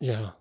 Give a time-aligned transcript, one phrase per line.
[0.00, 0.36] Ja.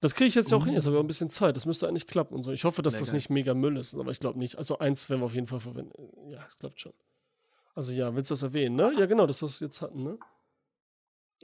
[0.00, 1.56] Das kriege ich jetzt ja auch hin, jetzt habe ich auch ein bisschen Zeit.
[1.56, 2.52] Das müsste eigentlich klappen und so.
[2.52, 4.56] Ich hoffe, dass Sehr das nicht mega Müll ist, aber ich glaube nicht.
[4.56, 6.30] Also eins werden wir auf jeden Fall verwenden.
[6.30, 6.94] Ja, das klappt schon.
[7.74, 8.92] Also ja, willst du das erwähnen, ne?
[8.98, 10.18] Ja, genau, das, was wir jetzt hatten, ne?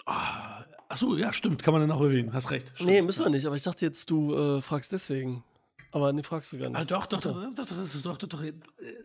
[0.06, 1.62] Ah, achso, ja, stimmt.
[1.62, 2.32] Kann man dann auch erwähnen.
[2.32, 2.72] Hast recht.
[2.74, 2.90] Stimmt.
[2.90, 5.44] Nee, müssen wir nicht, aber ich dachte jetzt, du äh, fragst deswegen.
[5.92, 6.78] Aber nee, fragst du gar nicht.
[6.78, 8.42] Ah, doch, doch, doch, doch, das ist doch, doch, doch.
[8.42, 8.54] Äh,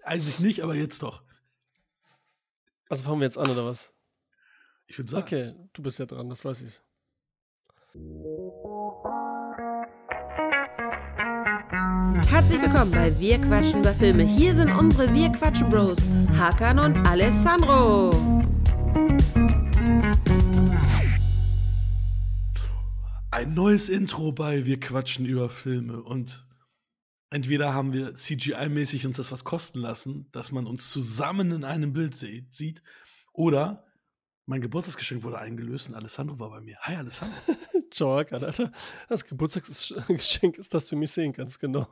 [0.03, 1.23] eigentlich nicht, aber jetzt doch.
[2.89, 3.93] Also fangen wir jetzt an, oder was?
[4.87, 5.23] Ich würde sagen.
[5.23, 6.81] Okay, du bist ja dran, das weiß ich.
[12.29, 14.23] Herzlich willkommen bei Wir quatschen über Filme.
[14.23, 15.97] Hier sind unsere Wir quatschen Bros,
[16.37, 18.11] Hakan und Alessandro.
[23.31, 26.47] Ein neues Intro bei Wir quatschen über Filme und
[27.29, 31.91] entweder haben wir CGI-mäßig uns das was kosten lassen, dass man uns zusammen in einem
[31.91, 32.81] Bild sieht,
[33.33, 33.83] oder
[34.51, 36.77] mein Geburtstagsgeschenk wurde eingelöst und Alessandro war bei mir.
[36.81, 37.37] Hi Alessandro.
[37.91, 38.71] Ciao, Alter.
[39.07, 41.87] Das Geburtstagsgeschenk ist, dass du mich sehen kannst, genau.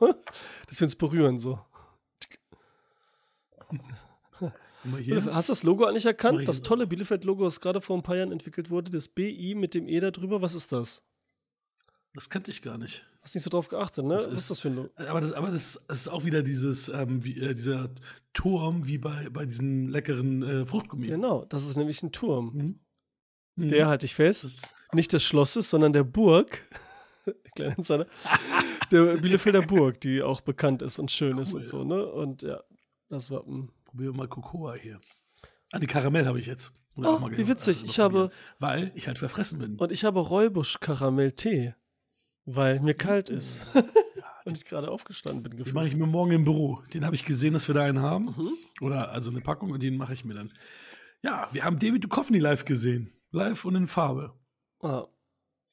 [0.66, 1.58] Das find's berührend so.
[4.38, 4.50] Guck
[4.84, 5.24] mal hier.
[5.34, 6.46] Hast du das Logo eigentlich erkannt?
[6.46, 9.88] Das tolle Bielefeld-Logo, das gerade vor ein paar Jahren entwickelt wurde, das BI mit dem
[9.88, 11.02] E da drüber, was ist das?
[12.14, 13.06] Das kannte ich gar nicht.
[13.22, 14.14] Hast nicht so drauf geachtet, ne?
[14.14, 14.90] Das was ist ist- das für ein Logo?
[15.08, 17.90] Aber das, aber das, das ist auch wieder dieses, ähm, wie, äh, dieser
[18.32, 21.06] Turm wie bei, bei diesen leckeren äh, Fruchtgummi.
[21.06, 22.52] Genau, das ist nämlich ein Turm.
[22.54, 22.80] Mhm.
[23.64, 23.68] Mhm.
[23.68, 26.62] Der halte ich fest, Das ist, nicht des Schlosses, sondern der Burg.
[27.54, 28.06] Kleiner Insider.
[28.90, 31.60] der Bielefelder Burg, die auch bekannt ist und schön ist Cool.
[31.60, 32.04] und so, ne?
[32.06, 32.60] Und ja,
[33.08, 33.42] das war.
[33.44, 33.70] mm.
[33.84, 34.98] probieren wir mal Cocoa hier.
[35.72, 36.72] Ah, die Karamell habe ich jetzt.
[36.96, 37.82] Oh, wie genau- witzig.
[37.82, 38.30] noch Ich habe-.
[38.58, 39.76] Weil ich halt verfressen bin.
[39.76, 41.74] Und ich habe Räubusch-Karamell-Tee,
[42.44, 43.60] weil mir kalt ist.
[44.44, 45.52] und ich gerade aufgestanden bin.
[45.52, 45.74] Den gefühlt.
[45.74, 46.82] mache ich mir morgen im Büro.
[46.92, 48.26] Den habe ich gesehen, dass wir da einen haben.
[48.26, 48.56] Mhm.
[48.80, 50.52] Oder also eine Packung und den mache ich mir dann.
[51.22, 53.12] Ja, wir haben David Duchovny live gesehen.
[53.30, 54.34] Live und in Farbe.
[54.80, 55.06] Ah,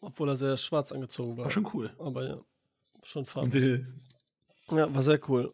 [0.02, 1.46] obwohl er sehr schwarz angezogen war.
[1.46, 1.94] War schon cool.
[1.98, 2.42] Aber ja,
[3.04, 3.86] schon farbig.
[4.70, 5.54] Ja, war sehr cool.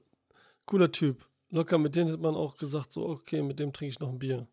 [0.66, 1.26] Cooler Typ.
[1.50, 4.18] Locker, mit dem hätte man auch gesagt, so, okay, mit dem trinke ich noch ein
[4.18, 4.48] Bier.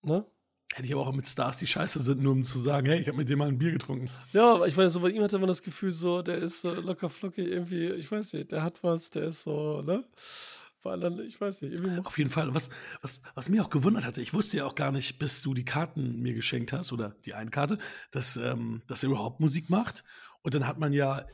[0.00, 0.24] Ne?
[0.72, 3.08] Hätte ich aber auch mit Stars, die scheiße sind, nur um zu sagen, hey, ich
[3.08, 4.10] habe mit dem mal ein Bier getrunken.
[4.32, 6.72] Ja, aber ich weiß so, bei ihm hatte man das Gefühl, so, der ist so
[6.72, 10.04] locker flockig irgendwie, ich weiß nicht, der hat was, der ist so, ne?
[10.82, 12.52] Bei anderen, ich weiß nicht, Auf jeden Fall.
[12.54, 12.68] Was,
[13.02, 15.64] was, was mir auch gewundert hatte, ich wusste ja auch gar nicht, bis du die
[15.64, 17.78] Karten mir geschenkt hast, oder die eine Karte,
[18.10, 20.02] dass, ähm, dass er überhaupt Musik macht.
[20.42, 21.24] Und dann hat man ja,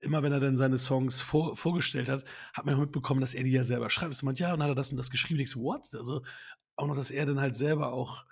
[0.00, 3.44] immer wenn er dann seine Songs vor, vorgestellt hat, hat man ja mitbekommen, dass er
[3.44, 4.12] die ja selber schreibt.
[4.12, 5.38] Das meint, ja, und dann hat er das und das geschrieben.
[5.38, 5.94] Ich so, what?
[5.94, 6.22] Also
[6.74, 8.24] auch noch, dass er dann halt selber auch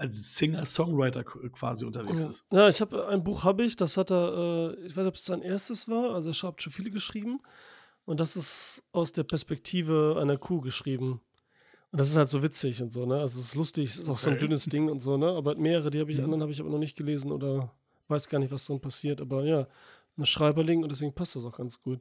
[0.00, 2.44] als Singer-Songwriter qu- quasi unterwegs Ja, ist.
[2.52, 5.14] ja ich habe ein Buch habe ich, das hat er, äh, ich weiß nicht, ob
[5.14, 7.40] es sein erstes war, also er hat schon viele geschrieben
[8.06, 11.20] und das ist aus der Perspektive einer Kuh geschrieben.
[11.92, 13.20] Und das ist halt so witzig und so, ne?
[13.20, 15.26] Also es ist lustig, es ist auch so ein dünnes Ding und so, ne?
[15.32, 16.24] Aber mehrere, die habe ich, Mhm.
[16.24, 17.72] anderen habe ich aber noch nicht gelesen oder
[18.06, 19.66] weiß gar nicht, was drin passiert, aber ja,
[20.16, 22.00] ein Schreiberling und deswegen passt das auch ganz gut.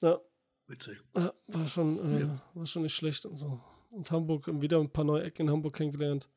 [0.00, 0.18] Ja,
[0.66, 0.98] Witzig.
[1.16, 2.42] ja, war schon, äh, Ja.
[2.54, 3.60] war schon nicht schlecht und so.
[3.90, 6.28] Und Hamburg, wieder ein paar neue Ecken in Hamburg kennengelernt.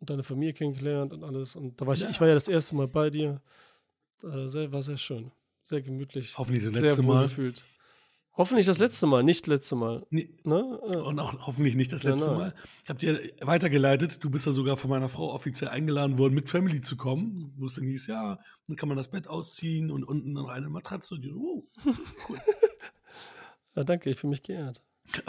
[0.00, 1.56] Und deine Familie kennengelernt und alles.
[1.56, 2.10] Und da war ich, Ja.
[2.10, 3.40] ich war ja das erste Mal bei dir.
[4.22, 5.32] Äh, sehr, war sehr schön.
[5.64, 6.36] Sehr gemütlich.
[6.38, 7.24] Hoffentlich das letzte Mal.
[7.24, 7.64] gefühlt.
[8.36, 10.06] Hoffentlich das letzte Mal, nicht letzte Mal.
[10.10, 10.80] Nee, Ne?
[10.92, 11.00] Ja.
[11.00, 12.38] Und auch hoffentlich nicht das letzte Genau.
[12.38, 12.54] Mal.
[12.84, 16.48] Ich habe dir weitergeleitet, du bist ja sogar von meiner Frau offiziell eingeladen worden, mit
[16.48, 17.52] Family zu kommen.
[17.56, 18.38] Wo es dann hieß, ja,
[18.68, 21.16] dann kann man das Bett ausziehen und unten noch eine Matratze.
[21.16, 21.64] Und die, so, wow.
[23.74, 24.80] ja, danke, ich fühle mich geehrt.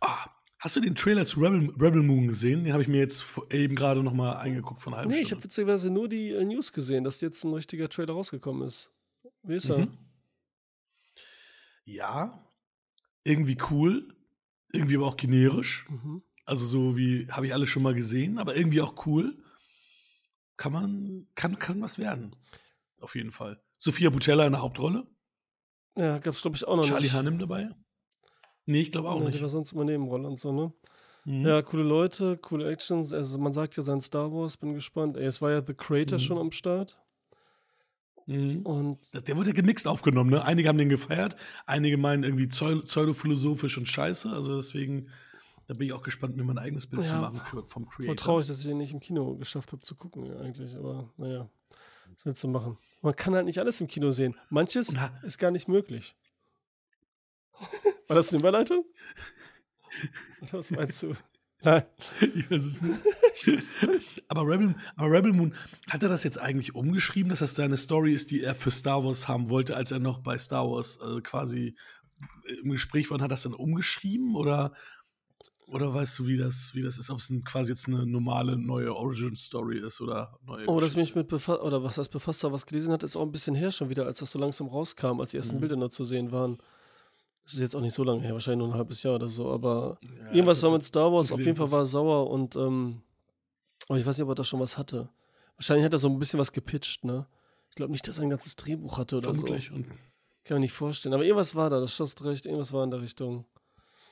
[0.00, 0.26] ah,
[0.58, 2.64] hast du den Trailer zu Rebel, Rebel Moon gesehen?
[2.64, 5.32] Den habe ich mir jetzt eben gerade noch mal eingeguckt von einer halben Nee, ich
[5.32, 8.92] habe witzigerweise nur die äh, News gesehen, dass jetzt ein richtiger Trailer rausgekommen ist.
[9.42, 9.78] Wie ist er?
[9.78, 9.98] Mhm.
[11.84, 12.44] Ja,
[13.24, 14.14] irgendwie cool,
[14.72, 15.86] irgendwie aber auch generisch.
[15.88, 16.22] Mhm.
[16.44, 19.36] Also so wie, habe ich alles schon mal gesehen, aber irgendwie auch cool.
[20.56, 22.34] Kann man, kann, kann was werden.
[23.00, 23.62] Auf jeden Fall.
[23.78, 25.06] Sophia Butella in der Hauptrolle.
[25.96, 27.14] Ja, gab es, glaube ich, auch noch Charlie nicht.
[27.14, 27.70] Hunnam dabei.
[28.68, 29.40] Nee, ich glaube auch Die nicht.
[29.42, 30.72] war sonst immer Nebenrolle und so, ne?
[31.24, 31.46] Mhm.
[31.46, 33.12] Ja, coole Leute, coole Actions.
[33.12, 35.16] Also man sagt ja sein Star Wars, bin gespannt.
[35.16, 36.22] Ey, es war ja The Creator Mhm.
[36.22, 36.98] schon am Start.
[38.26, 38.60] Mhm.
[38.66, 40.44] Und Der wurde ja gemixt aufgenommen, ne?
[40.44, 44.30] Einige haben den gefeiert, einige meinen irgendwie pseu- pseudophilosophisch und scheiße.
[44.30, 45.08] Also deswegen,
[45.66, 48.04] da bin ich auch gespannt, mir mein eigenes Bild zu Ja, machen für, vom voll
[48.06, 48.16] Creator.
[48.16, 50.76] traurig, dass ich den nicht im Kino geschafft habe zu gucken, ja, eigentlich.
[50.76, 51.48] Aber naja,
[52.14, 52.76] was willst du machen?
[53.00, 54.34] Man kann halt nicht alles im Kino sehen.
[54.50, 56.14] Manches ist gar nicht möglich.
[58.06, 58.84] War das eine Überleitung?
[60.42, 61.14] Oder was meinst du?
[61.62, 61.84] Nein.
[62.34, 62.98] Ich weiß es nicht.
[63.40, 64.24] Ich weiß nicht.
[64.28, 65.54] Aber Rebel, aber Rebel Moon,
[65.88, 69.04] hat er das jetzt eigentlich umgeschrieben, dass das seine Story ist, die er für Star
[69.04, 71.76] Wars haben wollte, als er noch bei Star Wars äh, quasi
[72.62, 74.34] im Gespräch war und hat das dann umgeschrieben?
[74.34, 74.72] Oder
[75.68, 77.10] Oder weißt du, wie das, wie das ist?
[77.10, 80.66] Ob es ein, quasi jetzt eine normale neue Origin-Story ist oder neue.
[80.66, 83.30] Oh, dass mich mit befasst, oder was heißt befasst was gelesen hat, ist auch ein
[83.32, 85.60] bisschen her schon wieder, als das so langsam rauskam, als die ersten Mhm.
[85.60, 86.58] Bilder noch zu sehen waren.
[87.48, 89.50] Das ist jetzt auch nicht so lange her, wahrscheinlich nur ein halbes Jahr oder so,
[89.50, 93.00] aber Ja, irgendwas war mit Star Wars, auf jeden Fall war er sauer und, ähm,
[93.88, 95.08] aber ich weiß nicht, ob er da schon was hatte.
[95.56, 97.26] Wahrscheinlich hat er so ein bisschen was gepitcht, ne?
[97.70, 99.68] Ich glaube nicht, dass er ein ganzes Drehbuch hatte oder Vermutlich.
[99.68, 99.76] so.
[99.76, 99.86] Und
[100.44, 101.14] Kann mir nicht vorstellen.
[101.14, 103.46] Aber irgendwas war da, das schoss recht, irgendwas war in der Richtung.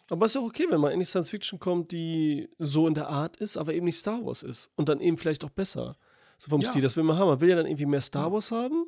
[0.09, 3.09] Aber ist ja auch okay, wenn mal endlich Science Fiction kommt, die so in der
[3.09, 4.71] Art ist, aber eben nicht Star Wars ist.
[4.77, 5.99] Und dann eben vielleicht auch besser.
[6.39, 6.71] So vom Ja.
[6.71, 7.29] Stil, das will man haben.
[7.29, 8.33] Man will ja dann irgendwie mehr Star.
[8.33, 8.87] Wars haben,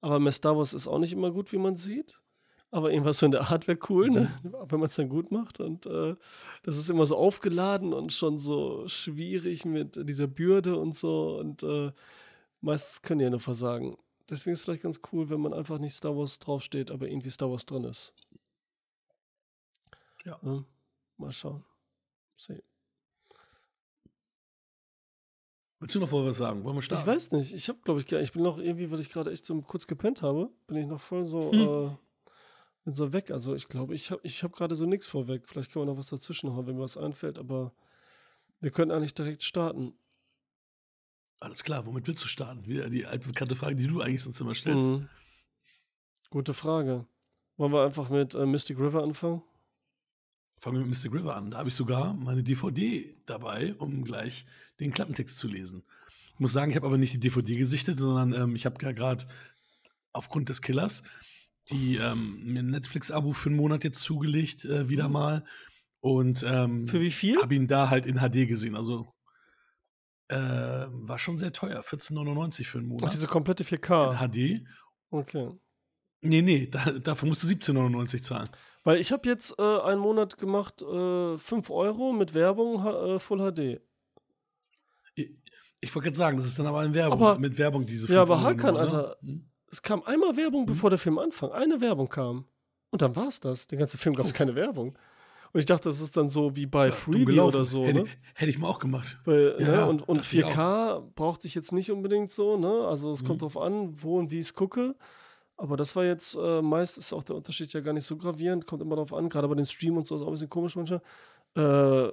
[0.00, 2.18] aber mehr Star Wars ist auch nicht immer gut, wie man sieht.
[2.74, 4.36] Aber irgendwas so in der Art wäre cool, ne?
[4.42, 5.60] wenn man es dann gut macht.
[5.60, 6.16] Und äh,
[6.64, 11.38] das ist immer so aufgeladen und schon so schwierig mit dieser Bürde und so.
[11.38, 11.92] Und äh,
[12.60, 13.96] meistens können die ja nur versagen.
[14.28, 17.30] Deswegen ist es vielleicht ganz cool, wenn man einfach nicht Star Wars draufsteht, aber irgendwie
[17.30, 18.12] Star Wars drin ist.
[20.24, 20.36] Ja.
[20.42, 20.64] Ne?
[21.16, 21.64] Mal schauen.
[22.36, 22.60] See.
[25.78, 26.64] willst du noch vorher was sagen?
[26.64, 27.02] Wollen wir starten?
[27.02, 27.54] Ich weiß nicht.
[27.54, 30.22] Ich habe, glaube ich, ich bin noch irgendwie, weil ich gerade echt so kurz gepennt
[30.22, 31.60] habe, bin ich noch voll so, Hm.
[31.60, 31.96] äh,
[32.84, 33.30] bin so weg.
[33.30, 35.48] Also ich glaube, ich habe ich hab gerade so nichts vorweg.
[35.48, 37.72] Vielleicht können wir noch was dazwischen hauen, wenn mir was einfällt, aber
[38.60, 39.94] wir können eigentlich direkt starten.
[41.40, 42.66] Alles klar, womit willst du starten?
[42.66, 44.90] Wieder die altbekannte Frage, die du eigentlich sonst immer stellst.
[44.90, 45.08] Mhm.
[46.30, 47.06] Gute Frage.
[47.56, 49.42] Wollen wir einfach mit äh, Mystic River anfangen?
[50.58, 51.50] Fangen wir mit Mystic River an.
[51.50, 54.44] Da habe ich sogar meine DVD dabei, um gleich
[54.80, 55.84] den Klappentext zu lesen.
[56.32, 58.92] Ich muss sagen, ich habe aber nicht die DVD gesichtet, sondern ähm, ich habe ja
[58.92, 59.26] gerade
[60.12, 61.02] aufgrund des Killers
[61.70, 65.44] die ähm, mir ein Netflix-Abo für einen Monat jetzt zugelegt, äh, wieder mal.
[66.00, 67.40] Und ähm, Für wie viel?
[67.40, 68.76] habe ihn da halt in HD gesehen.
[68.76, 69.14] Also
[70.28, 71.80] äh, war schon sehr teuer.
[71.80, 73.12] 14,99 für einen Ach, Monat.
[73.14, 74.16] diese komplette in 4K.
[74.18, 74.66] HD.
[75.10, 75.50] Okay.
[76.20, 78.48] Nee, nee, da, dafür musst du 17,99 zahlen.
[78.82, 83.38] Weil ich habe jetzt äh, einen Monat gemacht, äh, 5 Euro mit Werbung, äh, Full
[83.52, 83.80] HD.
[85.14, 85.30] Ich,
[85.80, 88.24] ich wollte gerade sagen, das ist dann aber eine Werbung, Aber- mit Werbung diese Ja,
[88.26, 88.80] 5 aber Euro Hakan, ne?
[88.80, 89.16] Alter.
[89.20, 89.50] Hm?
[89.74, 91.50] Es kam einmal Werbung, bevor der Film anfang.
[91.50, 92.44] Eine Werbung kam.
[92.90, 93.66] Und dann war es das.
[93.66, 94.36] Den ganzen Film gab es Oh.
[94.36, 94.96] keine Werbung.
[95.52, 98.08] Und ich dachte, das ist dann so wie bei Ja, Freebie oder so, hätte, ne?
[98.36, 99.18] hätte ich mal auch gemacht.
[99.24, 99.86] Weil, Ja, ne?
[99.86, 102.86] Und, und dachte ich 4K brauchte ich jetzt nicht unbedingt so, ne?
[102.86, 103.46] Also es kommt Mhm.
[103.46, 104.94] drauf an, wo und wie ich es gucke.
[105.56, 108.64] Aber das war jetzt, äh, meist ist auch der Unterschied ja gar nicht so gravierend,
[108.68, 110.76] kommt immer drauf an, gerade bei dem Stream und so ist auch ein bisschen komisch
[110.76, 111.02] manchmal.
[111.56, 112.12] Äh,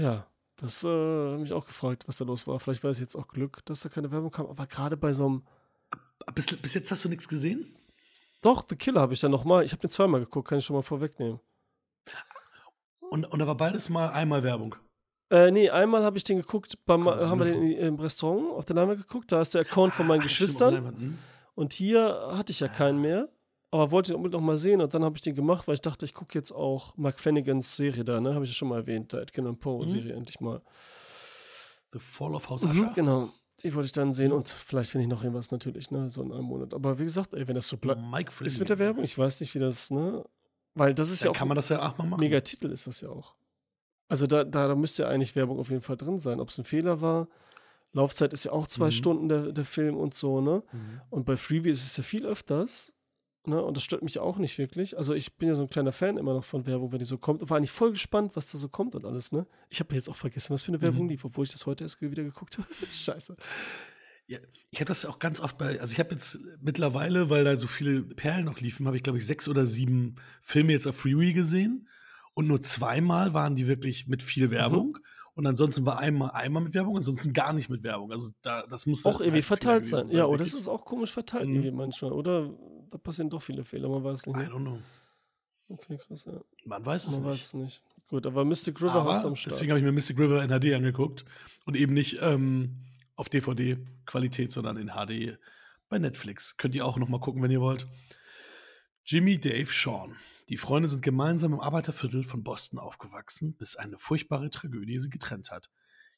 [0.00, 0.26] ja,
[0.56, 2.58] das äh, habe mich auch gefragt, was da los war.
[2.58, 5.26] Vielleicht war es jetzt auch Glück, dass da keine Werbung kam, aber gerade bei so
[5.26, 5.42] einem
[6.34, 7.66] Bis, bis jetzt hast du nichts gesehen?
[8.42, 9.64] Doch, The Killer habe ich dann nochmal.
[9.64, 11.40] Ich habe den zweimal geguckt, kann ich schon mal vorwegnehmen.
[13.10, 14.74] Und, und da war beides mal einmal Werbung.
[15.30, 18.76] Äh, nee, einmal habe ich den geguckt, beim, haben wir den im Restaurant auf der
[18.76, 19.32] Leinwand geguckt.
[19.32, 20.86] Da ist der Account von meinen stimmt, Geschwistern.
[20.86, 21.18] hm?
[21.54, 23.28] Und hier hatte ich ja keinen mehr.
[23.72, 24.80] Aber wollte ihn unbedingt noch mal sehen.
[24.80, 27.76] Und dann habe ich den gemacht, weil ich dachte, ich gucke jetzt auch Mark Fannigans
[27.76, 28.34] Serie da, ne?
[28.34, 29.88] Habe ich ja schon mal erwähnt, der Edgar Allan Poe Mhm.
[29.88, 30.62] Serie endlich mal.
[31.92, 32.92] The Fall of House Mhm, Usher.
[32.94, 33.30] genau.
[33.62, 36.10] Die wollte ich dann sehen und vielleicht finde ich noch irgendwas natürlich, ne?
[36.10, 36.74] So in einem Monat.
[36.74, 38.00] Aber wie gesagt, ey, wenn das so bleibt.
[38.42, 39.02] Ist mit der Werbung?
[39.02, 40.24] Ich weiß nicht, wie das, ne?
[40.74, 42.20] Weil das ist ja Dann auch kann man das ja auch mal machen.
[42.20, 43.34] mega Titel ist das ja auch.
[44.08, 46.38] Also da, da, da müsste ja eigentlich Werbung auf jeden Fall drin sein.
[46.38, 47.28] Ob es ein Fehler war.
[47.92, 48.92] Laufzeit ist ja auch zwei Mhm.
[48.92, 50.62] Stunden der, der Film und so, ne?
[50.72, 51.00] Mhm.
[51.08, 52.92] Und bei Freebie ist es ja viel öfters.
[53.46, 53.62] Ne?
[53.62, 54.96] Und das stört mich auch nicht wirklich.
[54.98, 57.18] Also ich bin ja so ein kleiner Fan immer noch von Werbung, wenn die so
[57.18, 57.42] kommt.
[57.42, 59.46] Und war eigentlich voll gespannt, was da so kommt und alles, ne?
[59.70, 61.10] Ich habe jetzt auch vergessen, was für eine Werbung Mhm.
[61.10, 62.66] lief, obwohl ich das heute erst wieder geguckt habe.
[62.92, 63.36] Scheiße.
[64.28, 64.38] Ja,
[64.72, 67.68] ich habe das auch ganz oft bei, also ich habe jetzt mittlerweile, weil da so
[67.68, 71.32] viele Perlen noch liefen, habe ich glaube ich sechs oder sieben Filme jetzt auf Freeway
[71.32, 71.88] gesehen
[72.34, 74.26] und nur zweimal waren die wirklich mit Mhm.
[74.26, 74.98] viel Werbung
[75.34, 78.10] und ansonsten war einmal einmal mit Werbung, ansonsten gar nicht mit Werbung.
[78.10, 80.16] Also da, das muss Auch irgendwie halt verteilt gewesen sein.
[80.16, 81.54] Ja, oder es ist auch komisch verteilt Mhm.
[81.54, 82.10] irgendwie manchmal.
[82.12, 82.52] Oder
[82.96, 84.36] da passieren doch viele Fehler, man weiß nicht.
[84.36, 84.78] I don't know.
[85.68, 86.40] Okay, krass, ja.
[86.64, 87.44] Man weiß es Man weiß nicht.
[87.44, 87.82] es nicht.
[88.08, 89.54] Gut, aber Mystic River Aber hast du am Start.
[89.54, 91.24] deswegen habe ich mir Mystic River in HD angeguckt
[91.64, 92.76] und eben nicht ähm,
[93.16, 95.38] auf DVD-Qualität, sondern in HD
[95.88, 96.56] bei Netflix.
[96.56, 97.86] Könnt ihr auch noch mal gucken, wenn ihr wollt.
[99.04, 100.16] Jimmy, Dave, Sean.
[100.48, 105.50] Die Freunde sind gemeinsam im Arbeiterviertel von Boston aufgewachsen, bis eine furchtbare Tragödie sie getrennt
[105.50, 105.70] hat.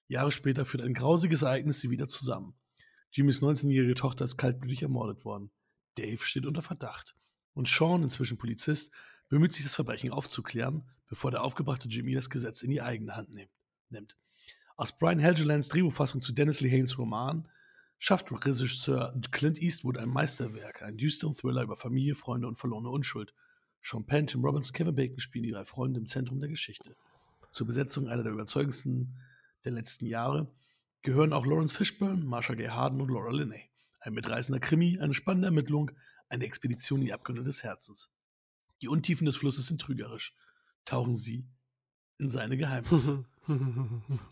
[0.07, 2.55] Jahre später führt ein grausiges Ereignis sie wieder zusammen.
[3.11, 5.51] Jimmys 19-jährige Tochter ist kaltblütig ermordet worden.
[6.01, 7.17] Dave steht unter Verdacht.
[7.55, 8.93] Und Sean, inzwischen Polizist,
[9.29, 13.35] bemüht sich, das Verbrechen aufzuklären, bevor der aufgebrachte Jimmy das Gesetz in die eigene Hand
[13.91, 14.17] nimmt.
[14.77, 17.49] Aus Brian Helgelands Drehbuchfassung zu Dennis Lehanes Roman
[17.99, 23.35] schafft Regisseur Clint Eastwood ein Meisterwerk, einen düsteren Thriller über Familie, Freunde und verlorene Unschuld.
[23.83, 26.95] Sean Penn, Tim Robbins und Kevin Bacon spielen die drei Freunde im Zentrum der Geschichte.
[27.51, 29.19] Zur Besetzung einer der überzeugendsten
[29.65, 30.49] der letzten Jahre
[31.03, 33.68] gehören auch Lawrence Fishburne, Marsha Gay Harden und Laura Linney.
[34.01, 35.91] Ein mitreißender Krimi, eine spannende Ermittlung,
[36.29, 38.11] eine Expedition in die Abgründe des Herzens.
[38.81, 40.35] Die Untiefen des Flusses sind trügerisch.
[40.85, 41.49] Tauchen Sie
[42.19, 43.25] in seine Geheimnisse.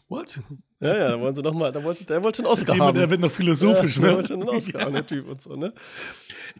[0.09, 0.41] What?
[0.81, 2.99] Ja, ja, da wollen sie noch mal, da wollte, der wollte einen Oscar Jemand, haben.
[2.99, 4.09] der wird noch philosophisch, ja, ne?
[4.09, 5.73] Der wollte einen Oscar haben, der Typ und so, ne?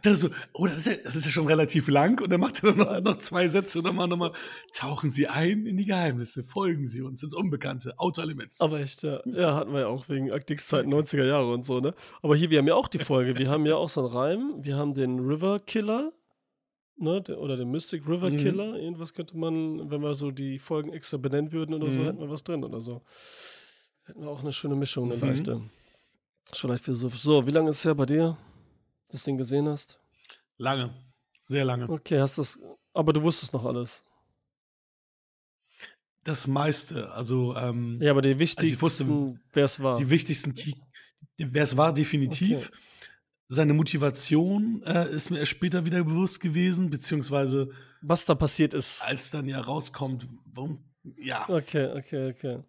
[0.01, 2.39] Das ist so, oh, das ist, ja, das ist ja schon relativ lang und dann
[2.39, 4.31] macht er noch, noch zwei Sätze und dann mal nochmal,
[4.73, 8.59] tauchen Sie ein in die Geheimnisse, folgen Sie uns ins Unbekannte, Outer Limits.
[8.59, 9.21] Aber echt, ja.
[9.25, 11.93] Ja, hatten wir ja auch wegen Aktix-Zeiten 90er Jahre und so, ne?
[12.23, 13.37] Aber hier, wir haben ja auch die Folge.
[13.37, 14.55] Wir haben ja auch so einen Reim.
[14.61, 16.11] Wir haben den River Killer,
[16.97, 17.21] ne?
[17.21, 18.37] Der, oder den Mystic River Mhm.
[18.37, 18.75] Killer.
[18.75, 22.05] Irgendwas könnte man, wenn wir so die Folgen extra benennen würden oder so, Mhm.
[22.05, 23.01] hätten wir was drin oder so.
[24.05, 25.27] Hätten wir auch eine schöne Mischung, eine Mhm.
[25.27, 25.61] leichte.
[26.53, 27.09] Vielleicht für so.
[27.09, 28.37] So, wie lange ist es her bei dir,
[29.09, 29.99] dass du den gesehen hast?
[30.57, 30.93] Lange,
[31.41, 31.89] sehr lange.
[31.89, 32.59] Okay, hast das.
[32.93, 34.03] Aber du wusstest noch alles.
[36.23, 39.97] Das meiste, also ähm, Ja, aber die ich wichtigsten, wusste- wer es war.
[39.97, 40.53] die wichtigsten,
[41.37, 42.67] wer es war, definitiv.
[42.69, 42.77] Okay.
[43.49, 47.69] Seine Motivation äh, ist mir erst später wieder bewusst gewesen, beziehungsweise
[48.01, 49.03] Was da passiert ist.
[49.07, 50.83] als dann ja rauskommt, warum,
[51.17, 52.59] ja, Okay, okay, okay.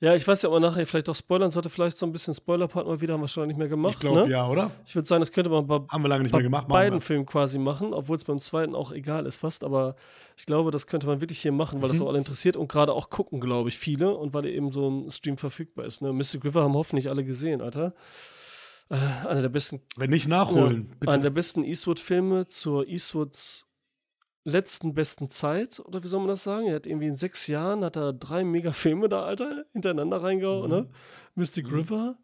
[0.00, 1.68] Ja, ich weiß ja, ob man nachher vielleicht auch spoilern sollte.
[1.68, 3.94] Vielleicht so ein bisschen Spoiler-Part mal wieder, haben wir schon nicht mehr gemacht.
[3.94, 4.30] ich glaube ne?
[4.30, 4.72] ja, oder?
[4.84, 6.66] Ich würde sagen, das könnte man bei, Haben wir lange nicht bei mehr gemacht.
[6.66, 7.00] beiden.
[7.00, 9.62] Filmen quasi machen, obwohl es beim zweiten auch egal ist fast.
[9.62, 9.94] Aber
[10.36, 12.04] ich glaube, das könnte man wirklich hier machen, weil das Mhm.
[12.04, 15.08] auch alle interessiert und gerade auch gucken, glaube ich, viele und weil eben so im
[15.10, 16.02] Stream verfügbar ist.
[16.02, 16.12] Ne?
[16.12, 17.94] Mystic River haben hoffentlich alle gesehen, Alter.
[18.92, 21.12] Äh, einer der besten Wenn nicht nachholen, ja, bitte.
[21.14, 23.66] Einer der besten Eastwood-Filme zur Eastwoods
[24.44, 26.66] letzten besten Zeit, oder wie soll man das sagen?
[26.66, 30.76] Er hat irgendwie in sechs Jahren hat er drei Mega-Filme da, Alter, hintereinander reingehauen, Mhm.
[30.76, 30.86] ne?
[31.36, 32.16] Mystic River,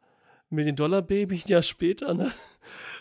[0.50, 2.30] Million Dollar Baby ein Jahr später, ne?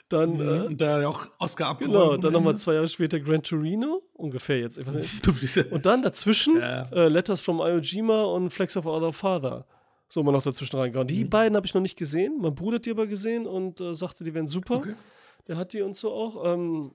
[0.09, 1.93] Dann, Mhm, äh, und da ja auch Oscar abgeräumt.
[1.93, 4.77] genau, dann nochmal zwei Jahre später Gran Torino, ungefähr jetzt.
[5.71, 6.83] Und dann dazwischen Ja.
[6.93, 9.65] äh, Letters from Iwo Jima und Flex of Our Father.
[10.09, 11.07] So mal noch dazwischen reingehauen.
[11.07, 11.29] Die Mhm.
[11.29, 12.37] beiden habe ich noch nicht gesehen.
[12.39, 14.75] Mein Bruder hat die aber gesehen und äh, sagte, die wären super.
[14.77, 14.95] Okay.
[15.47, 16.45] Der hat die und so auch.
[16.53, 16.93] Ähm,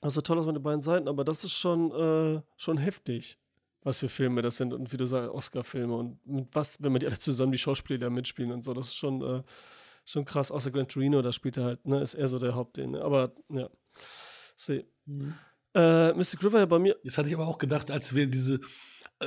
[0.00, 3.38] also toll aus den beiden Seiten, aber das ist schon, äh, schon heftig,
[3.82, 7.00] was für Filme das sind und wie du sagst, Oscar-Filme und mit was, wenn man
[7.00, 9.42] die alle zusammen, die Schauspieler da mitspielen und so, das ist schon, äh,
[10.04, 10.50] schon krass.
[10.50, 12.92] Außer Gran Torino, da spielt er halt, ne, ist er so der Hauptding.
[12.92, 13.02] Ne?
[13.02, 13.68] Aber ja.
[14.56, 14.86] See.
[15.06, 15.34] Mhm.
[15.72, 16.96] Äh, River ja bei mir.
[17.02, 18.60] Jetzt hatte ich aber auch gedacht, als wir diese,
[19.20, 19.26] äh,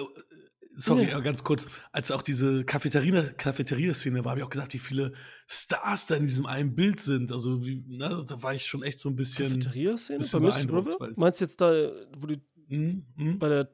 [0.76, 1.14] sorry, Ja.
[1.16, 5.14] aber ganz kurz, als auch diese Cafeteria- Cafeteria-Szene war, habe ich auch gesagt, wie viele
[5.48, 7.32] Stars da in diesem einen Bild sind.
[7.32, 9.48] Also, wie, ne, da war ich schon echt so ein bisschen.
[9.60, 11.14] Cafeteria-Szene bei beeindruckt, River?
[11.16, 13.40] Meinst du jetzt da, wo die Mhm, mhm.
[13.40, 13.72] bei der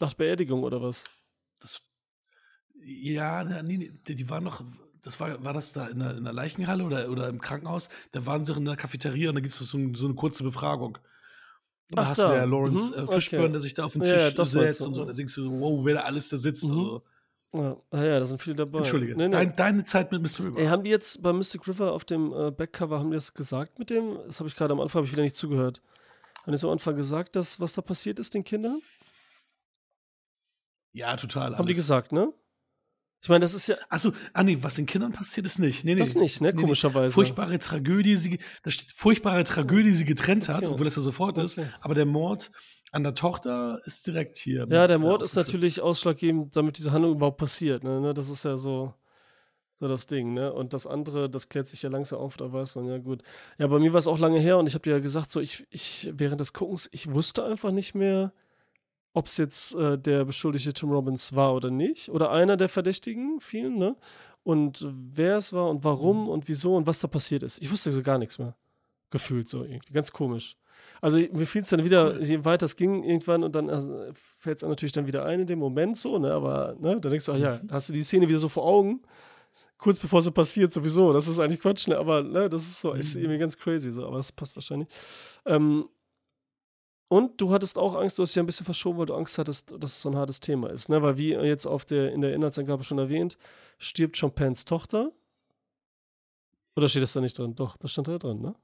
[0.00, 1.04] nach Beerdigung oder was?
[1.60, 1.80] Das,
[2.82, 4.62] ja, nee, nee, die, die waren noch,
[5.02, 7.88] das war, war das da in der, in der Leichenhalle oder, oder im Krankenhaus?
[8.12, 10.42] Da waren sie doch in der Cafeteria und da gibt es so, so eine kurze
[10.44, 10.98] Befragung.
[11.90, 12.28] Und da hast da.
[12.30, 13.12] du ja Lawrence Mhm, äh, okay.
[13.14, 15.04] Fishburne, der sich da auf den Tisch ja, setzt und so.
[15.04, 16.64] Da denkst du, wow, wer da alles da sitzt.
[16.64, 16.70] Mhm.
[16.70, 17.02] Also,
[17.52, 18.78] Ja, ah ja, da sind viele dabei.
[18.78, 19.32] Entschuldige, Nee, nee.
[19.32, 20.46] Dein, deine Zeit mit Mr.
[20.46, 20.58] River.
[20.60, 23.78] Ey, haben die jetzt bei Mystic River auf dem äh, Backcover, haben die das gesagt
[23.78, 24.18] mit dem?
[24.26, 25.80] Das habe ich gerade am Anfang, habe ich wieder nicht zugehört.
[26.42, 28.80] Haben die so am Anfang gesagt, dass, was da passiert ist den Kindern?
[30.92, 31.56] ja, total.
[31.58, 32.32] Haben die gesagt, ne?
[33.24, 35.82] Ich meine, das ist ja Achso, ah nee, was den Kindern passiert, ist nicht.
[35.84, 35.98] Nee, nee.
[36.00, 36.48] das nicht, ne?
[36.48, 36.60] Nee, nee.
[36.60, 37.14] Komischerweise.
[37.14, 40.68] Furchtbare Tragödie, sie, ge- da steht, furchtbare Tragödie, sie getrennt hat, Okay.
[40.68, 41.56] obwohl es ja sofort ist.
[41.58, 41.66] Okay.
[41.80, 42.50] Aber der Mord
[42.92, 44.66] an der Tochter ist direkt hier.
[44.70, 47.82] Ja, der Mord ist natürlich ausschlaggebend, damit diese Handlung überhaupt passiert.
[47.82, 47.98] Ne?
[48.00, 48.92] Ne, Das ist ja so,
[49.80, 50.34] so das Ding.
[50.34, 50.52] Ne?
[50.52, 53.22] Und das andere, das klärt sich ja langsam auf, da weiß man ja gut.
[53.58, 55.40] Ja, bei mir war es auch lange her und ich habe dir ja gesagt, so
[55.40, 58.34] ich, ich während des Guckens, ich wusste einfach nicht mehr,
[59.14, 62.10] ob es jetzt äh, der beschuldigte Tim Robbins war oder nicht.
[62.10, 63.96] Oder einer der Verdächtigen, vielen, ne?
[64.42, 65.84] Und wer es war und Mhm.
[65.84, 67.62] warum und wieso und was da passiert ist.
[67.62, 68.54] Ich wusste so gar nichts mehr.
[69.10, 69.92] Gefühlt so irgendwie.
[69.92, 70.56] Ganz komisch.
[71.00, 74.62] Also mir fiel es dann wieder, je weiter es ging irgendwann und dann äh, fällt
[74.62, 76.32] es natürlich dann wieder ein in dem Moment so, ne?
[76.32, 78.64] Aber ne, da denkst du, ach ja, da hast du die Szene wieder so vor
[78.64, 79.00] Augen,
[79.78, 81.12] kurz bevor sie passiert sowieso.
[81.12, 81.96] Das ist eigentlich Quatsch, ne?
[81.98, 83.22] Aber ne, das ist so, ist Mhm.
[83.22, 84.88] irgendwie ganz crazy so, aber es passt wahrscheinlich.
[85.46, 85.86] Ähm,
[87.08, 89.72] und du hattest auch Angst, du hast ja ein bisschen verschoben, weil du Angst hattest,
[89.78, 91.02] dass es so ein hartes Thema ist, ne?
[91.02, 93.36] Weil wie jetzt auf der, in der Inhaltsangabe schon erwähnt,
[93.78, 95.12] stirbt Penns Tochter.
[96.76, 97.54] Oder steht das da nicht drin?
[97.54, 98.54] Doch, das stand da drin, ne?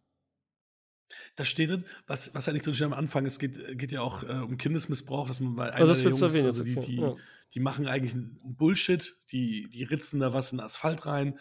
[1.36, 4.22] Da steht drin, was, was eigentlich drin steht am Anfang, es geht, geht ja auch
[4.22, 7.00] äh, um Kindesmissbrauch, dass man einer Also das der Jungs, erwähnen also die, okay, die,
[7.00, 7.16] ja.
[7.54, 11.38] die machen eigentlich einen Bullshit, die, die ritzen da was in Asphalt rein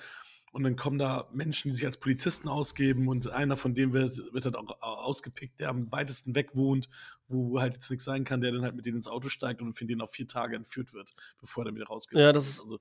[0.51, 4.18] und dann kommen da Menschen, die sich als Polizisten ausgeben und einer von denen wird,
[4.34, 6.89] wird dann auch ausgepickt, der am weitesten weg wohnt,
[7.27, 9.62] wo, wo halt jetzt nichts sein kann, der dann halt mit denen ins Auto steigt
[9.62, 12.18] und für den auf vier Tage entführt wird, bevor er dann wieder rausgeht.
[12.20, 12.79] Ja, das ist- also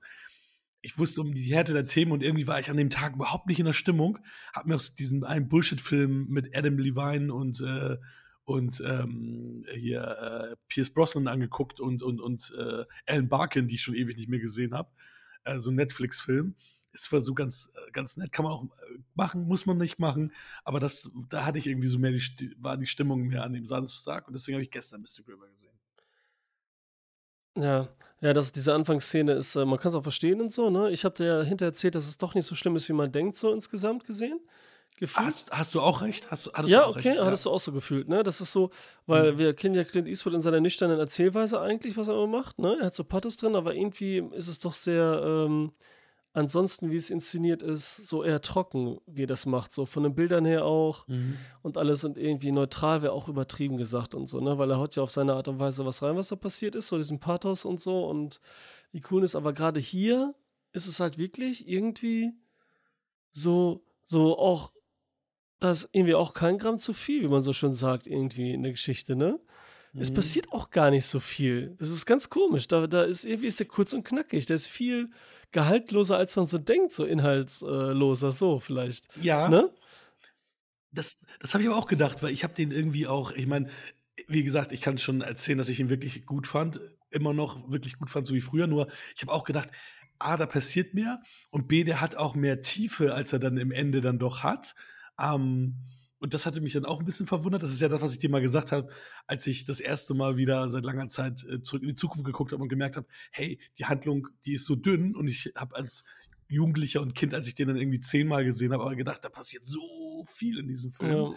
[0.81, 3.47] ich wusste um die Härte der Themen und irgendwie war ich an dem Tag überhaupt
[3.47, 4.17] nicht in der Stimmung.
[4.53, 7.97] Hab mir aus diesem einen Bullshit-Film mit Adam Levine und, äh,
[8.45, 10.01] und ähm, hier
[10.51, 14.29] äh, Pierce Brosnan angeguckt und, und, und äh, Alan Barkin, die ich schon ewig nicht
[14.29, 14.89] mehr gesehen habe.
[15.43, 16.55] Äh, so ein Netflix-Film.
[16.91, 19.99] Es war so ganz, äh, ganz nett, kann man auch äh, machen, muss man nicht
[19.99, 20.33] machen.
[20.63, 23.65] Aber das, da hatte ich irgendwie so mehr die, war die Stimmung mehr an dem
[23.65, 25.27] Samstag und deswegen habe ich gestern Mr.
[25.27, 25.77] River gesehen.
[27.57, 27.89] Ja,
[28.21, 30.91] ja, das diese Anfangsszene ist, äh, man kann es auch verstehen und so, ne?
[30.91, 33.11] Ich habe dir ja hinterher erzählt, dass es doch nicht so schlimm ist, wie man
[33.11, 34.39] denkt, so insgesamt gesehen.
[34.97, 35.25] Gefühlt.
[35.27, 36.29] Hast, hast du auch recht?
[36.31, 37.21] Hast, du- hattest Ja, du auch okay, recht?
[37.21, 38.23] hattest du auch so gefühlt, ne?
[38.23, 38.69] Das ist so,
[39.05, 39.37] weil Mhm.
[39.37, 42.77] wir kennen ja Clint Eastwood in seiner nüchternen Erzählweise eigentlich, was er immer macht, ne?
[42.79, 45.71] Er hat so Pathos drin, aber irgendwie ist es doch sehr, ähm,
[46.39, 50.15] ansonsten, wie es inszeniert ist, so eher trocken, wie er das macht, so von den
[50.15, 51.37] Bildern her auch Mhm.
[51.61, 54.57] und alles und irgendwie neutral wäre auch übertrieben gesagt und so, ne?
[54.57, 56.87] Weil er haut ja auf seine Art und Weise was rein, was da passiert ist,
[56.87, 58.39] so diesen Pathos und so und
[58.93, 60.33] die Coolness, aber gerade hier
[60.71, 62.31] ist es halt wirklich irgendwie
[63.31, 64.73] so, so auch
[65.59, 68.63] da ist irgendwie auch kein Gramm zu viel, wie man so schon sagt, irgendwie in
[68.63, 69.39] der Geschichte, ne?
[69.97, 70.15] Es Mhm.
[70.15, 71.75] passiert auch gar nicht so viel.
[71.79, 72.67] Das ist ganz komisch.
[72.67, 74.45] Da, da ist irgendwie ist der kurz und knackig.
[74.45, 75.09] Der ist viel
[75.51, 79.07] gehaltloser, als man so denkt, so inhaltsloser, so vielleicht.
[79.21, 79.69] Ja, Ne?
[80.91, 83.67] das, das habe ich aber auch gedacht, weil ich habe den irgendwie auch, ich meine,
[84.27, 86.79] wie gesagt, ich kann schon erzählen, dass ich ihn wirklich gut fand,
[87.11, 89.69] immer noch wirklich gut fand, so wie früher, nur ich habe auch gedacht,
[90.19, 93.71] A, da passiert mehr und B, der hat auch mehr Tiefe, als er dann im
[93.71, 94.75] Ende dann doch hat.
[95.19, 95.75] Ähm,
[96.19, 97.63] und das hatte mich dann auch ein bisschen verwundert.
[97.63, 98.87] Das ist ja das, was ich dir mal gesagt habe,
[99.25, 102.51] als ich das erste Mal wieder seit langer Zeit äh, zurück in die Zukunft geguckt
[102.51, 106.03] habe und gemerkt habe, hey, die Handlung, die ist so dünn und ich habe als
[106.49, 109.65] Jugendlicher und Kind, als ich den dann irgendwie zehnmal gesehen habe, aber gedacht, da passiert
[109.65, 109.79] so
[110.27, 111.11] viel in diesem Film.
[111.11, 111.33] Ja.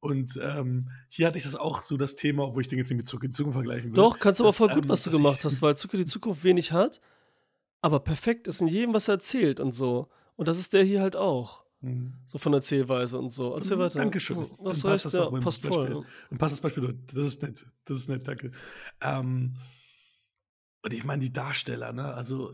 [0.00, 2.98] Und ähm, hier hatte ich das auch so das Thema, obwohl ich den jetzt nicht
[2.98, 3.96] mit Zurück in die Zukunft vergleichen will.
[3.96, 6.44] Doch, kannst du aber voll gut, ähm, was du gemacht hast, weil Zucker die Zukunft
[6.44, 7.00] wenig hat,
[7.82, 10.08] aber perfekt ist in jedem, was er erzählt und so.
[10.36, 11.64] Und das ist der hier halt auch.
[11.80, 12.14] Mhm.
[12.26, 13.54] So von der Erzählweise und so.
[13.54, 14.00] Erzähl weiter.
[14.00, 14.36] Dankeschön.
[14.38, 15.70] Dann Was passt heißt, das ja, passt Beispiel.
[15.72, 16.06] voll.
[16.30, 16.98] Dann passt das Beispiel.
[17.14, 17.66] Das ist nett.
[17.84, 18.50] Das ist nett, danke.
[19.00, 19.56] Ähm,
[20.82, 22.14] und ich meine, die Darsteller, ne?
[22.14, 22.52] Also,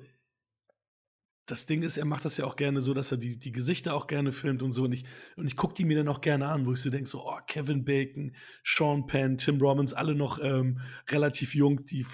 [1.46, 3.94] das Ding ist, er macht das ja auch gerne so, dass er die, die Gesichter
[3.94, 4.84] auch gerne filmt und so.
[4.84, 5.04] Und ich,
[5.36, 7.38] und ich gucke die mir dann auch gerne an, wo ich so denke: so, oh,
[7.46, 12.06] Kevin Bacon, Sean Penn, Tim Robbins, alle noch ähm, relativ jung, die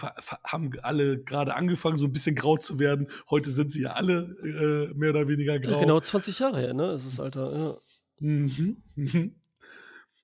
[0.45, 3.09] haben alle gerade angefangen, so ein bisschen grau zu werden.
[3.31, 5.73] Heute sind sie ja alle äh, mehr oder weniger grau.
[5.73, 6.93] Ja, genau 20 Jahre her, ne?
[6.93, 7.77] Ist das Alter, ja.
[8.21, 8.83] Mhm.
[8.97, 9.37] Mhm.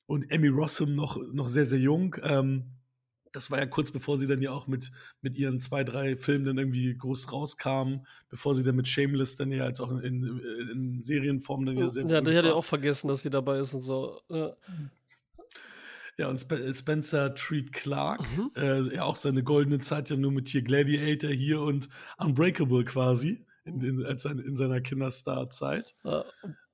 [0.06, 2.16] Und Emmy Rossum noch, noch sehr, sehr jung.
[2.22, 2.75] Ähm,
[3.36, 6.46] das war ja kurz bevor sie dann ja auch mit, mit ihren zwei, drei Filmen
[6.46, 10.40] dann irgendwie groß rauskamen, bevor sie dann mit Shameless dann ja jetzt auch in,
[10.72, 13.58] in, Serienform dann ja sehr Ja, der berühmt hat ja auch vergessen, dass sie dabei
[13.58, 14.20] ist und so.
[14.30, 14.56] Ja.
[16.18, 18.50] Ja, und Spe Spencer Treat Clark, Mhm.
[18.56, 23.44] äh, ja auch seine goldene Zeit ja nur mit hier Gladiator hier und Unbreakable quasi,
[23.64, 25.94] in, in, als sein, in seiner Kinderstar-Zeit.
[26.04, 26.24] Ja,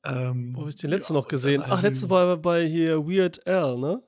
[0.05, 1.63] Ähm, Wo habe ich den letzten ja, noch gesehen?
[1.65, 4.03] Ach, halt letztens war bei hier Weird Al, ne?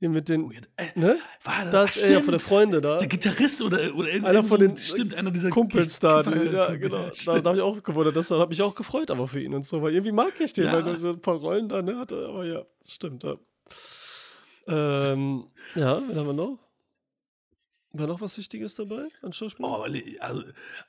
[0.00, 0.66] Hier mit den, Weird.
[0.76, 1.18] Äh, ne?
[1.44, 2.96] war Da ist er ja von der Freunde da.
[2.96, 6.22] Der Gitarrist oder, oder irgend- Einer von so den stimmt, einer dieser Kumpels da.
[6.22, 6.96] Die, ja, Kumpel, genau.
[6.96, 7.36] ja, Da, stimmt.
[7.44, 8.16] da habe ich auch gewundert.
[8.16, 9.82] Das hat mich auch gefreut, aber für ihn und so.
[9.82, 10.72] Weil irgendwie mag ich den, Ja.
[10.72, 12.26] weil er so ein paar Rollen da ne, hatte.
[12.28, 13.24] Aber ja, stimmt.
[13.24, 13.36] Ja,
[14.66, 16.58] ähm, ja wen haben wir noch?
[17.92, 19.70] War noch was Wichtiges dabei an Schauspielern?
[19.72, 19.82] Oh,
[20.20, 20.42] also,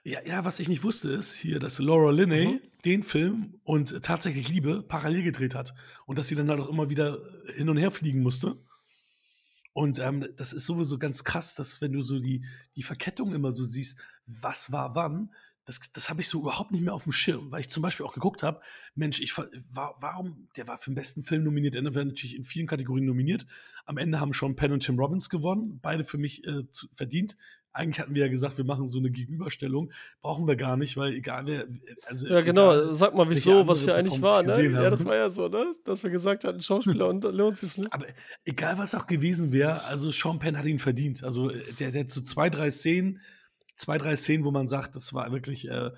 [0.03, 2.59] ja, ja, was ich nicht wusste, ist hier, dass Laura Linney Mhm.
[2.85, 5.73] den Film und tatsächlich Liebe parallel gedreht hat.
[6.05, 7.17] Und dass sie dann halt auch immer wieder
[7.55, 8.55] hin und her fliegen musste.
[9.73, 13.51] Und ähm, das ist sowieso ganz krass, dass wenn du so die, die Verkettung immer
[13.51, 15.31] so siehst, was war wann,
[15.65, 18.05] das, das habe ich so überhaupt nicht mehr auf dem Schirm, weil ich zum Beispiel
[18.05, 18.61] auch geguckt habe,
[18.95, 19.47] Mensch, ich war,
[19.99, 23.45] warum, der war für den besten Film nominiert, der war natürlich in vielen Kategorien nominiert.
[23.85, 27.37] Am Ende haben Sean Penn und Tim Robbins gewonnen, beide für mich äh, verdient.
[27.73, 31.13] Eigentlich hatten wir ja gesagt, wir machen so eine Gegenüberstellung, brauchen wir gar nicht, weil
[31.13, 31.67] egal wer,
[32.07, 32.73] also ja, genau.
[32.73, 34.61] egal, Sag mal, wieso, was hier eigentlich war, ne?
[34.69, 35.75] Ja, das war ja so, ne?
[35.85, 37.93] Dass wir gesagt hatten, Schauspieler und lohnt sich's nicht.
[37.93, 38.05] Aber
[38.45, 41.23] egal, was auch gewesen wäre, also Sean Penn hat ihn verdient.
[41.23, 43.21] Also äh, der, der hat so zwei, drei Szenen,
[43.77, 45.91] zwei, drei Szenen, wo man sagt, das war wirklich, äh,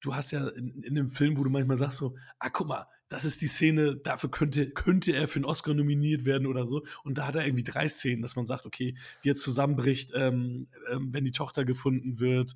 [0.00, 2.86] du hast ja in, in dem Film, wo du manchmal sagst so, ah, guck mal,
[3.08, 6.82] das ist die Szene, dafür könnte, könnte er für einen Oscar nominiert werden oder so.
[7.04, 10.68] Und da hat er irgendwie drei Szenen, dass man sagt, okay, wie er zusammenbricht, ähm,
[10.90, 12.54] ähm, wenn die Tochter gefunden wird,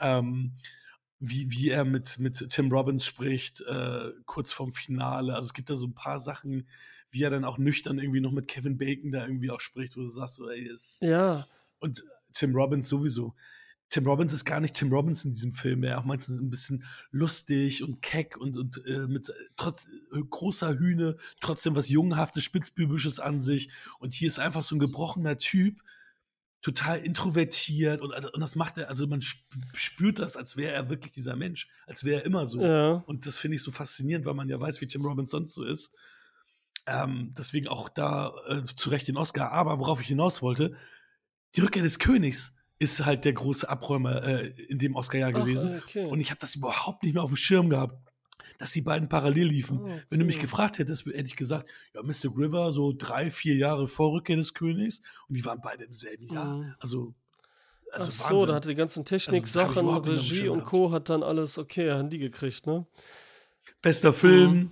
[0.00, 0.54] ähm,
[1.20, 5.34] wie, wie er mit, mit Tim Robbins spricht, äh, kurz vorm Finale.
[5.34, 6.66] Also es gibt da so ein paar Sachen,
[7.10, 10.00] wie er dann auch nüchtern irgendwie noch mit Kevin Bacon da irgendwie auch spricht, wo
[10.00, 11.00] du sagst, so, ey, ist.
[11.02, 11.46] Ja.
[11.78, 13.34] Und Tim Robbins sowieso.
[13.92, 16.82] Tim Robbins ist gar nicht Tim Robbins in diesem Film, der auch meistens ein bisschen
[17.10, 22.42] lustig und keck und, und äh, mit äh, trotz äh, großer Hühne, trotzdem was Jungenhaftes,
[22.42, 23.70] Spitzbübisches an sich.
[23.98, 25.82] Und hier ist einfach so ein gebrochener Typ,
[26.62, 30.72] total introvertiert und, also, und das macht er, also man sp- spürt das, als wäre
[30.72, 32.62] er wirklich dieser Mensch, als wäre er immer so.
[32.62, 32.92] Ja.
[33.06, 35.64] Und das finde ich so faszinierend, weil man ja weiß, wie Tim Robbins sonst so
[35.64, 35.94] ist.
[36.86, 39.52] Ähm, deswegen auch da äh, zu Recht den Oscar.
[39.52, 40.74] Aber worauf ich hinaus wollte,
[41.56, 45.76] die Rückkehr des Königs ist halt der große Abräumer äh, in dem Oscar-Jahr gewesen.
[45.84, 46.06] okay.
[46.06, 47.94] Und ich habe das überhaupt nicht mehr auf dem Schirm gehabt,
[48.58, 49.80] dass die beiden parallel liefen.
[49.84, 50.42] Ah, Wenn du mich okay.
[50.46, 52.36] gefragt hättest, hätte ich gesagt, ja, Mr.
[52.36, 55.00] River, so drei, vier Jahre vor Rückkehr des Königs.
[55.28, 56.56] Und die waren beide im selben Jahr.
[56.58, 56.74] Mhm.
[56.78, 57.14] Also,
[57.92, 60.64] Also Ach so, da hat die ganzen Technik-Sachen, Also, auf dem Regie und.
[60.64, 60.90] Co.
[60.92, 62.86] hat dann alles, okay, haben die gekriegt, ne?
[63.80, 64.70] Bester Film, Mhm.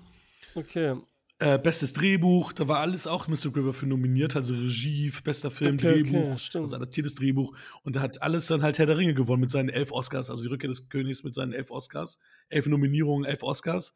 [0.57, 0.97] Okay.
[1.41, 3.47] Äh, bestes Drehbuch, da war alles auch Mr.
[3.57, 6.65] River für nominiert, also Regie, bester Film, Okay, okay, Drehbuch, stimmt.
[6.65, 7.57] also adaptiertes Drehbuch.
[7.83, 10.43] Und da hat alles dann halt Herr der Ringe gewonnen mit seinen elf Oscars, also
[10.43, 13.95] die Rückkehr des Königs mit seinen elf Oscars, elf Nominierungen, elf Oscars.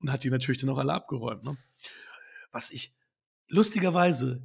[0.00, 1.44] Und hat die natürlich dann auch alle abgeräumt.
[1.44, 1.56] Ne?
[2.50, 2.92] Was ich
[3.48, 4.42] lustigerweise,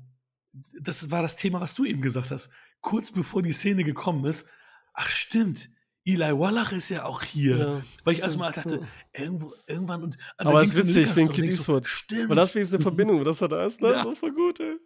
[0.82, 4.48] das war das Thema, was du eben gesagt hast, kurz bevor die Szene gekommen ist,
[4.94, 5.70] ach stimmt,
[6.08, 7.58] Eli Wallach ist ja auch hier.
[7.58, 8.82] Ja, Weil ich erstmal dachte,
[9.14, 10.18] irgendwo, irgendwann und.
[10.38, 11.86] Aber es ist witzig, wegen Clint denkst so, Eastwood.
[11.86, 12.30] Stimmt.
[12.30, 13.92] Weil das wenigstens eine Verbindung, das hat er ist, ne?
[13.92, 14.04] Ja.
[14.04, 14.78] So voll gut, ey.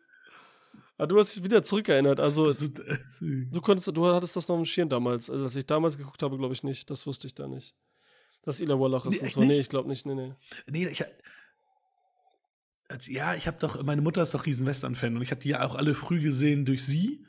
[0.98, 2.20] Aber du hast dich wieder zurückerinnert.
[2.20, 2.52] Also,
[3.22, 5.30] du konntest, du hattest das noch im Schirm damals.
[5.30, 6.90] Also, als ich damals geguckt habe, glaube ich nicht.
[6.90, 7.76] Das wusste ich da nicht.
[8.42, 9.44] Dass Ila Wallach ist Nee, und so.
[9.44, 10.06] Nee, ich glaube nicht.
[10.08, 10.34] Nee, nee.
[10.68, 11.04] nee, ich.
[13.08, 15.66] Ja, ich habe doch, meine Mutter ist doch riesen Western-Fan und ich habe die ja
[15.66, 17.26] auch alle früh gesehen durch sie,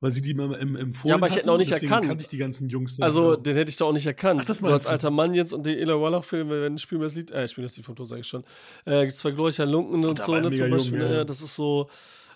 [0.00, 2.06] weil sie die immer im, im Ja, aber ich hätte ihn auch nicht erkannt.
[2.06, 3.00] kannte ich die ganzen Jungs.
[3.00, 3.36] Also, auch.
[3.36, 4.40] den hätte ich doch auch nicht erkannt.
[4.42, 4.90] Ach, das so als du?
[4.90, 7.76] alter Mann jetzt und die Ila Wallach-Filme, wenn spielen wir das Lied, äh, spielen das
[7.76, 8.44] Lied vom Tod, sage ich schon.
[8.84, 11.00] Äh, zwei Glorcher Lunken und, da so, ne, zum jung, Beispiel.
[11.00, 11.88] ja, ja, das ist so,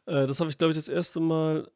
[0.07, 1.70] äh, das habe ich, glaube ich, das erste Mal,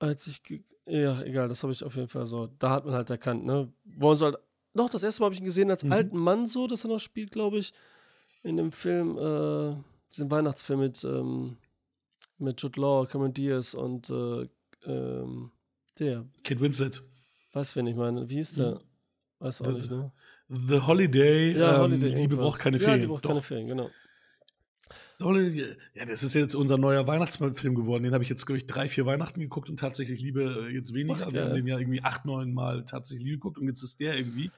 [0.00, 0.40] als ich,
[0.86, 3.72] ja, egal, das habe ich auf jeden Fall so, da hat man halt erkannt, ne,
[3.84, 4.38] wo er so halt,
[4.74, 5.92] doch, das erste Mal habe ich ihn gesehen als Mhm.
[5.92, 7.72] alten Mann so, dass er noch spielt, glaube ich,
[8.42, 9.76] in dem Film, äh,
[10.12, 11.56] diesem Weihnachtsfilm mit, ähm,
[12.38, 14.48] mit Jude Law, Cameron Diaz und, äh,
[14.86, 15.50] ähm,
[15.98, 17.02] der, Kate Winslet.
[17.52, 18.74] weiß wen ich meine, wie hieß der?
[18.76, 18.80] Mhm.
[19.40, 20.12] Weiß auch The- nicht, ne?
[20.48, 21.52] The Holiday.
[21.58, 22.08] Ja, ähm, Holiday.
[22.10, 22.38] Liebe irgendwas.
[22.38, 23.00] braucht keine Ja, Ferien.
[23.02, 23.30] die braucht Doch.
[23.30, 23.90] keine Ferien, genau.
[25.18, 28.02] The Holiday, ja, das ist jetzt unser neuer Weihnachtsfilm geworden.
[28.02, 30.92] Den habe ich jetzt, glaube ich, drei, vier Weihnachten geguckt und tatsächlich Liebe äh, jetzt
[30.92, 31.26] weniger.
[31.28, 34.00] Ach, Wir haben den ja irgendwie acht, neun Mal tatsächlich Liebe geguckt und jetzt ist
[34.00, 34.50] der irgendwie.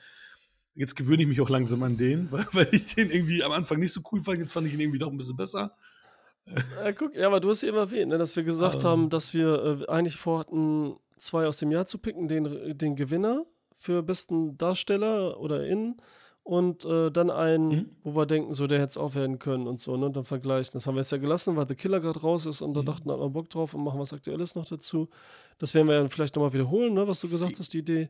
[0.75, 3.79] Jetzt gewöhne ich mich auch langsam an den, weil, weil ich den irgendwie am Anfang
[3.79, 4.41] nicht so cool fand.
[4.41, 5.75] Jetzt fand ich ihn irgendwie doch ein bisschen besser.
[6.47, 8.89] Ja, guck, ja, aber du hast eben erwähnt, ne, dass wir gesagt Ähm.
[8.89, 13.45] haben, dass wir äh, eigentlich vorhatten, zwei aus dem Jahr zu picken, den, den Gewinner
[13.75, 15.97] für besten Darsteller oder in
[16.45, 17.91] und äh, dann einen, Mhm.
[18.05, 20.25] wo wir denken, so der hätte es auch werden können und so, ne, und dann
[20.25, 20.71] vergleichen.
[20.75, 22.87] Das haben wir jetzt ja gelassen, weil The Killer gerade raus ist und da Mhm.
[22.87, 25.09] dachten, da hat man Bock drauf und machen was Aktuelles noch dazu.
[25.59, 28.09] Das werden wir ja vielleicht nochmal wiederholen, ne, was du gesagt Sie- hast, die Idee.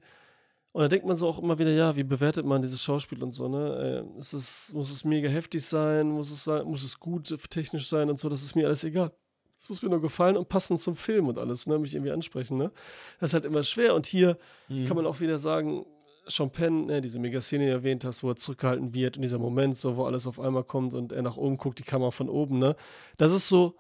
[0.77, 3.33] Und da denkt man so auch immer wieder, ja, wie bewertet man dieses Schauspiel und
[3.33, 4.05] so, ne?
[4.15, 8.11] Äh, ist es, muss es mega heftig sein, muss es, muss es gut technisch sein
[8.11, 9.11] und so, das ist mir alles egal.
[9.59, 11.79] Es muss mir nur gefallen und passen zum Film und alles, ne?
[11.79, 12.71] Mich irgendwie ansprechen, ne?
[13.19, 13.95] Das ist halt immer schwer.
[13.95, 14.37] Und hier
[14.69, 14.85] Mhm.
[14.85, 15.87] kann man auch wieder sagen,
[16.27, 19.39] Sean Penn, ne, diese Megaszene, die du erwähnt hast, wo er zurückgehalten wird und dieser
[19.39, 22.29] Moment, so, wo alles auf einmal kommt und er nach oben guckt, die Kamera von
[22.29, 22.77] oben, ne?
[23.17, 23.77] Das ist so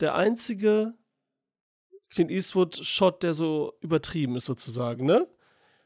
[0.00, 0.94] der einzige
[2.08, 5.28] Clint Eastwood-Shot, der so übertrieben ist, sozusagen, ne?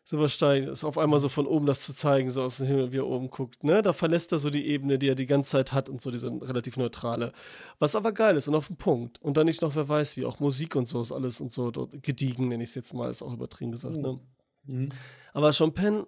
[0.04, 2.66] So was steigt, ist auf einmal so von oben das zu zeigen, so aus dem
[2.66, 3.82] Himmel, wie er oben guckt, ne?
[3.82, 6.28] Da verlässt er so die Ebene, die er die ganze Zeit hat und so diese
[6.28, 7.32] relativ neutrale.
[7.78, 9.22] Was aber geil ist und auf den Punkt.
[9.22, 11.70] Und dann nicht noch, wer weiß wie, auch Musik und so ist alles und so
[11.70, 14.18] dort gediegen, nenne ich es jetzt mal, ist auch übertrieben gesagt, ne?
[14.64, 14.88] Mhm.
[15.32, 16.04] Aber Penn,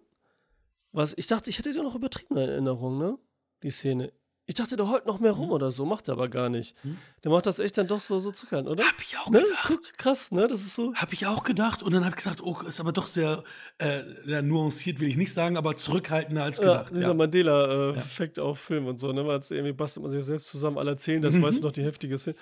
[0.91, 3.17] was, ich dachte, ich hätte dir noch übertriebene Erinnerung, ne?
[3.63, 4.13] Die Szene.
[4.47, 6.77] Ich dachte, der heult noch mehr rum oder so, macht er aber gar nicht.
[6.85, 6.99] Mhm.
[7.25, 8.85] Der macht das echt dann doch so, so zurückhaltend, oder?
[8.85, 9.41] Hab ich auch Ne?
[9.43, 9.65] gedacht.
[9.69, 10.47] Guck, krass, ne?
[10.49, 10.93] Das ist so.
[10.95, 13.43] Habe ich auch gedacht und dann habe ich gesagt, oh, ist aber doch sehr
[13.79, 16.91] äh, ja, nuanciert, will ich nicht sagen, aber zurückhaltender als Ja, gedacht.
[16.91, 19.27] dieser Ja, Mandela-Effekt auf Film und so, ne?
[19.27, 21.43] Weil es irgendwie bastelt man sich selbst zusammen, alle erzählen das, Mhm.
[21.43, 22.37] weißt du noch, die heftige Szene.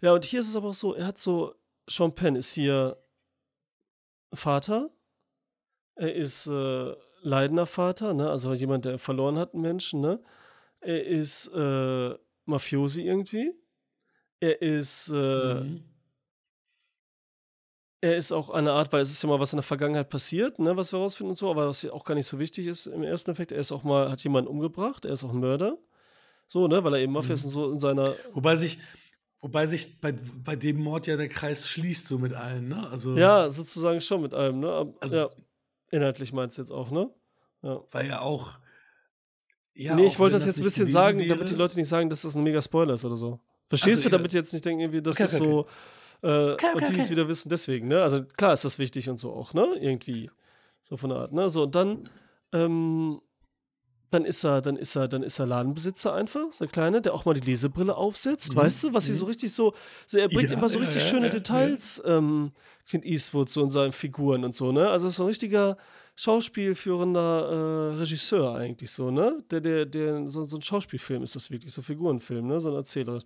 [0.00, 1.54] Ja, und hier ist es aber auch so, er hat so,
[1.88, 2.96] Sean Penn ist hier
[4.32, 4.90] Vater,
[5.94, 8.28] er ist äh, leidender Vater, ne?
[8.28, 10.20] Also jemand, der verloren hat, einen Menschen, ne?
[10.84, 13.52] Er ist äh, Mafiosi irgendwie.
[14.40, 15.14] Er ist, äh,
[15.54, 15.84] Mhm.
[18.00, 20.58] er ist auch eine Art, weil es ist ja mal was in der Vergangenheit passiert,
[20.58, 22.86] ne, was wir rausfinden und so, aber was ja auch gar nicht so wichtig ist
[22.86, 25.78] im ersten Effekt, er ist auch mal, hat jemanden umgebracht, er ist auch ein Mörder.
[26.46, 27.46] So, ne, weil er eben Mafia ist Mhm.
[27.48, 28.04] und so in seiner.
[28.34, 28.78] Wobei sich,
[29.40, 30.12] wobei sich bei,
[30.44, 32.86] bei dem Mord ja der Kreis schließt, so mit allen, ne?
[32.90, 34.94] Also, Ja, sozusagen schon mit allem, ne?
[35.00, 35.26] Also ja,
[35.90, 37.08] inhaltlich meinst du jetzt auch, ne?
[37.62, 37.82] Ja.
[37.90, 38.58] war ja auch.
[39.74, 42.08] Ja, nee, ich wollte das jetzt ein bisschen sagen, wäre, damit die Leute nicht sagen,
[42.08, 43.40] dass das ein mega Spoiler ist oder so.
[43.68, 44.18] Verstehst so, du, ja.
[44.18, 45.66] damit die jetzt nicht denken, irgendwie, das Okay, ist okay, so.
[46.22, 48.02] Äh, Okay, und die es wieder wissen, deswegen, ne?
[48.02, 49.66] Also klar ist das wichtig und so auch, ne?
[49.80, 50.30] Irgendwie.
[50.82, 51.48] So von der Art, ne?
[51.50, 52.08] So, und dann,
[52.52, 53.20] ähm,
[54.10, 57.14] dann ist er, dann ist er, dann ist er Ladenbesitzer einfach, so der Kleine, der
[57.14, 59.16] auch mal die Lesebrille aufsetzt, Mhm, weißt du, was sie mhm.
[59.16, 59.74] so richtig so,
[60.06, 61.38] so er bringt Ja, immer so ja, richtig ja, schöne ja, ja.
[61.38, 62.52] Details, ähm,
[62.88, 64.88] Clint Eastwood so in seinen Figuren und so, ne?
[64.88, 65.76] Also ist so ein richtiger
[66.16, 69.42] schauspielführender äh, Regisseur eigentlich so, ne?
[69.50, 72.60] Der, der, der, so, so ein Schauspielfilm ist das wirklich, so ein Figurenfilm, ne?
[72.60, 73.22] So ein Erzähler.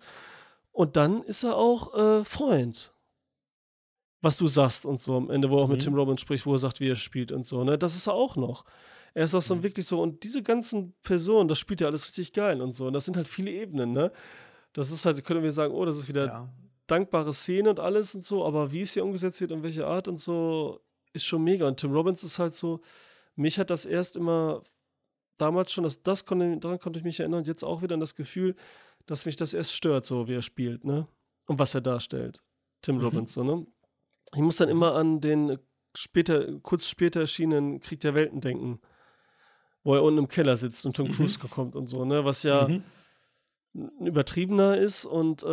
[0.71, 2.93] Und dann ist er auch äh, Freund.
[4.21, 5.83] Was du sagst und so am Ende, wo er auch mit Mhm.
[5.83, 7.77] Tim Robbins spricht, wo er sagt, wie er spielt und so, ne?
[7.77, 8.65] Das ist er auch noch.
[9.13, 9.63] Er ist auch so Mhm.
[9.63, 12.87] wirklich so, und diese ganzen Personen, das spielt ja alles richtig geil und so.
[12.87, 14.11] Und das sind halt viele Ebenen, ne?
[14.73, 16.49] Das ist halt, können wir sagen, oh, das ist wieder Ja.
[16.87, 20.07] dankbare Szene und alles und so, aber wie es hier umgesetzt wird und welche Art
[20.07, 20.81] und so,
[21.13, 21.67] ist schon mega.
[21.67, 22.81] Und Tim Robbins ist halt so,
[23.35, 24.63] mich hat das erst immer
[25.37, 27.99] damals schon, das, das konnte, daran konnte ich mich erinnern und jetzt auch wieder an
[28.01, 28.55] das Gefühl,
[29.05, 31.07] dass mich das erst stört, so wie er spielt, ne?
[31.47, 32.43] Und was er darstellt.
[32.81, 33.01] Tim Mhm.
[33.03, 33.65] Robbins, so, ne?
[34.33, 35.57] Ich muss dann immer an den
[35.95, 38.79] später, kurz später erschienenen Krieg der Welten denken,
[39.83, 42.25] wo er unten im Keller sitzt und Tom Cruise kommt und so, ne?
[42.25, 42.83] Was ja Mhm.
[43.73, 45.47] ein übertriebener ist und äh,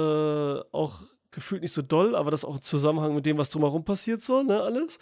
[0.72, 4.20] auch gefühlt nicht so doll, aber das auch im Zusammenhang mit dem, was drumherum passiert,
[4.22, 4.98] so, ne, alles.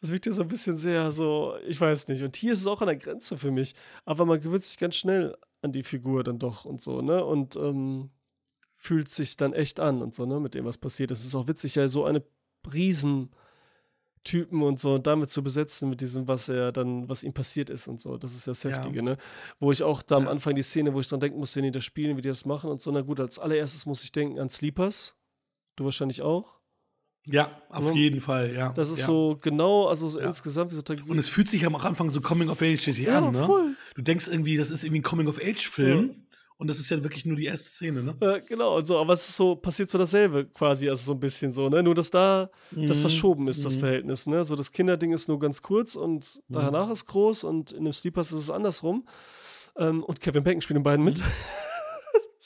[0.00, 2.22] Das wirkt ja so ein bisschen sehr so, ich weiß nicht.
[2.22, 3.74] Und hier ist es auch an der Grenze für mich.
[4.04, 7.24] Aber man gewöhnt sich ganz schnell an die Figur dann doch und so, ne?
[7.24, 8.10] Und ähm,
[8.76, 11.20] fühlt sich dann echt an und so, ne, mit dem, was passiert ist.
[11.20, 12.22] Es ist auch witzig, ja, so eine
[12.72, 13.30] Riesentypen
[14.62, 17.88] und so und damit zu besetzen mit diesem, was er dann, was ihm passiert ist
[17.88, 18.16] und so.
[18.18, 18.70] Das ist ja das Ja.
[18.70, 19.16] Heftige, ne?
[19.60, 20.30] Wo ich auch da am Ja.
[20.30, 22.44] Anfang die Szene, wo ich dran denken muss, wenn die das spielen, wie die das
[22.44, 22.90] machen und so.
[22.90, 25.15] Na gut, als allererstes muss ich denken an Sleepers.
[25.76, 26.58] Du wahrscheinlich auch.
[27.28, 27.92] Ja, auf Ja.
[27.92, 28.72] jeden Fall, ja.
[28.74, 29.06] Das ist ja.
[29.06, 30.26] so genau, also so Ja.
[30.26, 31.10] insgesamt diese Tragödie.
[31.10, 33.44] Und es fühlt sich am Anfang so Coming of Age ja, an, ne?
[33.44, 33.74] voll.
[33.94, 37.02] Du denkst irgendwie, das ist irgendwie ein Coming of Age Film und das ist ja
[37.02, 38.16] wirklich nur die erste Szene, ne?
[38.20, 41.20] Äh, genau, und so, aber es ist so, passiert so dasselbe quasi, also so ein
[41.20, 41.82] bisschen so, ne?
[41.82, 43.00] Nur, dass da das Mhm.
[43.02, 43.80] verschoben ist, das Mhm.
[43.80, 44.44] Verhältnis, ne?
[44.44, 46.52] So das Kinderding ist nur ganz kurz und Mhm.
[46.52, 49.04] danach ist groß und in dem Sleepers ist es andersrum.
[49.76, 51.20] Ähm, und Kevin Bacon spielt in beiden mit.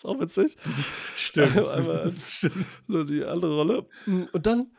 [0.05, 0.11] Mhm.
[0.11, 0.57] ist auch witzig.
[1.15, 1.69] Stimmt.
[1.69, 2.83] Einmal Stimmt.
[2.89, 3.87] So die andere Rolle.
[4.07, 4.71] Und dann,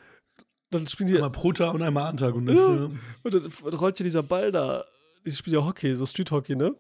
[0.70, 1.16] dann spielen die.
[1.16, 2.62] Einmal Prota und einmal Antagonist.
[2.64, 2.70] Ja.
[2.70, 3.00] ne?
[3.24, 4.86] Und dann rollt ja dieser Ball da.
[5.26, 6.76] Die spielen ja Hockey, so Street Hockey, ne?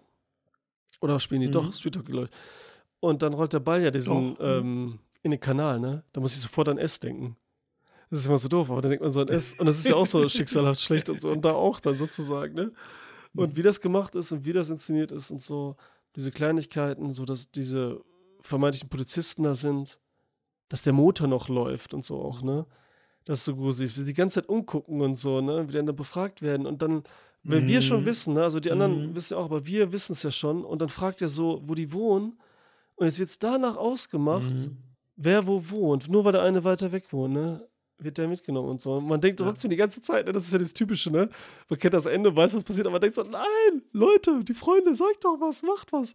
[1.01, 1.51] Oder spielen die Mhm.
[1.51, 2.37] doch Street Hockey, glaube ich.
[2.99, 6.03] Und dann rollt der Ball ja diesen Doch, ähm, in den Kanal, ne?
[6.13, 7.35] Da muss ich sofort an S denken.
[8.09, 9.53] Das ist immer so doof, aber dann denkt man so an S.
[9.59, 11.29] Und das ist ja auch so schicksalhaft schlecht und so.
[11.29, 12.71] Und da auch dann sozusagen, ne?
[13.33, 15.77] Und wie das gemacht ist und wie das inszeniert ist und so,
[16.15, 18.03] diese Kleinigkeiten, so dass diese
[18.43, 19.99] vermeintlichen Polizisten da sind,
[20.69, 22.65] dass der Motor noch läuft und so auch, ne?
[23.25, 25.63] Das ist so gruselig, wie sie die ganze Zeit umgucken und so, ne?
[25.67, 27.03] Wie die dann befragt werden und dann,
[27.43, 28.05] wenn wir schon Mhm.
[28.05, 28.43] wissen, ne?
[28.43, 29.15] Also die anderen Mhm.
[29.15, 31.75] wissen ja auch, aber wir wissen es ja schon und dann fragt er so, wo
[31.75, 32.39] die wohnen
[32.95, 34.77] und jetzt wird es danach ausgemacht, Mhm.
[35.17, 36.09] wer wo wohnt.
[36.09, 37.67] Nur weil der eine weiter weg wohnt, ne?
[38.03, 38.93] Wird der mitgenommen und so.
[38.95, 39.45] Und man denkt Ja.
[39.45, 40.31] trotzdem die ganze Zeit, ne?
[40.31, 41.29] das ist ja das Typische, ne?
[41.69, 44.95] Man kennt das Ende, weiß, was passiert, aber man denkt so, nein, Leute, die Freunde,
[44.95, 46.13] sagt doch was, macht was.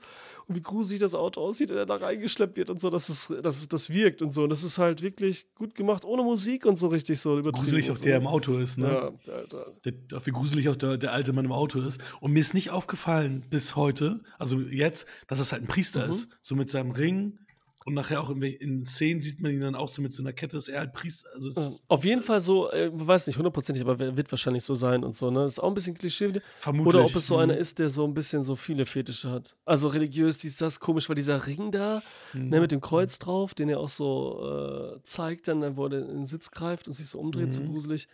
[0.49, 3.33] Und wie gruselig das Auto aussieht, wenn er da reingeschleppt wird und so, dass es,
[3.43, 4.43] dass es das wirkt und so.
[4.43, 7.65] Und das ist halt wirklich gut gemacht, ohne Musik und so richtig so übertrieben.
[7.65, 8.05] Gruselig auch so.
[8.05, 8.89] der im Auto ist, ne?
[9.27, 9.73] Ja, Alter.
[9.85, 9.93] Der,
[10.27, 12.01] wie gruselig auch der, der alte Mann im Auto ist.
[12.21, 16.11] Und mir ist nicht aufgefallen bis heute, also jetzt, dass es halt ein Priester Mhm.
[16.11, 16.29] ist.
[16.43, 17.39] So mit seinem Ring.
[17.87, 20.33] Und nachher auch in, in Szenen sieht man ihn dann auch so mit so einer
[20.33, 21.29] Kette, ist er halt Priester.
[21.35, 24.75] Also Ja, ist- Auf jeden Fall so, äh, weiß nicht hundertprozentig, aber wird wahrscheinlich so
[24.75, 25.45] sein und so, ne?
[25.47, 26.33] Ist auch ein bisschen Klischee.
[26.57, 26.89] Vermutlich.
[26.95, 27.61] Oder ob es so einer Mhm.
[27.61, 29.55] ist, der so ein bisschen so viele Fetische hat.
[29.65, 32.03] Also religiös, dies, das, komisch, weil dieser Ring da,
[32.35, 36.09] ne, mit dem Kreuz drauf, den er auch so äh, zeigt, dann, wo er in
[36.09, 37.67] den Sitz greift und sich so umdreht, so Mhm.
[37.69, 38.09] gruselig.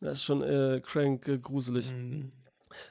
[0.00, 1.90] Das ist schon äh, crank, äh, gruselig.
[1.90, 2.32] Mhm.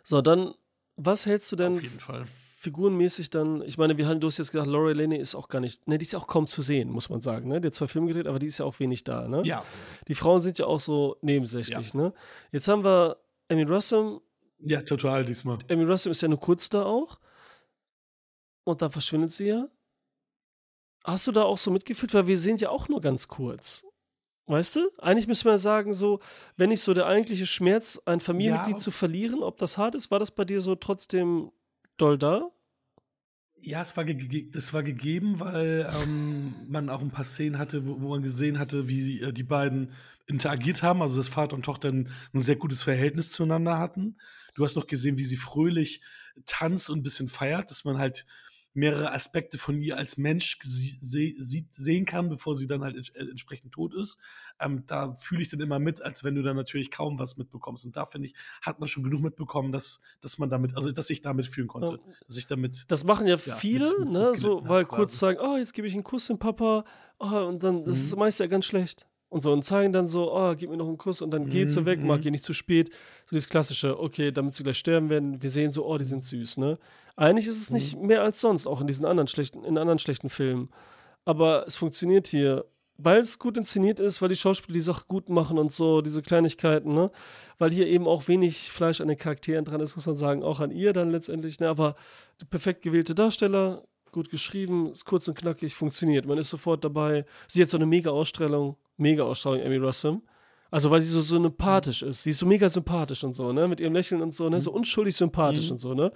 [0.04, 0.56] So, dann,
[0.96, 2.24] was hältst du denn Auf jeden Fall.
[2.66, 3.62] Figurenmäßig dann?
[3.62, 5.98] Ich meine, wir haben, du hast jetzt gesagt, Laura Laney ist auch gar nicht, ne,
[5.98, 7.62] die ist ja auch kaum zu sehen, muss man sagen, ne?
[7.62, 9.42] Die hat zwar Filme gedreht, aber die ist ja auch wenig da, ne?
[9.46, 9.64] Ja.
[10.08, 12.14] Die Frauen sind ja auch so nebensächlich, ne?
[12.52, 13.18] Jetzt haben wir
[13.50, 14.20] Amy Russell.
[14.60, 15.58] Ja, total diesmal.
[15.72, 17.20] Amy Russell ist ja nur kurz da auch.
[18.64, 19.68] Und dann verschwindet sie ja.
[21.04, 22.14] Hast du da auch so mitgefühlt?
[22.14, 23.86] Weil wir sehen ja auch nur ganz kurz.
[24.48, 24.90] Weißt du?
[25.00, 26.20] Eigentlich müssen wir sagen, so,
[26.58, 28.82] wenn nicht so der eigentliche Schmerz, ein Familienmitglied Ja.
[28.82, 31.52] zu verlieren, ob das hart ist, war das bei dir so trotzdem
[31.98, 32.50] doll da?
[33.58, 38.00] Ja, es war, das war gegeben, weil ähm, man auch ein paar Szenen hatte, wo,
[38.00, 39.92] wo man gesehen hatte, wie äh, die beiden
[40.28, 44.18] interagiert haben, also dass Vater und Tochter ein, ein sehr gutes Verhältnis zueinander hatten.
[44.56, 46.02] Du hast noch gesehen, wie sie fröhlich
[46.46, 48.26] tanzt und ein bisschen feiert, dass man halt
[48.76, 50.98] mehrere Aspekte von ihr als Mensch sie-
[51.38, 54.18] se sehen kann, bevor sie dann halt ents- äh, entsprechend tot ist.
[54.60, 57.86] Ähm, da fühle ich dann immer mit, als wenn du dann natürlich kaum was mitbekommst.
[57.86, 61.10] Und da finde ich, hat man schon genug mitbekommen, dass, dass man damit, also dass
[61.10, 62.00] ich damit fühlen konnte.
[62.28, 64.36] Dass ich damit Das machen ja Ja, viele, mit- mit- ne?
[64.36, 64.96] So, weil quasi.
[64.98, 66.84] kurz sagen, oh, jetzt gebe ich einen Kuss dem Papa,
[67.20, 68.20] oh, und dann, das ist Mhm.
[68.20, 69.08] meist ja ganz schlecht.
[69.36, 71.70] Und so, und zeigen dann so, oh, gib mir noch einen Kuss und dann geht
[71.70, 72.26] sie Mhm, weg, mag mhm.
[72.28, 72.88] ihr nicht zu spät.
[73.26, 76.24] So dieses klassische, okay, damit sie gleich sterben werden, wir sehen so, oh, die sind
[76.24, 76.78] süß, ne?
[77.18, 77.74] Eigentlich ist es Mhm.
[77.76, 80.70] nicht mehr als sonst, auch in diesen anderen schlechten, in anderen schlechten Filmen.
[81.26, 82.64] Aber es funktioniert hier,
[82.98, 86.22] weil es gut inszeniert ist, weil die Schauspieler die Sache gut machen und so, diese
[86.22, 87.12] Kleinigkeiten, ne?
[87.58, 90.62] Weil hier eben auch wenig Fleisch an den Charakteren dran ist, muss man sagen, auch
[90.62, 91.68] an ihr dann letztendlich, ne?
[91.68, 91.98] Aber
[92.50, 93.84] perfekt gewählte Darsteller,
[94.16, 96.26] gut geschrieben, ist kurz und knackig, funktioniert.
[96.26, 97.26] Man ist sofort dabei.
[97.48, 100.20] Sie hat so eine mega Ausstrahlung, mega Ausstrahlung, Amy Russell.
[100.72, 102.24] Also, weil sie so, so sympathisch ist.
[102.24, 103.68] Sie ist so mega sympathisch und so, ne?
[103.68, 104.60] Mit ihrem Lächeln und so, ne?
[104.60, 105.72] So unschuldig sympathisch Mhm.
[105.74, 106.12] und so, ne?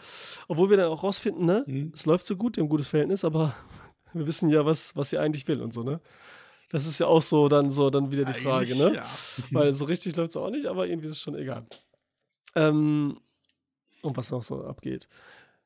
[0.47, 1.63] Obwohl wir dann auch rausfinden, ne?
[1.67, 1.91] Mhm.
[1.93, 3.55] Es läuft so gut, wir haben ein gutes Verhältnis, aber
[4.13, 6.01] wir wissen ja, was, was sie eigentlich will und so, ne?
[6.71, 8.95] Das ist ja auch so dann so dann wieder die Frage, Eigentlich, ne?
[8.95, 9.05] Ja.
[9.51, 11.65] Weil so richtig läuft es auch nicht, aber irgendwie ist es schon egal.
[12.55, 13.19] Ähm,
[14.01, 15.07] und was noch so abgeht.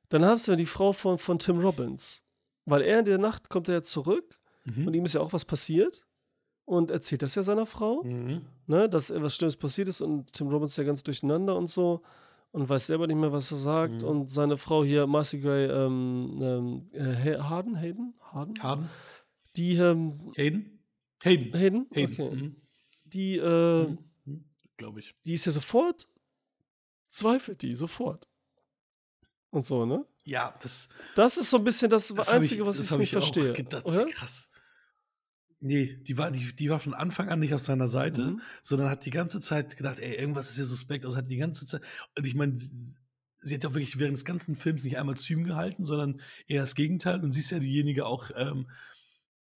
[0.10, 2.23] Dann hast du ja die Frau von, von Tim Robbins.
[2.66, 4.88] Weil er in der Nacht kommt er ja zurück Mhm.
[4.88, 6.08] und ihm ist ja auch was passiert.
[6.66, 8.42] Und erzählt das ja seiner Frau, Mhm.
[8.68, 12.02] ne, dass etwas Schlimmes passiert ist und Tim Robbins ist ja ganz durcheinander und so
[12.52, 14.02] und weiß selber nicht mehr, was er sagt.
[14.04, 14.08] Mhm.
[14.08, 18.14] Und seine Frau hier, Marcy Gray, ähm, ähm, äh, Ha- Harden, Hayden?
[18.22, 18.64] Harden?
[18.64, 18.90] Harden?
[19.58, 20.80] Die, ähm, Hayden?
[21.22, 21.54] Hayden.
[21.54, 21.88] Hayden?
[21.92, 22.14] Hayden.
[22.14, 22.36] Okay.
[22.36, 22.56] Mhm.
[23.04, 23.88] Die, äh,
[24.26, 24.46] Mhm.
[24.78, 25.14] Glaube ich.
[25.26, 26.08] die ist ja sofort,
[27.10, 28.28] zweifelt die, sofort.
[29.52, 30.06] Und so, ne?
[30.24, 33.52] Ja, das, Das ist so ein bisschen das, das Einzige, was das ich nicht verstehe.
[33.52, 34.06] Auch gedacht, oder?
[34.06, 34.50] Krass.
[35.60, 38.42] Nee, die war, die, die war von Anfang an nicht auf seiner Seite, Mhm.
[38.62, 41.06] sondern hat die ganze Zeit gedacht, ey, irgendwas ist hier suspekt.
[41.06, 41.82] Also hat die ganze Zeit.
[42.18, 42.98] Und ich meine, sie,
[43.38, 46.76] sie hat ja wirklich während des ganzen Films nicht einmal ihm gehalten, sondern eher das
[46.76, 47.22] Gegenteil.
[47.24, 48.70] Und sie ist ja diejenige auch, ähm,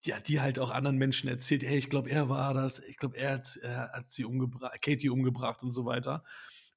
[0.04, 3.18] ja, die halt auch anderen Menschen erzählt, hey, ich glaube, er war das, ich glaube,
[3.18, 6.24] er hat, er hat sie umgebracht, Katie umgebracht und so weiter.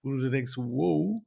[0.02, 1.22] Wo du dir denkst, wow,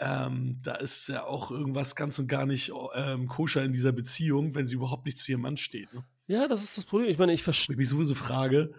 [0.00, 4.54] ähm, da ist ja auch irgendwas ganz und gar nicht ähm, koscher in dieser Beziehung,
[4.54, 5.92] wenn sie überhaupt nicht zu ihrem Mann steht.
[5.92, 6.04] Ne?
[6.26, 7.08] Ja, das ist das Problem.
[7.10, 7.74] Ich meine, ich verstehe.
[7.74, 8.72] ich mich sowieso frage,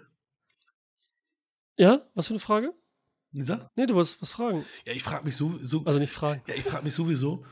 [1.78, 2.74] Ja, was für eine Frage?
[3.32, 3.70] Lisa?
[3.76, 4.66] Nee, du wolltest was fragen.
[4.86, 6.42] Ja, ich frage mich so, so Also nicht fragen.
[6.48, 7.46] ja, ich frage mich sowieso,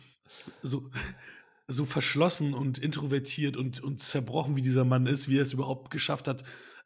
[0.61, 0.89] so,
[1.67, 5.91] so verschlossen und introvertiert und, und zerbrochen wie dieser Mann ist, wie er es überhaupt
[5.91, 6.43] geschafft hat,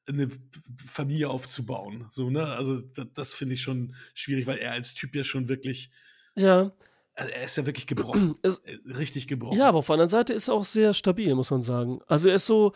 [0.08, 0.28] eine
[0.76, 2.06] Familie aufzubauen.
[2.10, 2.46] So, ne?
[2.48, 5.92] Also, das, das finde ich schon schwierig, weil er als Typ ja schon wirklich,
[6.36, 6.72] Ja,
[7.16, 8.36] also er ist ja wirklich gebrochen.
[8.42, 9.58] es, Äh, Richtig gebrochen.
[9.58, 12.00] ja, aber auf der anderen Seite ist er auch sehr stabil, muss man sagen.
[12.08, 12.72] Also er ist so,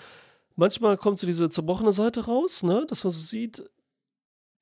[0.55, 3.63] manchmal kommt so diese zerbrochene Seite raus, ne, dass man so sieht,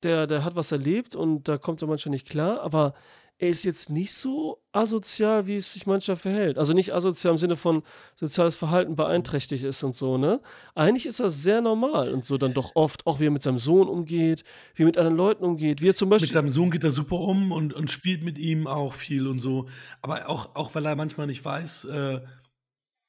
[0.02, 2.94] der, der hat was erlebt und da kommt er manchmal nicht klar, aber
[3.38, 6.56] er ist jetzt nicht so asozial, wie es sich mancher verhält.
[6.56, 7.82] Also nicht asozial im Sinne von
[8.14, 10.40] soziales Verhalten beeinträchtigt ist und so, ne?
[10.74, 13.58] Eigentlich ist er sehr normal und so dann doch oft, auch wie er mit seinem
[13.58, 14.44] Sohn umgeht,
[14.76, 16.28] wie er mit anderen Leuten umgeht, wie er zum Beispiel.
[16.28, 19.38] Mit seinem Sohn geht er super um und, und spielt mit ihm auch viel und
[19.38, 19.66] so.
[20.00, 22.20] Aber auch, auch weil er manchmal nicht weiß, äh,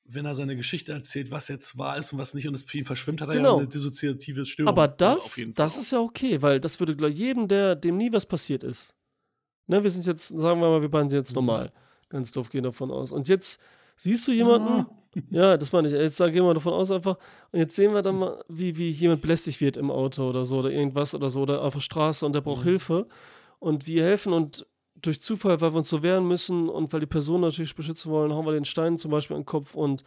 [0.08, 2.78] wenn er seine Geschichte erzählt, was jetzt wahr ist und was nicht und es für
[2.80, 3.54] ihn verschwimmt, hat er Genau.
[3.56, 4.70] ja eine dissoziative Störung.
[4.70, 8.26] Aber das, das ist ja okay, weil das würde glaub, jedem, der dem nie was
[8.26, 8.96] passiert ist.
[9.68, 11.46] Ne, wir sind jetzt, sagen wir mal, wir beiden sind jetzt Mhm.
[11.46, 11.72] normal.
[12.10, 13.12] Ganz doof gehen davon aus.
[13.12, 13.60] Und jetzt
[13.98, 14.86] siehst du jemanden,
[15.32, 17.18] ja, das meine ich, jetzt gehen wir davon aus einfach,
[17.52, 20.58] und jetzt sehen wir dann mal, wie, wie jemand belästigt wird im Auto oder so
[20.60, 22.70] oder irgendwas oder so oder auf der Straße und der braucht Mhm.
[22.70, 23.08] Hilfe
[23.60, 24.68] und wir helfen und
[25.02, 28.34] durch Zufall, weil wir uns so wehren müssen und weil die Person natürlich beschützen wollen,
[28.34, 30.04] hauen wir den Stein zum Beispiel an den Kopf und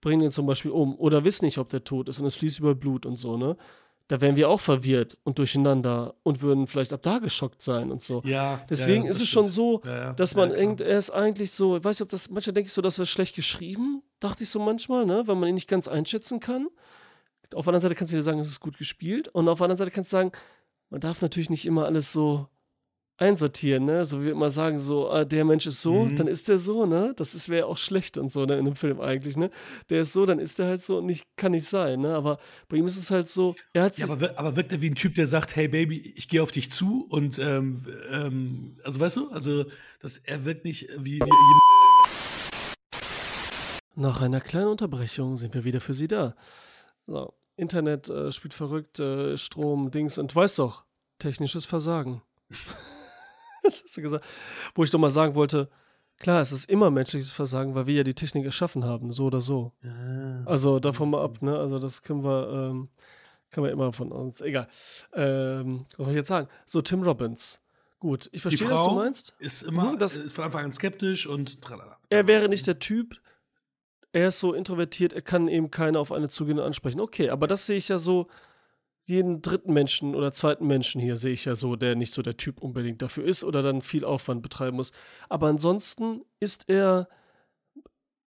[0.00, 2.58] bringen ihn zum Beispiel um oder wissen nicht, ob der tot ist und es fließt
[2.60, 3.56] über Blut und so, ne?
[4.10, 8.02] Da wären wir auch verwirrt und durcheinander und würden vielleicht ab da geschockt sein und
[8.02, 8.22] so.
[8.24, 10.58] Ja, Deswegen ja, ja, ist es schon so, Ja, ja, dass ja, man klar.
[10.58, 12.98] denkt, er ist eigentlich so, ich weiß nicht, ob das, manchmal denke ich so, das
[12.98, 16.66] wäre schlecht geschrieben, dachte ich so manchmal, ne, weil man ihn nicht ganz einschätzen kann.
[17.54, 19.66] Auf der anderen Seite kannst du wieder sagen, es ist gut gespielt und auf der
[19.66, 20.32] anderen Seite kannst du sagen,
[20.88, 22.48] man darf natürlich nicht immer alles so
[23.20, 26.16] einsortieren, ne, so wie wir immer sagen, so, ah, der Mensch ist so, Mhm.
[26.16, 29.00] dann ist der so, ne, das wäre auch schlecht und so, ne, in einem Film
[29.00, 29.50] eigentlich, ne,
[29.90, 32.78] der ist so, dann ist der halt so, nicht, kann nicht sein, ne, aber bei
[32.78, 34.94] ihm ist es halt so, er hat Ja, sich, aber, aber wirkt er wie ein
[34.94, 39.18] Typ, der sagt, hey Baby, ich gehe auf dich zu und ähm, ähm, also weißt
[39.18, 39.66] du, also
[40.00, 41.60] dass er wirkt nicht wie, wie jemand.
[43.96, 46.34] Nach einer kleinen Unterbrechung sind wir wieder für Sie da.
[47.06, 50.84] So, Internet äh, spielt verrückt, äh, Strom, Dings und du weißt doch,
[51.18, 52.22] technisches Versagen.
[53.62, 54.24] das hast du gesagt.
[54.74, 55.68] Wo ich doch mal sagen wollte,
[56.18, 59.40] klar, es ist immer menschliches Versagen, weil wir ja die Technik erschaffen haben, so oder
[59.40, 59.72] so.
[59.84, 60.42] Ah.
[60.46, 61.56] Also davon mal ab, ne?
[61.58, 62.88] Also das können wir, ähm,
[63.50, 64.40] können wir immer von uns.
[64.40, 64.68] Egal.
[65.14, 66.48] Ähm, was soll ich jetzt sagen?
[66.66, 67.60] So, Tim Robbins.
[67.98, 69.34] Gut, ich verstehe, was du meinst.
[69.40, 71.98] ist immer Mhm, das- ist von Anfang an skeptisch und tralala.
[72.08, 73.20] er wäre nicht der Typ,
[74.12, 76.98] er ist so introvertiert, er kann eben keine auf eine zugehende ansprechen.
[77.00, 78.26] Okay, aber das sehe ich ja so,
[79.06, 82.36] jeden dritten Menschen oder zweiten Menschen hier sehe ich ja so, der nicht so der
[82.36, 84.92] Typ unbedingt dafür ist oder dann viel Aufwand betreiben muss.
[85.28, 87.08] Aber ansonsten ist er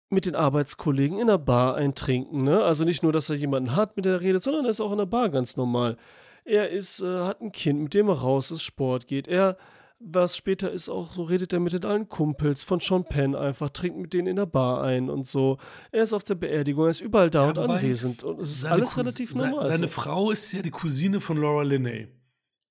[0.09, 2.43] mit den Arbeitskollegen in der Bar eintrinken.
[2.43, 2.63] Ne?
[2.63, 4.91] Also nicht nur, dass er jemanden hat, mit dem er redet, sondern er ist auch
[4.91, 5.97] in der Bar ganz normal.
[6.43, 9.27] Er ist, äh, hat ein Kind, mit dem er raus ist, Sport geht.
[9.27, 9.57] Er,
[10.03, 13.69] was später ist, auch so redet er mit den alten Kumpels von Sean Penn einfach,
[13.69, 15.57] trinkt mit denen in der Bar ein und so.
[15.91, 18.23] Er ist auf der Beerdigung, er ist überall da Ja, und anwesend.
[18.23, 19.65] Und es ist Seine alles Cous- relativ normal.
[19.65, 19.93] Seine so.
[19.93, 22.07] Frau ist ja die Cousine von Laura Linney.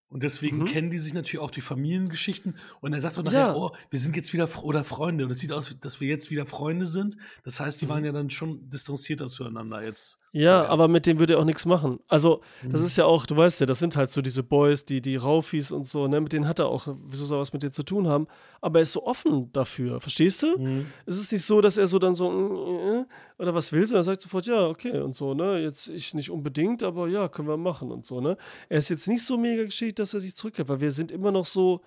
[0.08, 0.64] Und deswegen Mhm.
[0.66, 2.56] kennen die sich natürlich auch die Familiengeschichten.
[2.80, 3.54] Und er sagt doch nachher, Ja.
[3.54, 5.24] oh, wir sind jetzt wieder oder Freunde.
[5.24, 7.16] Und es sieht aus, dass wir jetzt wieder Freunde sind.
[7.44, 10.18] Das heißt, die waren ja dann schon distanzierter zueinander jetzt.
[10.32, 11.98] Ja, aber mit dem würde er auch nichts machen.
[12.06, 12.86] Also, das Mhm.
[12.86, 15.72] ist ja auch, du weißt ja, das sind halt so diese Boys, die, die Raufis
[15.72, 16.20] und so, ne?
[16.20, 18.28] Mit denen hat er auch, wieso soll er was mit denen zu tun haben?
[18.60, 20.56] Aber er ist so offen dafür, verstehst du?
[20.56, 20.86] Mhm.
[21.04, 23.04] Es ist nicht so, dass er so dann so, äh,
[23.42, 25.58] oder was will, sondern er sagt sofort, ja, okay, und so, ne?
[25.58, 28.36] Jetzt ich nicht unbedingt, aber ja, können wir machen und so, ne?
[28.68, 31.32] Er ist jetzt nicht so mega geschickt, dass er sich zurückhält, weil wir sind immer
[31.32, 31.80] noch so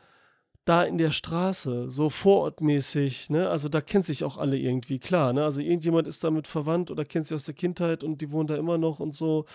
[0.66, 3.50] da in der Straße, so vorortmäßig, ne?
[3.50, 5.44] Also da kennt sich auch alle irgendwie, klar, ne?
[5.44, 8.56] Also irgendjemand ist damit verwandt oder kennt sie aus der Kindheit und die wohnen da
[8.56, 9.46] immer noch und so.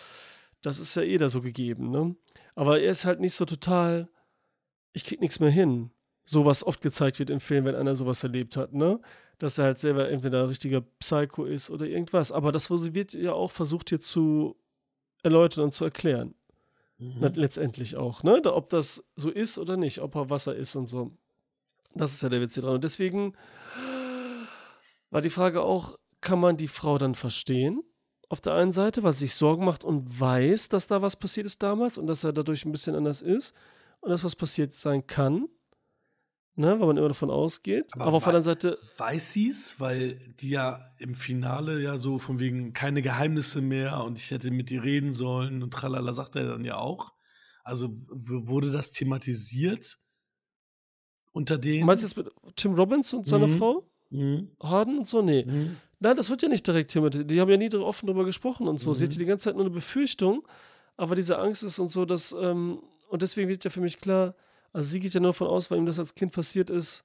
[0.63, 2.17] Das ist ja eh da so gegeben, ne?
[2.55, 4.09] Aber er ist halt nicht so total,
[4.93, 5.91] ich krieg nichts mehr hin.
[6.25, 9.01] So was oft gezeigt wird in Filmen, wenn einer sowas erlebt hat, ne?
[9.39, 12.33] Dass er halt selber entweder ein richtiger Psycho ist oder irgendwas.
[12.33, 14.57] Aber das wird ja auch versucht hier zu
[15.23, 16.35] erläutern und zu erklären.
[16.99, 17.31] Mhm.
[17.35, 18.41] Letztendlich auch, ne?
[18.45, 21.13] Ob das so ist oder nicht, ob er Wasser ist und so.
[21.95, 22.75] Das ist ja der Witz hier dran.
[22.75, 23.35] Und deswegen
[25.11, 27.83] war die Frage auch, kann man die Frau dann verstehen?
[28.29, 31.47] Auf der einen Seite, weil sie sich Sorgen macht und weiß, dass da was passiert
[31.47, 33.55] ist damals und dass er dadurch ein bisschen anders ist
[34.01, 35.49] und dass was passiert sein kann
[36.59, 37.93] ne, weil man immer davon ausgeht.
[37.95, 38.79] Aber, Aber auf der anderen Seite.
[38.99, 44.03] Weiß sie es, weil die ja im Finale ja so von wegen keine Geheimnisse mehr
[44.05, 47.15] und ich hätte mit ihr reden sollen und tralala sagt er dann ja auch.
[47.63, 49.99] Also wurde das thematisiert
[51.33, 51.87] unter denen?
[51.87, 53.59] Meinst du jetzt mit Tim Robbins und seiner mhm.
[53.59, 53.91] Frau?
[54.11, 54.51] Mhm.
[54.61, 55.23] Harden und so?
[55.23, 55.45] Nee.
[55.45, 55.77] Mhm.
[56.01, 57.31] Nein, das wird ja nicht direkt thematisiert.
[57.31, 58.95] Die haben ja nie offen darüber gesprochen und so.
[58.95, 59.19] Sie hatte mhm.
[59.21, 60.47] die ganze Zeit nur eine Befürchtung,
[60.97, 64.35] aber diese Angst ist und so, dass, ähm, und deswegen wird ja für mich klar,
[64.73, 67.05] also sie geht ja nur davon aus, weil ihm das als Kind passiert ist,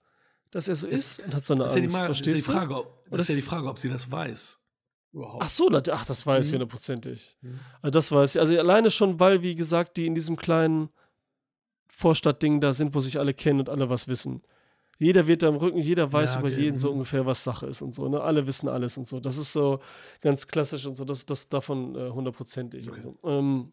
[0.52, 1.76] dass er so ist, ist und hat so eine Angst.
[1.76, 3.90] Ja die, verstehst ist ja die Frage, ob, das ist ja die Frage, ob sie
[3.90, 4.60] das weiß.
[5.14, 5.44] Überhaupt.
[5.44, 6.50] Ach so, ach, das weiß mhm.
[6.50, 7.38] sie hundertprozentig.
[7.42, 7.60] Mhm.
[7.82, 8.40] Also das weiß sie.
[8.40, 10.90] Also alleine schon, weil, wie gesagt, die in diesem kleinen
[11.88, 14.42] Vorstadtding da sind, wo sich alle kennen und alle was wissen.
[15.00, 16.54] Jeder wird da im Rücken, jeder weiß ja, okay.
[16.54, 16.94] über jeden so mhm.
[16.96, 18.08] ungefähr, was Sache ist und so.
[18.08, 18.22] Ne?
[18.22, 19.20] Alle wissen alles und so.
[19.20, 19.80] Das ist so
[20.22, 21.06] ganz klassisch und so.
[21.06, 22.88] Das, das davon äh, hundertprozentig.
[22.88, 23.02] Äh, okay.
[23.02, 23.18] so.
[23.24, 23.72] ähm,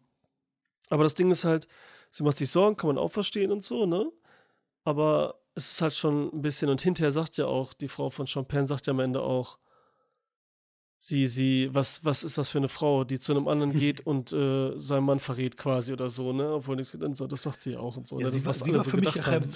[0.89, 1.67] aber das Ding ist halt,
[2.11, 4.11] sie macht sich Sorgen, kann man auch verstehen und so, ne?
[4.83, 8.27] Aber es ist halt schon ein bisschen, und hinterher sagt ja auch, die Frau von
[8.27, 9.57] Champagne sagt ja am Ende auch,
[10.99, 14.31] sie, sie, was, was ist das für eine Frau, die zu einem anderen geht und
[14.33, 16.53] äh, seinen Mann verrät quasi oder so, ne?
[16.53, 18.19] Obwohl nichts dann so, das sagt sie ja auch und so.
[18.19, 18.31] Ja, ne?
[18.31, 19.49] sie war, sie war so für mich haben,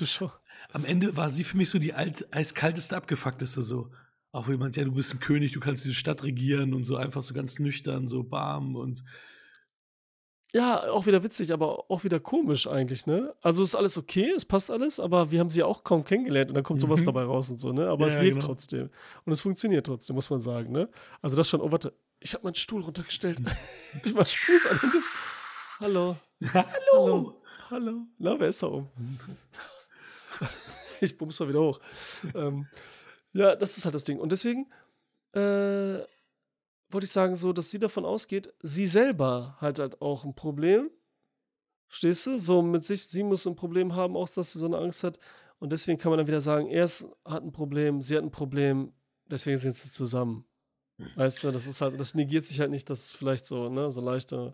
[0.72, 3.91] am Ende war sie für mich so die alt, eiskalteste, abgefuckteste so.
[4.32, 6.97] Auch wie man ja, du bist ein König, du kannst diese Stadt regieren und so
[6.97, 9.01] einfach so ganz nüchtern, so bam und
[10.54, 13.34] ja, auch wieder witzig, aber auch wieder komisch eigentlich, ne?
[13.41, 16.50] Also ist alles okay, es passt alles, aber wir haben sie ja auch kaum kennengelernt
[16.50, 17.08] und dann kommt sowas mhm.
[17.08, 17.89] dabei raus und so, ne?
[17.89, 18.46] Aber ja, es wirkt genau.
[18.46, 18.89] trotzdem.
[19.26, 20.89] Und es funktioniert trotzdem, muss man sagen, ne?
[21.22, 23.41] Also das schon, oh warte, ich habe meinen Stuhl runtergestellt.
[24.04, 24.80] ich mach Fuß an.
[25.82, 26.18] Hallo.
[26.54, 26.66] Hallo.
[26.93, 27.41] Hallo.
[27.70, 28.08] Hallo.
[28.18, 29.20] Na, wer ist da oben?
[31.02, 31.80] ich bumse mal wieder hoch.
[32.34, 32.68] ähm,
[33.34, 34.20] ja, das ist halt das Ding.
[34.20, 34.68] Und deswegen,
[35.36, 35.98] äh,
[36.90, 40.90] wollte ich sagen, so, dass sie davon ausgeht, sie selber hat halt auch ein Problem.
[41.88, 42.38] Stehst du?
[42.38, 45.20] So mit sich, sie muss ein Problem haben, auch dass sie so eine Angst hat.
[45.60, 48.94] Und deswegen kann man dann wieder sagen, er hat ein Problem, sie hat ein Problem,
[49.30, 50.46] deswegen sind sie zusammen.
[51.16, 53.92] Weißt du, das ist halt, das negiert sich halt nicht, dass es vielleicht so, ne,
[53.92, 54.54] so leichter.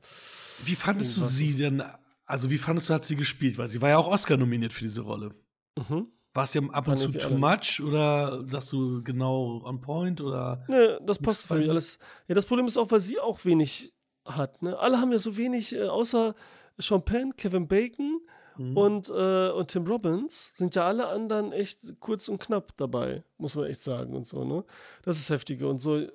[0.64, 1.84] Wie fandest du sie denn,
[2.26, 3.58] also wie fandest du, hat sie gespielt?
[3.58, 5.36] Weil sie war ja auch Oscar nominiert für diese Rolle.
[5.78, 6.08] Mhm.
[6.34, 10.64] War es ja ab und zu too much oder sagst du genau on point oder?
[10.70, 12.00] Ne, das passt für mich alles.
[12.28, 13.94] Ja, das Problem ist auch, weil sie auch wenig
[14.26, 14.62] hat.
[14.62, 14.78] Ne?
[14.78, 16.34] Alle haben ja so wenig, äh, außer
[16.80, 18.22] Champagne, Kevin Bacon
[18.58, 18.78] mhm.
[18.78, 23.56] und, äh, und Tim Robbins, sind ja alle anderen echt kurz und knapp dabei, muss
[23.56, 24.46] man echt sagen und so.
[24.46, 24.64] Ne?
[25.04, 26.08] Das ist heftige und so.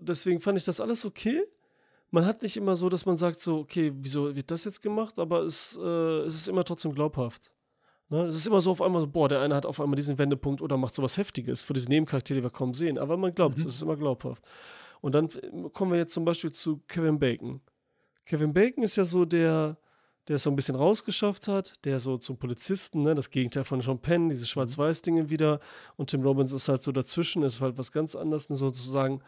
[0.00, 1.42] Deswegen fand ich das alles okay.
[2.10, 5.18] Man hat nicht immer so, dass man sagt so, okay, wieso wird das jetzt gemacht?
[5.18, 7.52] Aber es, äh, es ist immer trotzdem glaubhaft.
[8.12, 8.24] Ne?
[8.26, 10.76] Es ist immer so auf einmal, boah, der eine hat auf einmal diesen Wendepunkt oder
[10.76, 12.98] macht sowas Heftiges für diese Nebencharaktere, die wir kaum sehen.
[12.98, 13.68] Aber man glaubt es, mhm.
[13.70, 14.44] es ist immer glaubhaft.
[15.00, 15.28] Und dann
[15.72, 17.62] kommen wir jetzt zum Beispiel zu Kevin Bacon.
[18.26, 19.78] Kevin Bacon ist ja so der,
[20.28, 23.80] der es so ein bisschen rausgeschafft hat, der so zum Polizisten, ne, das Gegenteil von
[23.80, 24.48] Sean Penn, diese mhm.
[24.48, 25.58] Schwarz-Weiß-Dinge wieder.
[25.96, 29.22] Und Tim Robbins ist halt so dazwischen, ist halt was ganz anderes, ne, sozusagen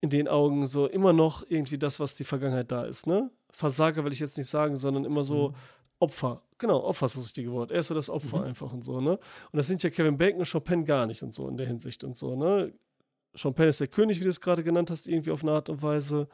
[0.00, 3.30] in den Augen so immer noch irgendwie das, was die Vergangenheit da ist, ne?
[3.50, 5.54] Versager will ich jetzt nicht sagen, sondern immer so mhm.
[6.00, 6.42] Opfer.
[6.58, 7.70] Genau, Opfer ist das richtige Wort.
[7.70, 8.44] Er ist so das Opfer mhm.
[8.44, 9.12] einfach und so, ne?
[9.12, 12.04] Und das sind ja Kevin Bacon und Chopin gar nicht und so in der Hinsicht
[12.04, 12.72] und so, ne?
[13.40, 15.82] Chopin ist der König, wie du es gerade genannt hast, irgendwie auf eine Art und
[15.82, 16.28] Weise.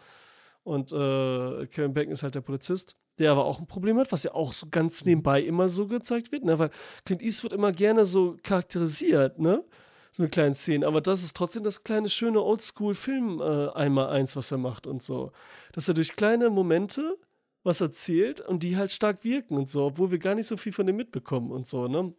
[0.62, 4.22] Und äh, Kevin Bacon ist halt der Polizist, der aber auch ein Problem hat, was
[4.22, 5.10] ja auch so ganz mhm.
[5.10, 6.58] nebenbei immer so gezeigt wird, ne?
[6.58, 6.70] Weil
[7.04, 9.64] Clint Eastwood immer gerne so charakterisiert, ne?
[10.12, 10.86] So eine kleine Szene.
[10.86, 15.02] Aber das ist trotzdem das kleine, schöne Oldschool-Film äh, einmal eins, was er macht und
[15.02, 15.32] so.
[15.72, 17.18] Dass er durch kleine Momente
[17.64, 20.72] was erzählt und die halt stark wirken und so, obwohl wir gar nicht so viel
[20.72, 22.14] von dem mitbekommen und so, ne?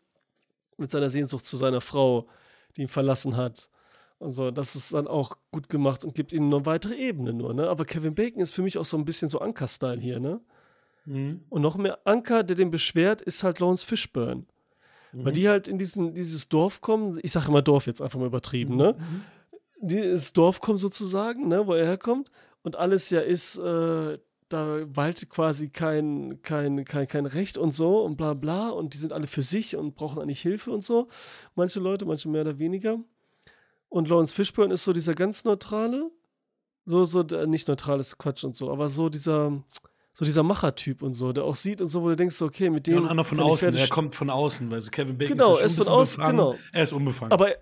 [0.77, 2.27] Mit seiner Sehnsucht zu seiner Frau,
[2.75, 3.69] die ihn verlassen hat.
[4.17, 7.53] Und so, das ist dann auch gut gemacht und gibt ihnen eine weitere Ebene nur,
[7.53, 7.69] ne?
[7.69, 10.41] Aber Kevin Bacon ist für mich auch so ein bisschen so Anker-Style hier, ne?
[11.05, 11.41] Mhm.
[11.49, 14.45] Und noch mehr Anker, der den beschwert, ist halt Lawrence Fishburne.
[15.13, 15.25] Mhm.
[15.25, 18.25] Weil die halt in diesen, dieses Dorf kommen, ich sage immer Dorf jetzt einfach mal
[18.25, 18.79] übertrieben, mhm.
[18.79, 18.95] ne?
[18.97, 19.21] Mhm.
[19.81, 22.31] Dieses Dorf kommt sozusagen, ne, wo er herkommt.
[22.63, 24.17] Und alles ja ist, äh,
[24.55, 28.97] da waltet quasi kein, kein, kein, kein Recht und so und bla bla und die
[28.97, 31.09] sind alle für sich und brauchen eigentlich Hilfe und so.
[31.55, 32.97] Manche Leute, manche mehr oder weniger.
[33.89, 36.09] Und Lawrence Fishburne ist so dieser ganz neutrale,
[36.85, 39.61] so, so, nicht neutrales Quatsch und so, aber so dieser,
[40.13, 42.87] so dieser Machertyp und so, der auch sieht und so, wo du denkst, okay, mit
[42.87, 42.93] dem.
[42.93, 45.65] Ja, und einer von außen, er kommt von außen, weil Kevin Bacon genau, ist, ja
[45.65, 46.55] ist von außen, genau.
[46.71, 47.33] Er ist unbefangen.
[47.33, 47.53] Aber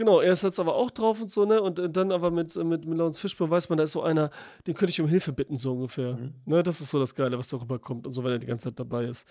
[0.00, 1.60] Genau, er ist jetzt aber auch drauf und so, ne?
[1.60, 4.30] Und äh, dann aber mit, mit, mit Lawrence Fishburne weiß man, da ist so einer,
[4.66, 6.14] den könnte ich um Hilfe bitten, so ungefähr.
[6.14, 6.32] Mhm.
[6.46, 6.62] Ne?
[6.62, 8.80] Das ist so das Geile, was darüber kommt und so, wenn er die ganze Zeit
[8.80, 9.28] dabei ist.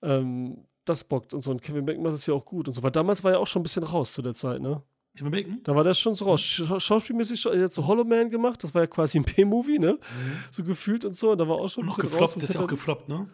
[0.00, 1.50] Ähm, das bockt und so.
[1.50, 2.82] Und Kevin Bacon macht das ja auch gut und so.
[2.82, 4.82] Weil damals war er auch schon ein bisschen raus zu der Zeit, ne?
[5.18, 5.60] Kevin Bacon?
[5.64, 6.40] Da war der schon so raus.
[6.40, 9.92] Sch schauspielmäßig er hat so Hollow Man gemacht, das war ja quasi ein P-Movie, ne?
[9.92, 9.98] Mhm.
[10.50, 11.32] So gefühlt und so.
[11.32, 12.34] Und da war auch schon ein bisschen gefloppt, raus.
[12.36, 13.28] Das ist ja auch gefloppt, ne?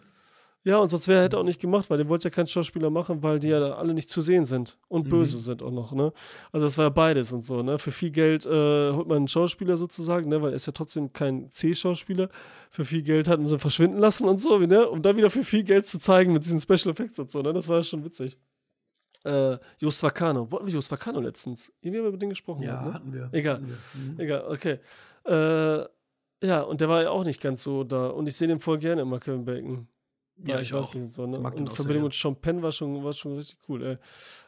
[0.64, 2.88] Ja, und sonst wäre er hätte auch nicht gemacht, weil den wollte ja kein Schauspieler
[2.88, 5.10] machen, weil die ja alle nicht zu sehen sind und mhm.
[5.10, 6.12] böse sind auch noch, ne?
[6.52, 7.80] Also das war ja beides und so, ne?
[7.80, 10.40] Für viel Geld äh, holt man einen Schauspieler sozusagen, ne?
[10.40, 12.28] Weil er ist ja trotzdem kein C-Schauspieler.
[12.70, 14.88] Für viel Geld hat man sie verschwinden lassen und so, ne?
[14.88, 17.52] Um dann wieder für viel Geld zu zeigen mit diesen Special Effects und so, ne?
[17.52, 18.38] Das war ja schon witzig.
[19.24, 20.50] Äh, Just Vacano.
[20.50, 21.72] Wollten wir Just Vacano letztens?
[21.80, 22.62] Irgendwie haben wir über den gesprochen.
[22.62, 22.94] Ja, ne?
[22.94, 23.28] hatten wir.
[23.32, 23.54] Egal.
[23.54, 24.12] Hatten wir.
[24.12, 24.20] Mhm.
[24.20, 24.78] Egal, okay.
[25.24, 28.08] Äh, ja, und der war ja auch nicht ganz so da.
[28.08, 29.88] Und ich sehe den voll gerne immer, Kevin Bacon.
[30.46, 30.94] Ja, ich, ich weiß auch.
[30.94, 31.12] nicht.
[31.12, 31.38] So, ne?
[31.38, 33.98] auch Verbindung mit Sean Penn war schon, war schon richtig cool, ey.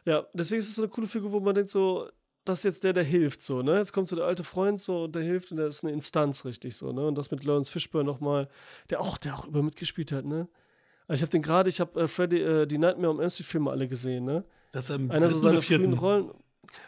[0.05, 2.09] Ja, deswegen ist es so eine coole Figur, wo man denkt, so,
[2.43, 3.77] das ist jetzt der, der hilft, so, ne?
[3.77, 6.45] Jetzt kommt so der alte Freund, so, und der hilft und der ist eine Instanz,
[6.45, 7.05] richtig, so, ne?
[7.07, 8.49] Und das mit Lawrence Fishburne nochmal,
[8.89, 10.47] der auch, der auch über mitgespielt hat, ne?
[11.07, 13.47] Also ich habe den gerade, ich habe äh, Freddy, äh, die Nightmare on Elm Street
[13.47, 14.43] Filme alle gesehen, ne?
[14.71, 16.31] Das ist Einer so seine frühen Rollen,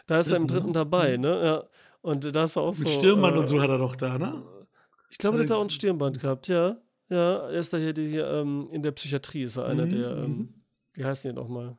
[0.06, 0.72] da ist er im Dritten, ne?
[0.72, 1.22] dabei, Mhm.
[1.22, 1.44] ne?
[1.44, 1.64] Ja.
[2.02, 2.82] Und da ist er auch so.
[2.82, 4.42] Mit Stirnband äh, und so hat er doch da, ne?
[5.10, 6.76] Ich glaube, der hat Oder auch ein Stirnband gehabt, ja.
[7.10, 9.90] Ja, er ist da hier, die, hier ähm, in der Psychiatrie, ist er einer Mhm,
[9.90, 10.54] der, ähm, mhm.
[10.94, 11.76] wie heißt die nochmal?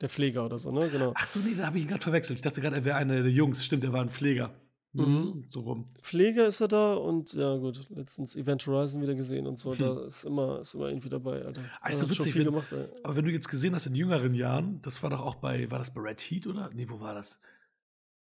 [0.00, 0.88] Der Pfleger oder so, ne?
[0.90, 1.12] Genau.
[1.14, 2.38] Ach so, nee, da habe ich ihn gerade verwechselt.
[2.38, 3.64] Ich dachte gerade, er wäre einer der Jungs.
[3.64, 4.52] Stimmt, er war ein Pfleger.
[4.92, 5.44] Mhm.
[5.48, 5.88] So rum.
[6.00, 9.72] Pfleger ist er da und ja, gut, letztens Event Horizon wieder gesehen und so.
[9.72, 9.78] Hm.
[9.78, 11.62] Da ist immer, ist immer irgendwie dabei, Alter.
[11.80, 12.68] Ah, ist doch witzig, wenn- gemacht.
[13.02, 15.78] Aber wenn du jetzt gesehen hast in jüngeren Jahren, das war doch auch bei, war
[15.78, 16.70] das bei Red Heat oder?
[16.74, 17.40] Nee, wo war das?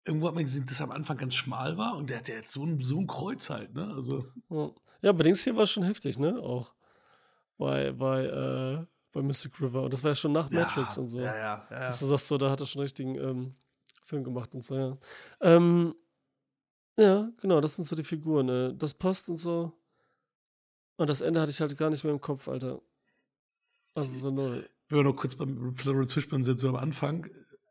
[0.06, 2.36] Irgendwo hat man gesehen, dass er am Anfang ganz schmal war und der hat ja
[2.36, 3.94] jetzt so ein, so ein Kreuz halt, ne?
[3.94, 4.70] Also, Ja,
[5.02, 6.40] ja aber Dings hier war schon heftig, ne?
[6.40, 6.74] Auch
[7.58, 9.84] bei, bei, äh, bei Mystic River.
[9.84, 11.20] Und das war ja schon nach Matrix und so.
[11.20, 11.68] Ja, ja, ja.
[11.70, 11.80] ja.
[11.88, 13.56] Dass du sagst, so, da hat er schon einen richtigen ähm,
[14.04, 14.98] Film gemacht und so, ja.
[15.42, 15.96] Ähm,
[16.98, 18.50] ja, genau, das sind so die Figuren.
[18.50, 19.74] Äh, das passt und so.
[20.98, 22.82] Und das Ende hatte ich halt gar nicht mehr im Kopf, Alter.
[23.94, 24.68] Also so null.
[24.90, 27.30] Wenn wir noch kurz beim Florence Fishburne sind, so am Anfang,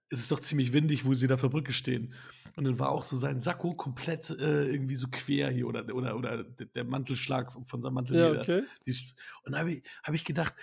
[0.09, 2.15] ist es doch ziemlich windig, wo sie da auf der Brücke stehen.
[2.57, 6.17] Und dann war auch so sein Sakko komplett äh, irgendwie so quer hier oder, oder,
[6.17, 8.17] oder der Mantelschlag von seinem Mantel.
[8.17, 8.63] Ja, okay.
[8.87, 8.97] Die,
[9.45, 10.55] und da habe ich, hab ich gedacht,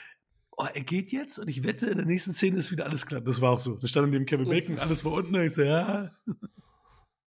[0.57, 3.21] oh, er geht jetzt und ich wette, in der nächsten Szene ist wieder alles klar.
[3.21, 3.75] Das war auch so.
[3.75, 5.35] Da stand neben Kevin Bacon, alles war unten.
[5.35, 6.09] Und ich so, ja.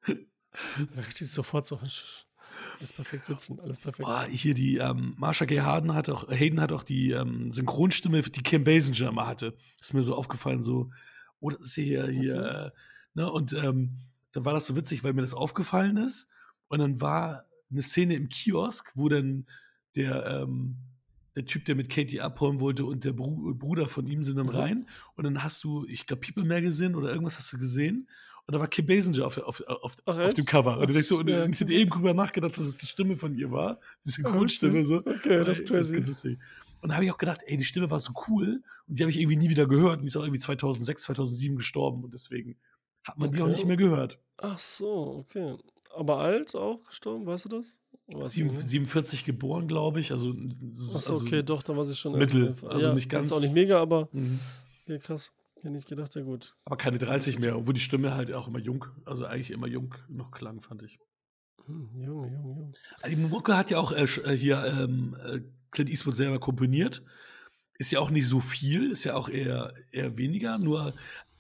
[0.08, 1.78] Da richtig sofort so.
[1.78, 4.08] Alles perfekt sitzen, alles perfekt.
[4.10, 8.22] Oh, hier die ähm, Marsha Gay Harden hat auch, Hayden hat auch die ähm, Synchronstimme,
[8.22, 9.56] die Kim Basinger immer hatte.
[9.80, 10.90] Ist mir so aufgefallen, so,
[11.46, 12.66] oh, das ist hier, hier, Okay.
[12.68, 12.72] äh,
[13.16, 13.92] ne, und ähm,
[14.32, 16.30] da war das so witzig, weil mir das aufgefallen ist.
[16.68, 19.46] Und dann war eine Szene im Kiosk, wo dann
[19.96, 20.78] der, ähm,
[21.36, 24.48] der Typ, der mit Katie abholen wollte und der Bru Bruder von ihm sind dann
[24.48, 24.52] Mhm.
[24.56, 24.90] rein.
[25.16, 28.08] Und dann hast du, ich glaube, People Magazine oder irgendwas hast du gesehen.
[28.48, 30.46] Und da war Kim Basinger auf, auf, auf, Ach, auf dem?
[30.46, 30.78] Cover.
[30.78, 33.52] Und, ich, so, und ich hatte eben drüber nachgedacht, dass es die Stimme von ihr
[33.52, 33.80] war.
[34.06, 34.98] Die Synchronstimme so.
[34.98, 35.94] Okay, das ist crazy.
[35.94, 36.38] ganz lustig.
[36.86, 39.10] Und da habe ich auch gedacht, ey, die Stimme war so cool und die habe
[39.10, 39.98] ich irgendwie nie wieder gehört.
[39.98, 42.58] Und die ist auch irgendwie 2006, 2007 gestorben und deswegen
[43.04, 43.54] hat man die auch Okay.
[43.54, 44.20] nicht mehr gehört.
[44.38, 45.56] Ach so, okay.
[45.96, 47.82] Aber alt auch gestorben, weißt du das?
[48.08, 48.68] Weiß ich Sieben, nicht.
[48.68, 50.12] 47 geboren, glaube ich.
[50.12, 53.32] Also, Ach so, also okay, doch, da war sie schon Mittel, also ja, nicht ganz-
[53.32, 54.40] Ist auch nicht mega, aber Mhm.
[54.84, 55.32] okay, krass.
[55.56, 56.56] Hätte nicht gedacht, ja gut.
[56.66, 59.96] Aber keine 30 mehr, obwohl die Stimme halt auch immer jung, also eigentlich immer jung
[60.10, 61.00] noch klang, fand ich.
[61.66, 62.72] Hm, Junge, Junge, Junge.
[63.02, 65.40] Also Die Mucke hat ja auch äh, äh, hier ähm, äh,
[65.76, 67.04] Clint Eastwood selber komponiert.
[67.78, 70.58] Ist ja auch nicht so viel, ist ja auch eher, eher weniger.
[70.58, 70.94] Nur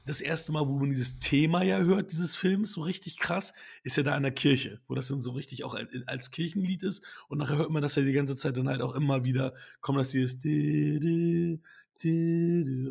[0.05, 3.95] das erste Mal, wo man dieses Thema ja hört, dieses Films, so richtig krass, ist
[3.97, 5.73] ja da in der Kirche, wo das dann so richtig auch
[6.05, 7.03] als, Kirchenlied ist.
[7.29, 9.97] Und nachher hört man das ja die ganze Zeit dann halt auch immer wieder, kommt
[9.97, 10.27] das hier.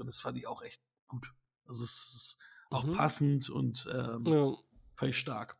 [0.00, 1.32] Und das fand ich auch echt gut.
[1.66, 2.38] Also es ist
[2.70, 2.92] auch Mhm.
[2.92, 4.56] passend und ähm, Ja,
[4.94, 5.56] fand ich stark.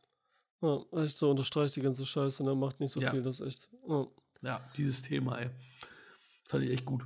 [0.61, 2.55] ja, echt so unterstreicht die ganze Scheiße, ne?
[2.55, 3.11] Macht nicht so Ja.
[3.11, 3.69] viel, das ist echt.
[3.87, 4.07] Ja.
[4.41, 5.49] Ja, dieses Thema, ey.
[6.47, 7.05] Fand ich echt gut.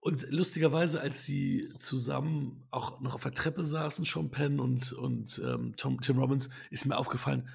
[0.00, 5.40] Und lustigerweise, als sie zusammen auch noch auf der Treppe saßen, Sean Penn und, und
[5.42, 7.48] ähm, Tom, Tim Robbins, ist mir aufgefallen,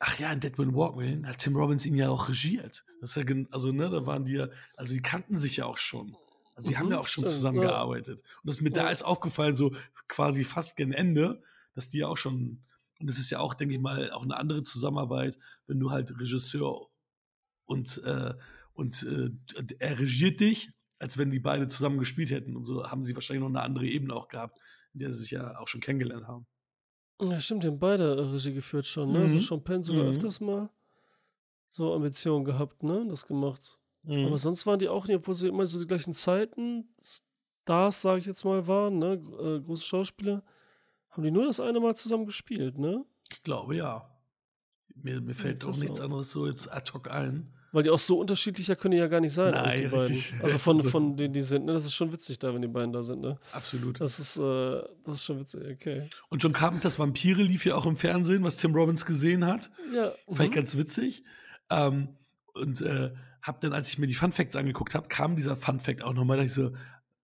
[0.00, 2.84] ach ja, in Dead Man Walking hat Tim Robbins ihn ja auch regiert.
[3.00, 5.76] Das ist ja, also, ne, da waren die ja, also die kannten sich ja auch
[5.78, 6.18] schon.
[6.54, 8.22] Also die haben Mhm, ja auch schon stimmt, zusammengearbeitet.
[8.42, 8.90] Und das ist mir da Ja.
[8.90, 9.72] ist aufgefallen, so
[10.08, 11.42] quasi fast gen Ende,
[11.74, 12.64] dass die ja auch schon,
[12.98, 15.38] und es ist ja auch, denke ich mal, auch eine andere Zusammenarbeit,
[15.68, 16.89] wenn du halt Regisseur
[17.70, 18.34] und, äh,
[18.74, 19.30] und äh,
[19.78, 22.56] er regiert dich, als wenn die beide zusammen gespielt hätten.
[22.56, 24.58] Und so haben sie wahrscheinlich noch eine andere Ebene auch gehabt,
[24.92, 26.46] in der sie sich ja auch schon kennengelernt haben.
[27.22, 29.20] Ja, stimmt, die haben beide äh, Regie geführt schon, ne?
[29.20, 29.40] Also Mhm.
[29.40, 30.10] Sean Penn sogar Mhm.
[30.10, 30.70] öfters mal
[31.68, 33.06] so Ambitionen gehabt, ne?
[33.08, 33.78] Das gemacht.
[34.02, 34.26] Mhm.
[34.26, 38.20] Aber sonst waren die auch nicht, obwohl sie immer so die gleichen Zeiten Stars, sage
[38.20, 39.12] ich jetzt mal, waren, ne?
[39.14, 40.42] Äh, große Schauspieler,
[41.10, 43.04] haben die nur das eine Mal zusammen gespielt, ne?
[43.32, 44.06] Ich glaube ja.
[44.94, 46.04] Mir, mir fällt auch krass nichts auch.
[46.04, 47.54] anderes so jetzt ad hoc ein.
[47.72, 49.98] Weil die auch so unterschiedlicher können die ja gar nicht sein Nein, die beiden.
[50.00, 50.34] richtig.
[50.42, 51.72] Also Es von, von denen, die sind, ne?
[51.72, 53.36] Das ist schon witzig da, wenn die beiden da sind, ne?
[53.52, 54.00] Absolut.
[54.00, 56.10] Das ist, äh, das ist schon witzig, okay.
[56.28, 59.70] Und John Carpenters Vampire lief ja auch im Fernsehen, was Tim Robbins gesehen hat.
[59.94, 60.12] Ja.
[60.26, 60.54] Fand ich mhm.
[60.54, 61.22] ganz witzig.
[61.70, 62.16] Ähm,
[62.54, 63.12] und äh,
[63.42, 66.12] hab dann, als ich mir die Fun Facts angeguckt habe, kam dieser Fun Fact auch
[66.12, 66.72] nochmal, da ich so,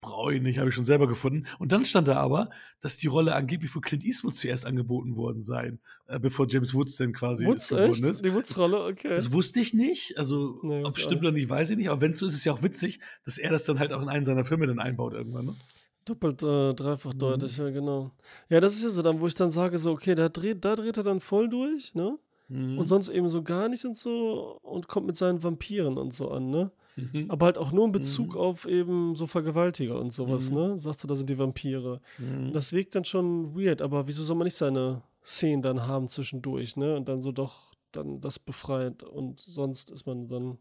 [0.01, 1.47] brauche ich nicht, habe ich schon selber gefunden.
[1.59, 2.49] Und dann stand da aber,
[2.80, 6.97] dass die Rolle angeblich für Clint Eastwood zuerst angeboten worden sei, äh, bevor James Woods
[6.97, 8.24] dann quasi Woods, geworden ist.
[8.24, 9.14] Die Woods-Rolle, okay.
[9.14, 10.16] Das wusste ich nicht.
[10.18, 11.88] Also, Nee, ob es stimmt oder nicht, weiß ich nicht.
[11.90, 13.92] Aber wenn es so ist, ist es ja auch witzig, dass er das dann halt
[13.92, 15.47] auch in einen seiner Filme dann einbaut irgendwann.
[15.47, 15.57] Ne?
[16.05, 17.18] Doppelt, äh, dreifach Mhm.
[17.18, 18.12] deutlich, ja, genau.
[18.49, 20.76] Ja, das ist ja so dann, wo ich dann sage, so, okay, da dreht, da
[20.76, 22.16] dreht er dann voll durch, ne?
[22.49, 22.78] Mhm.
[22.78, 26.30] Und sonst eben so gar nicht und so und kommt mit seinen Vampiren und so
[26.30, 26.70] an, ne?
[26.97, 27.30] Mhm.
[27.30, 28.40] Aber halt auch nur in Bezug Mhm.
[28.40, 30.57] auf eben so Vergewaltiger und sowas, Mhm.
[30.57, 30.78] ne?
[30.78, 32.01] Sagst du, da sind die Vampire.
[32.18, 32.53] Mhm.
[32.53, 36.76] Das wirkt dann schon weird, aber wieso soll man nicht seine Szenen dann haben zwischendurch,
[36.76, 36.97] ne?
[36.97, 40.59] Und dann so doch dann das befreit und sonst ist man dann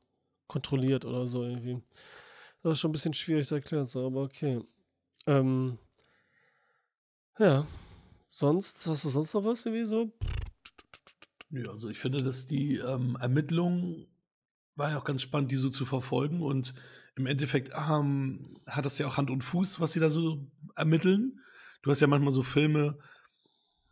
[0.47, 1.81] kontrolliert oder so irgendwie.
[2.63, 4.59] Das ist schon ein bisschen schwierig zu erklären, so, aber okay.
[5.27, 5.77] Ähm,
[7.39, 7.65] ja.
[8.27, 10.11] Sonst, hast du sonst noch was irgendwie so?
[11.51, 14.07] Ja, also ich finde, dass die ähm, Ermittlungen
[14.75, 16.41] war ja auch ganz spannend, die so zu verfolgen.
[16.41, 16.73] Und
[17.15, 20.45] im Endeffekt ähm, hat das ja auch Hand und Fuß, was sie da so
[20.75, 21.39] ermitteln.
[21.81, 22.97] Du hast ja manchmal so Filme,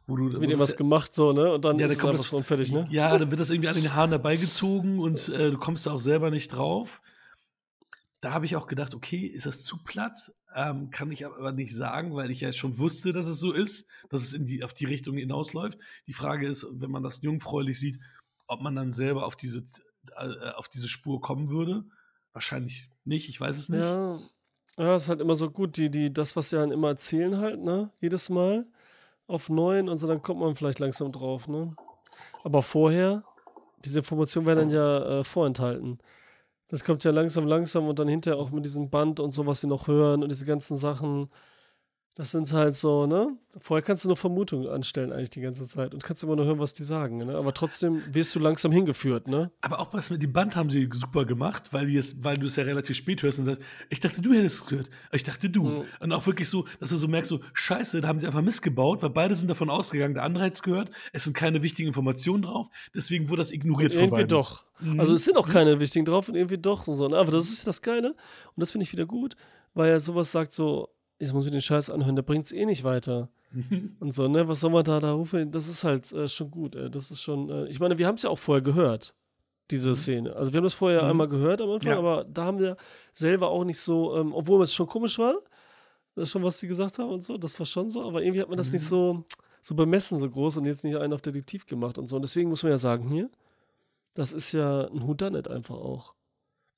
[0.08, 0.30] wo du.
[0.30, 1.54] dir das was gemacht, so, ne?
[1.54, 2.86] Und dann Ja, ist dann kommt das- schon fertig, ne?
[2.90, 6.00] Ja, dann wird das irgendwie an den Haaren herbeigezogen und äh, du kommst da auch
[6.02, 7.02] selber nicht drauf.
[8.20, 10.32] Da habe ich auch gedacht, okay, ist das zu platt?
[10.56, 13.90] Ähm, kann ich aber nicht sagen, weil ich ja schon wusste, dass es so ist,
[14.10, 15.78] dass es in die, auf die Richtung hinausläuft.
[16.08, 18.00] Die Frage ist, wenn man das jungfräulich sieht,
[18.48, 19.64] ob man dann selber auf diese,
[20.56, 21.86] auf diese Spur kommen würde.
[22.34, 23.82] Wahrscheinlich nicht, ich weiß es nicht.
[23.82, 24.20] Ja,
[24.78, 27.62] ja, ist halt immer so gut, die, die, das, was sie dann immer erzählen halt,
[27.62, 27.92] ne?
[28.00, 28.66] Jedes Mal
[29.28, 31.76] auf neuen und so, dann kommt man vielleicht langsam drauf, ne?
[32.44, 33.24] Aber vorher,
[33.86, 36.00] diese Informationen werden dann ja äh, vorenthalten.
[36.70, 39.62] Das kommt ja langsam, langsam und dann hinterher auch mit diesem Band und so, was
[39.62, 41.30] sie noch hören und diese ganzen Sachen.
[42.16, 43.36] Das sind halt so, ne?
[43.60, 46.60] Vorher kannst du nur Vermutungen anstellen eigentlich die ganze Zeit und kannst immer nur hören,
[46.60, 47.36] was die sagen, ne?
[47.36, 49.52] Aber trotzdem wirst du langsam hingeführt, ne?
[49.62, 52.46] Aber auch was mit dem Band haben sie super gemacht, weil, die es, weil du
[52.46, 54.92] es ja relativ spät hörst und sagst, ich dachte, du hättest es gehört.
[55.12, 55.64] Ich dachte, du.
[55.64, 55.84] Mhm.
[56.02, 59.02] Und auch wirklich so, dass du so merkst, so, scheiße, da haben sie einfach missgebaut,
[59.02, 62.44] weil beide sind davon ausgegangen, der andere hätte es gehört, es sind keine wichtigen Informationen
[62.44, 64.30] drauf, deswegen wurde das ignoriert von Irgendwie beiden.
[64.30, 64.66] doch.
[64.80, 65.00] Mhm.
[65.00, 67.08] Also es sind auch keine wichtigen drauf und irgendwie doch und so.
[67.08, 67.18] ne?
[67.18, 69.36] Aber das ist das Geile und das finde ich wieder gut,
[69.74, 70.90] weil er sowas sagt so,
[71.24, 73.30] ich muss mir den Scheiß anhören, der bringt es eh nicht weiter.
[74.00, 75.52] Und so, ne, was soll man da da rufen?
[75.52, 76.76] Das ist halt äh, schon gut.
[76.76, 79.14] Äh, das ist schon, äh, ich meine, wir haben es ja auch vorher gehört,
[79.72, 80.36] diese Szene.
[80.36, 81.10] Also wir haben das vorher Mhm.
[81.10, 81.98] einmal gehört am Anfang, Ja.
[82.00, 82.78] aber da haben wir
[83.14, 85.36] selber auch nicht so, ähm, obwohl es schon komisch war,
[86.16, 88.50] das schon, was sie gesagt haben und so, das war schon so, aber irgendwie hat
[88.50, 88.88] man das nicht Mhm.
[88.88, 89.24] so,
[89.62, 92.18] so bemessen, so groß und jetzt nicht einen auf Detektiv gemacht und so.
[92.18, 93.30] Und deswegen muss man ja sagen, hier,
[94.14, 96.14] das ist ja ein Whodunit einfach auch.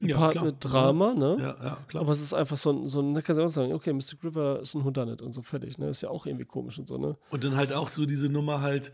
[0.06, 0.46] Ein Ja, Part klar.
[0.46, 1.38] mit Drama, ne?
[1.40, 2.02] Ja, ja, klar.
[2.04, 4.24] Aber es ist einfach so ein, so ein, da kannst du auch sagen, okay, Mystic
[4.24, 5.90] River ist ein Whodunit und so fertig, ne?
[5.90, 7.18] Ist ja auch irgendwie komisch und so, ne?
[7.30, 8.92] Und dann halt auch so diese Nummer halt,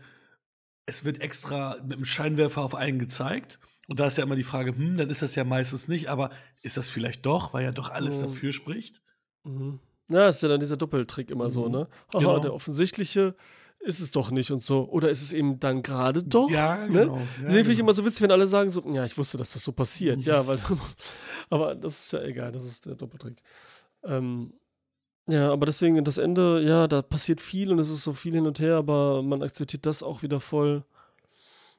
[0.86, 3.58] es wird extra mit dem Scheinwerfer auf einen gezeigt.
[3.88, 6.30] Und da ist ja immer die Frage, hm, dann ist das ja meistens nicht, aber
[6.62, 8.26] ist das vielleicht doch, weil ja doch alles Mhm.
[8.26, 9.02] dafür spricht?
[9.44, 9.80] Mhm.
[10.10, 11.72] Ja, ist ja dann dieser Doppeltrick immer so, Mhm.
[11.72, 11.88] ne?
[12.12, 12.38] Haha, Genau.
[12.38, 13.34] der offensichtliche
[13.82, 14.88] ist es doch nicht und so.
[14.88, 16.50] Oder ist es eben dann gerade doch?
[16.50, 17.00] Ja, ne?
[17.00, 17.16] genau.
[17.16, 17.80] Ja, Deswegen finde ich genau.
[17.80, 20.18] immer so witzig, wenn alle sagen so, ja, ich wusste, dass das so passiert.
[20.18, 20.24] Mhm.
[20.24, 20.58] Ja, weil,
[21.50, 23.36] aber das ist ja egal, das ist der Doppeltrick.
[24.04, 24.54] Ähm,
[25.28, 28.46] ja, aber deswegen das Ende, ja, da passiert viel und es ist so viel hin
[28.46, 30.84] und her, aber man akzeptiert das auch wieder voll.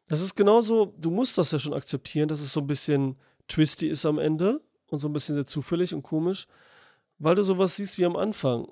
[0.07, 3.87] Das ist genauso, du musst das ja schon akzeptieren, dass es so ein bisschen twisty
[3.87, 6.47] ist am Ende und so ein bisschen sehr zufällig und komisch,
[7.19, 8.67] weil du sowas siehst wie am Anfang.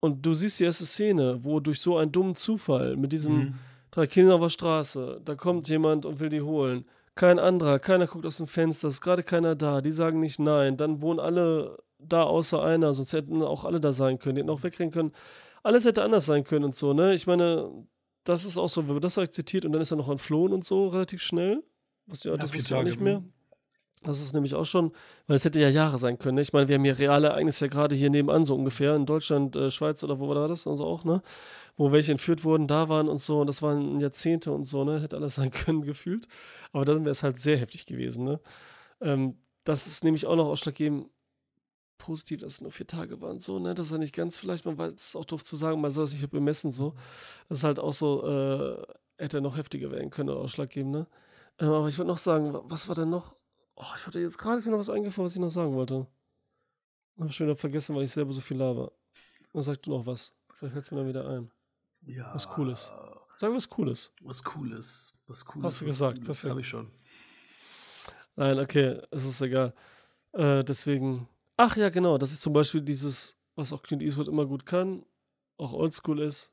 [0.00, 3.54] Und du siehst die erste Szene, wo durch so einen dummen Zufall mit diesem Mhm.
[3.90, 6.84] drei Kinder auf der Straße, da kommt jemand und will die holen.
[7.14, 10.76] Kein anderer, keiner guckt aus dem Fenster, ist gerade keiner da, die sagen nicht nein,
[10.76, 14.50] dann wohnen alle da außer einer, sonst hätten auch alle da sein können, die hätten
[14.50, 15.12] auch wegrennen können.
[15.62, 17.12] Alles hätte anders sein können und so, ne?
[17.12, 17.70] Ich meine,
[18.24, 20.64] das ist auch so, wenn man das akzeptiert und dann ist er noch entflohen und
[20.64, 21.62] so relativ schnell.
[22.06, 23.22] Was ja, Ja, das wusste ich auch nicht mehr.
[24.02, 24.92] Das ist nämlich auch schon,
[25.26, 26.36] weil es hätte ja Jahre sein können.
[26.36, 26.40] Ne?
[26.40, 29.56] Ich meine, wir haben hier reale Ereignisse ja gerade hier nebenan, so ungefähr, in Deutschland,
[29.56, 31.22] äh, Schweiz oder wo war das und so auch, ne?
[31.76, 35.02] Wo welche entführt wurden, da waren und so, und das waren Jahrzehnte und so, ne?
[35.02, 36.28] Hätte alles sein können, gefühlt.
[36.72, 38.40] Aber dann wäre es halt sehr heftig gewesen, ne?
[39.02, 41.08] Ähm, das ist nämlich auch noch ausschlaggebend
[41.98, 44.78] positiv, dass es nur vier Tage waren, so, ne, dass er nicht ganz vielleicht, man
[44.78, 46.94] weiß, es ist auch doof zu sagen, man soll es nicht bemessen, so.
[47.48, 48.82] Das ist halt auch so, äh,
[49.18, 51.06] hätte noch heftiger werden können, oder ausschlaggebend, ne.
[51.60, 53.34] Ähm, aber ich wollte noch sagen, was war denn noch?
[53.82, 56.06] Oh, ich wollte jetzt gerade ist mir noch was eingefallen, was ich noch sagen wollte.
[57.18, 58.92] Hab ich schon wieder vergessen, weil ich selber so viel laber.
[59.54, 60.34] Dann sag du noch was.
[60.52, 61.50] Vielleicht fällt es mir dann wieder ein.
[62.02, 62.34] Ja.
[62.34, 62.92] Was Cooles.
[63.38, 64.12] Sag was Cooles.
[64.22, 65.14] Was Cooles.
[65.26, 65.64] Was Cooles.
[65.64, 66.26] Hast du gesagt, Cooles.
[66.26, 66.50] perfekt.
[66.50, 66.90] Habe ich schon.
[68.36, 69.74] Nein, okay, es ist egal.
[70.32, 71.26] Äh, deswegen.
[71.56, 75.06] Ach ja, genau, das ist zum Beispiel dieses, was auch Clint Eastwood immer gut kann,
[75.56, 76.52] auch oldschool ist,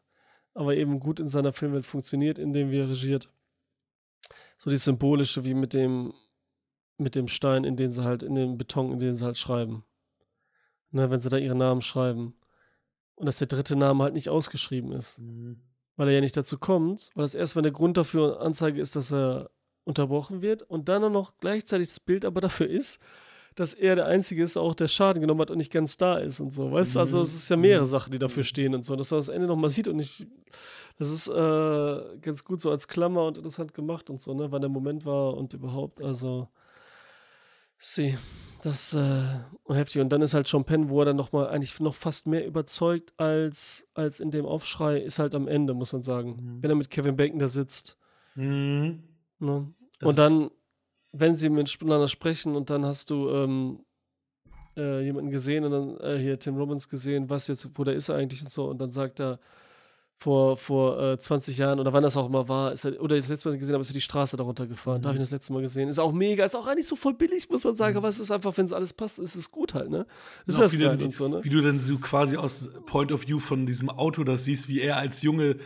[0.53, 3.29] aber eben gut in seiner Filmwelt funktioniert, indem er regiert.
[4.57, 6.13] So die symbolische, wie mit dem,
[6.97, 9.83] mit dem Stein, in den sie halt, in den Beton, in den sie halt schreiben.
[10.91, 12.33] Ne, wenn sie da ihren Namen schreiben.
[13.15, 15.19] Und dass der dritte Name halt nicht ausgeschrieben ist.
[15.19, 15.59] Mhm.
[15.95, 18.95] Weil er ja nicht dazu kommt, weil das erst, wenn der Grund dafür Anzeige ist,
[18.95, 19.49] dass er
[19.83, 23.01] unterbrochen wird und dann auch noch gleichzeitig das Bild aber dafür ist,
[23.55, 26.39] dass er der Einzige ist, auch der Schaden genommen hat und nicht ganz da ist
[26.39, 26.71] und so.
[26.71, 27.23] Weißt du, also Mhm.
[27.23, 27.89] es ist ja mehrere Mhm.
[27.89, 30.27] Sachen, die dafür stehen und so, dass man das Ende nochmal sieht und nicht.
[30.99, 34.61] Das ist äh, ganz gut so als Klammer und interessant gemacht und so, ne, wann
[34.61, 36.47] der Moment war und überhaupt, also.
[37.79, 38.17] Sie,
[38.61, 40.01] das äh, heftig.
[40.01, 43.87] Und dann ist halt Penn, wo er dann nochmal eigentlich noch fast mehr überzeugt als,
[43.93, 46.37] als in dem Aufschrei, ist halt am Ende, muss man sagen.
[46.39, 46.63] Mhm.
[46.63, 47.97] Wenn er mit Kevin Bacon da sitzt.
[48.35, 49.03] Mhm.
[49.39, 49.73] Ne?
[50.01, 50.49] Und dann,
[51.11, 53.85] wenn sie miteinander sprechen und dann hast du ähm,
[54.75, 58.09] äh, jemanden gesehen und dann äh, hier Tim Robbins gesehen, was jetzt, wo der ist
[58.09, 59.39] er eigentlich und so und dann sagt er
[60.19, 63.29] vor, vor äh, 20 Jahren oder wann das auch immer war, ist er, oder das
[63.29, 65.01] letzte Mal gesehen habe, ist er die Straße darunter gefahren.
[65.01, 65.89] Da habe ich das letzte Mal gesehen.
[65.89, 68.31] Ist auch mega, ist auch eigentlich so voll billig, muss man sagen, aber es ist
[68.31, 70.07] einfach, wenn es alles passt, ist es gut halt, ne?
[70.47, 71.43] Ist das wie, geil und so, ne?
[71.43, 74.81] wie du dann so quasi aus Point of View von diesem Auto das siehst, wie
[74.81, 75.57] er als Junge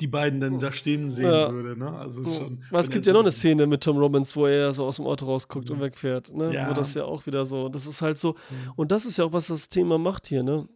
[0.00, 1.52] die beiden dann da stehen sehen Ja.
[1.52, 1.78] würde.
[1.78, 1.92] Ne?
[1.92, 2.30] Also Ja.
[2.30, 5.04] schon, es gibt ja noch eine Szene mit Tom Robbins, wo er so aus dem
[5.06, 6.54] Auto rausguckt und wegfährt, ne?
[6.54, 6.70] Ja.
[6.70, 8.34] Wo das ja auch wieder so, das ist halt so,
[8.76, 10.66] und das ist ja auch, was das Thema macht hier, ne?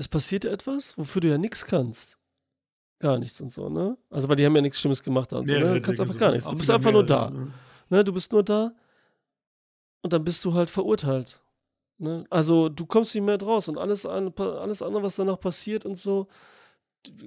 [0.00, 2.16] Es passiert etwas, wofür du ja nichts kannst.
[3.00, 3.98] Gar nichts und so, ne?
[4.08, 5.74] Also, weil die haben ja nichts Schlimmes gemacht und so, ne?
[5.74, 6.48] Du kannst einfach gar nichts.
[6.48, 7.30] Du bist einfach nur da.
[7.90, 8.02] ne?
[8.02, 8.72] Du bist nur da
[10.00, 11.42] und dann bist du halt verurteilt.
[11.98, 12.24] Ne?
[12.30, 16.28] Also, du kommst nicht mehr draus und alles, alles andere, was danach passiert und so,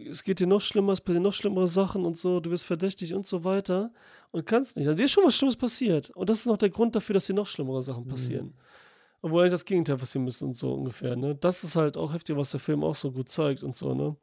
[0.10, 3.14] es geht dir noch schlimmer, es passieren noch schlimmere Sachen und so, du wirst verdächtig
[3.14, 3.92] und so weiter
[4.32, 4.88] und kannst nicht.
[4.88, 6.10] Also dir ist schon was Schlimmes passiert.
[6.10, 8.56] Und das ist noch der Grund dafür, dass dir noch schlimmere Sachen passieren.
[9.24, 11.16] Obwohl eigentlich das Gegenteil passieren müsste und so ungefähr.
[11.16, 11.34] Ne?
[11.34, 14.18] Das ist halt auch heftig, was der Film auch so gut zeigt und so, ne?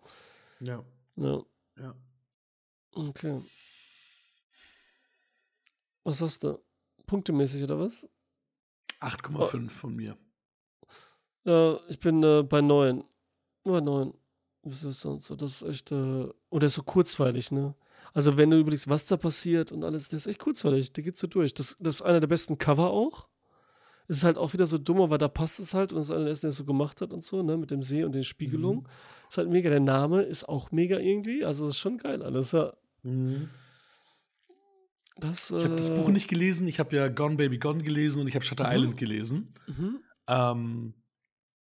[0.60, 0.84] Ja,
[1.16, 1.42] Ja,
[1.78, 1.94] ja.
[2.92, 3.40] okay.
[6.04, 6.62] Was hast du?
[7.06, 8.06] Punktemäßig oder was?
[9.00, 10.18] 8,5 von mir.
[11.44, 13.02] Ja, ich bin äh, bei 9.
[13.64, 14.12] Bei 9.
[14.64, 17.74] Das ist so, das ist echt, äh, und der ist so kurzweilig, ne?
[18.12, 21.16] Also, wenn du überlegst, was da passiert und alles, der ist echt kurzweilig, der geht
[21.16, 21.54] so durch.
[21.54, 23.29] Das, das ist einer der besten Cover auch.
[24.10, 26.24] Es ist halt auch wieder so dummer, weil da passt es halt und das einer
[26.24, 27.56] der so gemacht hat und so, ne?
[27.56, 28.88] Mit dem See und den Spiegelungen.
[29.28, 29.70] Ist halt mega.
[29.70, 31.44] Der Name ist auch mega irgendwie.
[31.44, 32.74] Also, ist schon geil alles, ja.
[35.16, 36.66] Das, Ich habe das äh, Buch nicht gelesen.
[36.66, 38.72] Ich habe ja Gone Baby Gone gelesen und ich habe Shutter Mhm.
[38.72, 39.54] Island gelesen.
[39.68, 40.00] Mhm.
[40.26, 40.94] Ähm,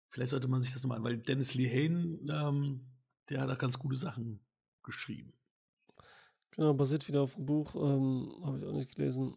[0.08, 2.80] vielleicht sollte man sich das nochmal, weil Dennis Lehane, ähm,
[3.28, 4.44] der hat auch ganz gute Sachen
[4.82, 5.34] geschrieben.
[6.50, 7.76] Genau, basiert wieder auf dem Buch.
[7.76, 9.36] Ähm, Habe ich auch nicht gelesen.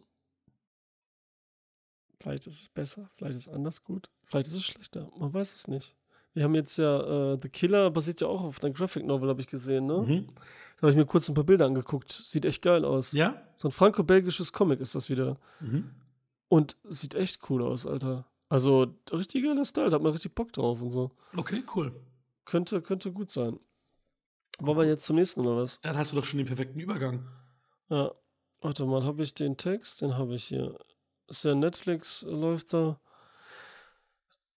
[2.20, 5.10] Vielleicht ist es besser, vielleicht ist es anders gut, vielleicht ist es schlechter.
[5.16, 5.94] Man weiß es nicht.
[6.34, 9.40] Wir haben jetzt ja äh, The Killer basiert ja auch auf einer Graphic Novel, habe
[9.40, 9.98] ich gesehen, ne?
[9.98, 10.26] Mhm.
[10.76, 12.12] Da habe ich mir kurz ein paar Bilder angeguckt.
[12.12, 13.12] Sieht echt geil aus.
[13.12, 13.42] Ja?
[13.56, 15.36] So ein franco-belgisches Comic ist das wieder.
[15.58, 15.90] Mhm.
[16.48, 18.26] Und sieht echt cool aus, Alter.
[18.48, 21.10] Also richtig geiler Style, da hat man richtig Bock drauf und so.
[21.36, 21.92] Okay, cool.
[22.44, 23.58] Könnte, könnte gut sein.
[24.60, 25.80] Wollen wir jetzt zum nächsten oder was?
[25.82, 27.26] Dann hast du doch schon den perfekten Übergang.
[27.90, 28.12] Ja,
[28.60, 30.00] warte mal, habe ich den Text?
[30.00, 30.78] Den habe ich hier.
[31.28, 32.98] Ist ja Netflix, läuft da.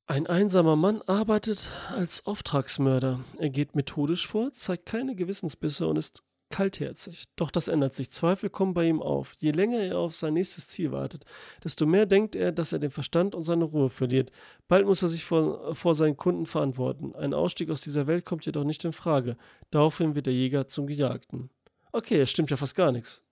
[0.08, 3.20] Ein einsamer Mann arbeitet als Auftragsmörder.
[3.38, 7.26] Er geht methodisch vor, zeigt keine Gewissensbisse und ist kaltherzig.
[7.36, 8.12] Doch das ändert sich.
[8.12, 9.36] Zweifel kommen bei ihm auf.
[9.40, 11.24] Je länger er auf sein nächstes Ziel wartet,
[11.64, 14.32] desto mehr denkt er, dass er den Verstand und seine Ruhe verliert.
[14.68, 17.16] Bald muss er sich vor, vor seinen Kunden verantworten.
[17.16, 19.38] Ein Ausstieg aus dieser Welt kommt jedoch nicht in Frage.
[19.72, 21.50] Daraufhin wird der Jäger zum Gejagten.
[21.92, 23.24] Okay, es stimmt ja fast gar nichts.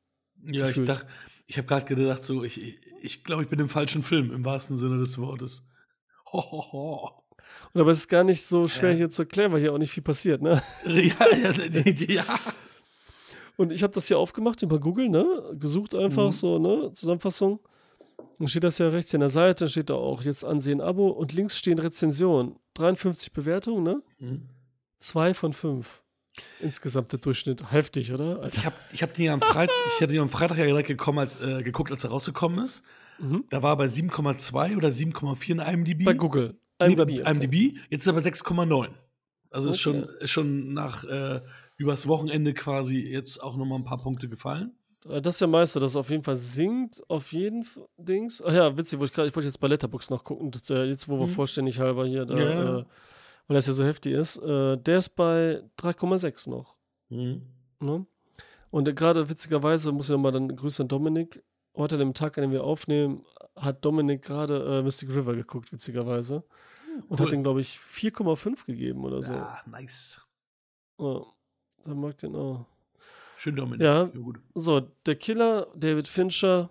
[0.43, 0.89] Ja, ich Gefühlt.
[0.89, 1.07] dachte,
[1.49, 4.45] ich habe gerade gedacht, so, ich, ich, ich glaube, ich bin im falschen Film, im
[4.45, 5.65] wahrsten Sinne des Wortes.
[6.31, 7.23] Ho, ho, ho.
[7.73, 8.97] Und aber es ist gar nicht so schwer Ja.
[8.97, 10.61] hier zu erklären, weil hier auch nicht viel passiert, ne?
[10.85, 12.23] Ja, ja, ja.
[13.57, 15.25] Und ich habe das hier aufgemacht über Google, ne?
[15.59, 16.31] Gesucht einfach Mhm.
[16.31, 16.93] so, ne?
[16.93, 17.59] Zusammenfassung.
[18.37, 21.09] Dann steht das ja rechts an der Seite, dann steht da auch jetzt ansehen Abo
[21.09, 22.55] und links stehen Rezensionen.
[22.75, 24.01] 53 Bewertungen, ne?
[24.19, 24.47] Mhm.
[24.99, 26.03] Zwei von fünf.
[26.59, 28.45] Insgesamt der Durchschnitt heftig, oder?
[28.47, 30.87] Ich habe ich hab den ja am Freitag, ich hatte den am Freitag ja direkt
[30.87, 32.83] gekommen, als, äh, geguckt, als er rausgekommen ist.
[33.19, 33.41] Mhm.
[33.49, 36.05] Da war er bei 7,2 oder 7,4 in IMDb.
[36.05, 36.57] Bei Google.
[36.81, 37.31] Nee, bei IMDb, okay.
[37.31, 37.77] IMDb.
[37.89, 38.89] Jetzt ist er bei 6,9.
[39.51, 39.99] Also ist, Okay.
[40.01, 41.41] schon, ist schon nach äh,
[41.77, 44.73] übers Wochenende quasi jetzt auch nochmal ein paar Punkte gefallen.
[45.07, 48.41] Äh, Das ist der Meister, dass es auf jeden Fall singt, auf jeden F- Dings.
[48.45, 50.83] Ach ja, witzig, wo ich gerade, ich wollte jetzt bei Letterbox noch gucken, das, äh,
[50.83, 51.31] jetzt wo wir Mhm.
[51.31, 52.79] vollständig halber hier, da, ja.
[52.79, 52.85] Äh,
[53.49, 56.75] weil das ja so heftig ist, äh, der ist bei 3,6 noch.
[57.09, 57.41] Mhm.
[57.79, 58.05] Ne?
[58.69, 61.43] Und gerade witzigerweise muss ich nochmal dann Grüße an Dominik.
[61.75, 63.25] Heute an dem Tag, an dem wir aufnehmen,
[63.55, 66.43] hat Dominik gerade äh, Mystic River geguckt, witzigerweise.
[67.07, 69.31] Und hat den, glaube ich, 4,5 gegeben oder so.
[69.31, 70.21] Ja, nice.
[70.99, 71.23] Ja.
[71.87, 72.67] Der mag den auch.
[73.37, 73.81] Schön Dominik.
[73.81, 74.03] Ja.
[74.03, 74.39] gut.
[74.53, 76.69] So, der Killer, David Fincher.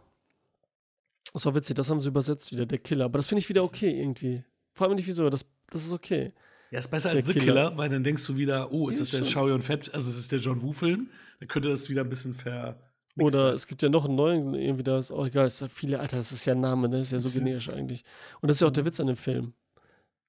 [1.32, 3.06] Das war witzig, das haben sie übersetzt wieder, der Killer.
[3.06, 4.44] Aber das finde ich wieder okay irgendwie.
[4.74, 6.32] Frag mich nicht wieso, das, das ist okay.
[6.70, 7.44] Ja, ist besser als The Killer.
[7.44, 7.78] Killer.
[7.78, 9.26] weil dann denkst du wieder, oh, ist Ja, das der schon.
[9.26, 11.08] Shaoyun Fett, also es ist der John Woo-Film,
[11.40, 12.78] dann könnte das wieder ein bisschen ver.
[13.16, 15.68] Oder es gibt ja noch einen neuen, irgendwie, da ist auch egal, es ist ja
[15.68, 16.98] viele, Alter, das ist ja ein Name, ne?
[16.98, 18.04] Das ist ja so generisch eigentlich.
[18.40, 19.54] Und das ist ja auch der Witz an dem Film.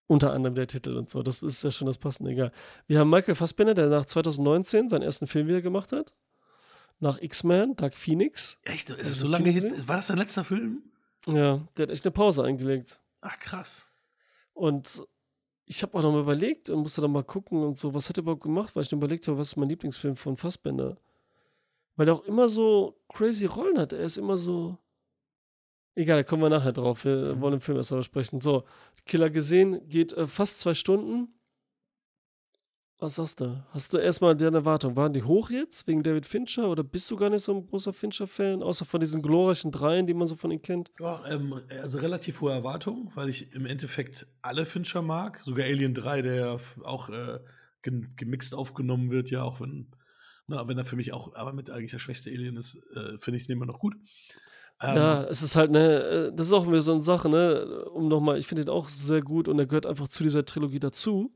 [0.07, 1.21] Unter anderem der Titel und so.
[1.21, 2.51] Das ist ja schon das Passende, egal.
[2.87, 6.13] Wir haben Michael Fassbender, der nach 2019 seinen ersten Film wieder gemacht hat.
[6.99, 8.57] Nach X-Men, Dark Phoenix.
[8.63, 8.89] Echt?
[8.89, 9.61] Ist es so lange her?
[9.61, 9.87] gesehen?
[9.87, 10.81] War das dein letzter Film?
[11.27, 12.99] Ja, der hat echt eine Pause eingelegt.
[13.21, 13.91] Ach, krass.
[14.53, 15.03] Und
[15.71, 18.17] ich habe auch noch mal überlegt und musste dann mal gucken und so, was hat
[18.17, 20.97] er überhaupt gemacht, weil ich dann überlegt habe, was ist mein Lieblingsfilm von Fassbender.
[21.95, 23.93] Weil er auch immer so crazy Rollen hat.
[23.93, 24.79] Er ist immer so.
[25.93, 27.05] Egal, da kommen wir nachher drauf.
[27.05, 28.41] Wir wollen im Film erst mal sprechen.
[28.41, 28.63] So,
[29.05, 31.38] Killer gesehen, geht äh, fast zwei Stunden.
[33.01, 33.63] Was sagst du?
[33.71, 34.97] Hast du erstmal deren Erwartung?
[34.97, 37.93] Waren die hoch jetzt wegen David Fincher oder bist du gar nicht so ein großer
[37.93, 40.91] Fincher-Fan, außer von diesen glorreichen Dreien, die man so von ihm kennt?
[40.99, 45.39] Ja, ähm, also relativ hohe Erwartungen, weil ich im Endeffekt alle Fincher mag.
[45.39, 47.39] Sogar Alien 3, der ja auch äh,
[47.83, 49.87] gem- gemixt aufgenommen wird, ja, auch wenn,
[50.47, 53.37] na, wenn er für mich auch, aber mit eigentlich der schwächste Alien ist, äh, finde
[53.39, 53.95] ich den immer noch gut.
[54.81, 57.85] Ähm, Ja, es ist halt, ne, äh, das ist auch wieder so eine Sache, ne,
[57.93, 60.79] um nochmal, ich finde ihn auch sehr gut und er gehört einfach zu dieser Trilogie
[60.79, 61.33] dazu.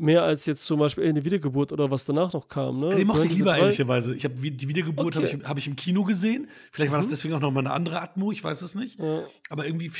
[0.00, 2.94] Mehr als jetzt zum Beispiel eine Wiedergeburt oder was danach noch kam, ne?
[2.94, 4.14] Den mochte Gehören ich lieber, drei- ehrlicherweise.
[4.14, 5.38] Ich habe die Wiedergeburt habe Okay.
[5.42, 6.48] ich, hab ich im Kino gesehen.
[6.70, 7.10] Vielleicht war das Mhm.
[7.10, 9.00] deswegen auch noch mal eine andere Atmo, ich weiß es nicht.
[9.00, 9.22] Ja.
[9.50, 9.90] Aber irgendwie,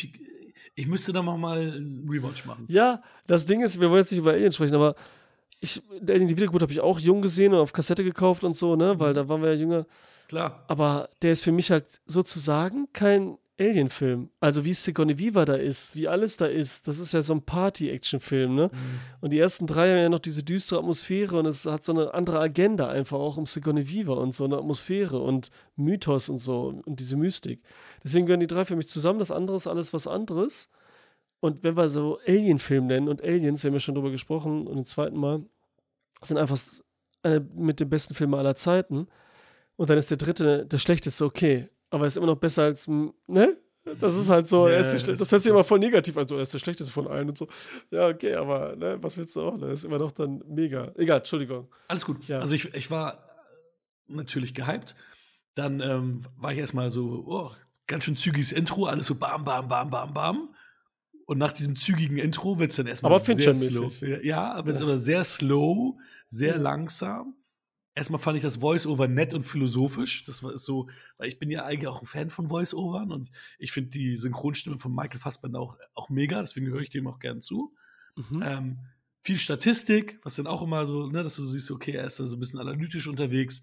[0.76, 2.66] ich müsste da noch mal einen Rewatch machen.
[2.68, 4.94] ja, das Ding ist, wir wollen jetzt nicht über Alien sprechen, aber
[5.61, 9.01] ich, die Wiedergeburt habe ich auch jung gesehen und auf Kassette gekauft und so, ne,
[9.01, 9.86] weil da waren wir ja jünger.
[10.28, 10.64] Klar.
[10.68, 14.30] Aber der ist für mich halt sozusagen kein Alien-Film.
[14.40, 16.86] Also wie Sigourney Viva da ist, wie alles da ist.
[16.86, 18.70] Das ist ja so ein Party-Action-Film, ne?
[19.20, 22.14] Und die ersten drei haben ja noch diese düstere Atmosphäre und es hat so eine
[22.14, 26.82] andere Agenda einfach auch um Sigourney Viva und so eine Atmosphäre und Mythos und so
[26.84, 27.62] und diese Mystik.
[28.04, 29.18] Deswegen gehören die drei für mich zusammen.
[29.18, 30.70] Das andere ist alles was anderes.
[31.40, 34.78] Und wenn wir so Alien-Film nennen und Aliens, wir haben ja schon drüber gesprochen und
[34.78, 35.44] im zweiten Mal,
[36.22, 36.59] sind einfach
[37.22, 39.06] eine mit den besten Filmen aller Zeiten.
[39.76, 41.68] Und dann ist der dritte der schlechteste, okay.
[41.91, 43.57] Aber er ist immer noch besser als, ne?
[44.01, 45.78] Das ist halt so, Ja, er ist der, schle- das das hört sich immer voll
[45.78, 47.49] negativ an, so, er ist der schlechteste von allen und so.
[47.91, 49.57] Ja, okay, aber ne, was willst du auch?
[49.59, 50.93] Das ist immer noch dann mega.
[50.97, 51.66] Egal, Entschuldigung.
[51.89, 52.28] Alles gut.
[52.28, 52.39] Ja.
[52.41, 53.18] Also ich, ich war
[54.07, 54.95] natürlich gehypt.
[55.55, 57.51] Dann ähm, war ich erstmal so, oh,
[57.86, 60.55] ganz schön zügiges Intro, alles so bam, bam, bam, bam, bam.
[61.24, 63.91] Und nach diesem zügigen Intro wird es dann erstmal Aber sehr slow.
[64.07, 66.61] Ja, Ja, wird es aber sehr slow, sehr Ja.
[66.61, 67.34] langsam.
[67.99, 70.22] Erstmal fand ich das Voice-Over nett und philosophisch.
[70.22, 73.32] Das war ist so, weil ich bin ja eigentlich auch ein Fan von Voice-Overn und
[73.59, 77.18] ich finde die Synchronstimme von Michael Fassbender auch, auch mega, deswegen höre ich dem auch
[77.18, 77.74] gern zu.
[78.14, 78.42] Mhm.
[78.46, 78.78] Ähm,
[79.18, 82.26] viel Statistik, was dann auch immer so, ne, dass du siehst, okay, er ist da
[82.26, 83.62] so ein bisschen analytisch unterwegs.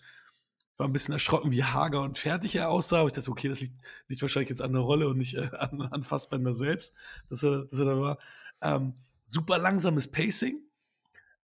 [0.76, 3.00] War ein bisschen erschrocken, wie hager und fertig er aussah.
[3.00, 3.80] Aber ich dachte, okay, das liegt,
[4.10, 6.94] liegt wahrscheinlich jetzt an der Rolle und nicht äh, an, an Fassbender selbst,
[7.30, 8.18] dass er, dass er da war.
[8.60, 10.60] Ähm, super langsames Pacing,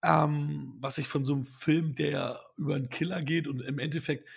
[0.03, 4.29] ähm, was ich von so einem Film, der über einen Killer geht und im Endeffekt,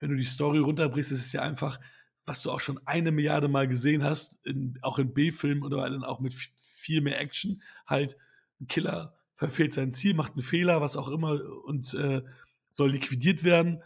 [0.00, 1.80] wenn du die Story runterbrichst, ist es ja einfach,
[2.24, 6.04] was du auch schon eine Milliarde Mal gesehen hast, in, auch in B-Filmen oder dann
[6.04, 8.16] auch mit viel mehr Action, halt
[8.60, 12.22] ein Killer verfehlt sein Ziel, macht einen Fehler, was auch immer und äh,
[12.70, 13.82] soll liquidiert werden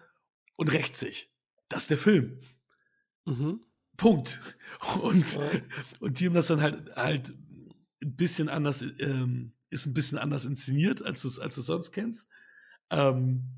[0.56, 1.30] und rächt sich.
[1.68, 2.40] Das ist der Film.
[3.24, 3.60] Mhm.
[3.96, 4.40] Punkt.
[5.02, 5.40] Und, Ja.
[6.00, 7.34] und die haben das dann halt, halt
[8.02, 12.28] ein bisschen anders, ähm, ist ein bisschen anders inszeniert, als du es als sonst kennst.
[12.90, 13.48] Ähm,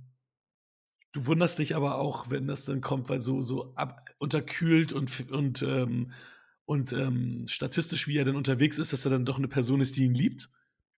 [1.12, 5.31] du wunderst dich aber auch, wenn das dann kommt, weil so, so ab, unterkühlt und,
[5.31, 6.12] und, ähm,
[6.65, 9.97] und ähm, statistisch, wie er dann unterwegs ist, dass er dann doch eine Person ist,
[9.97, 10.51] die ihn liebt.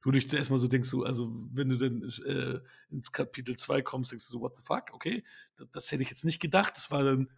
[0.02, 2.60] Wo du dich zuerst mal so denkst, so, also wenn du dann äh,
[2.90, 5.24] ins Kapitel 2 kommst, denkst du so, what the fuck, okay,
[5.56, 6.76] das, das hätte ich jetzt nicht gedacht.
[6.76, 7.28] Das war dann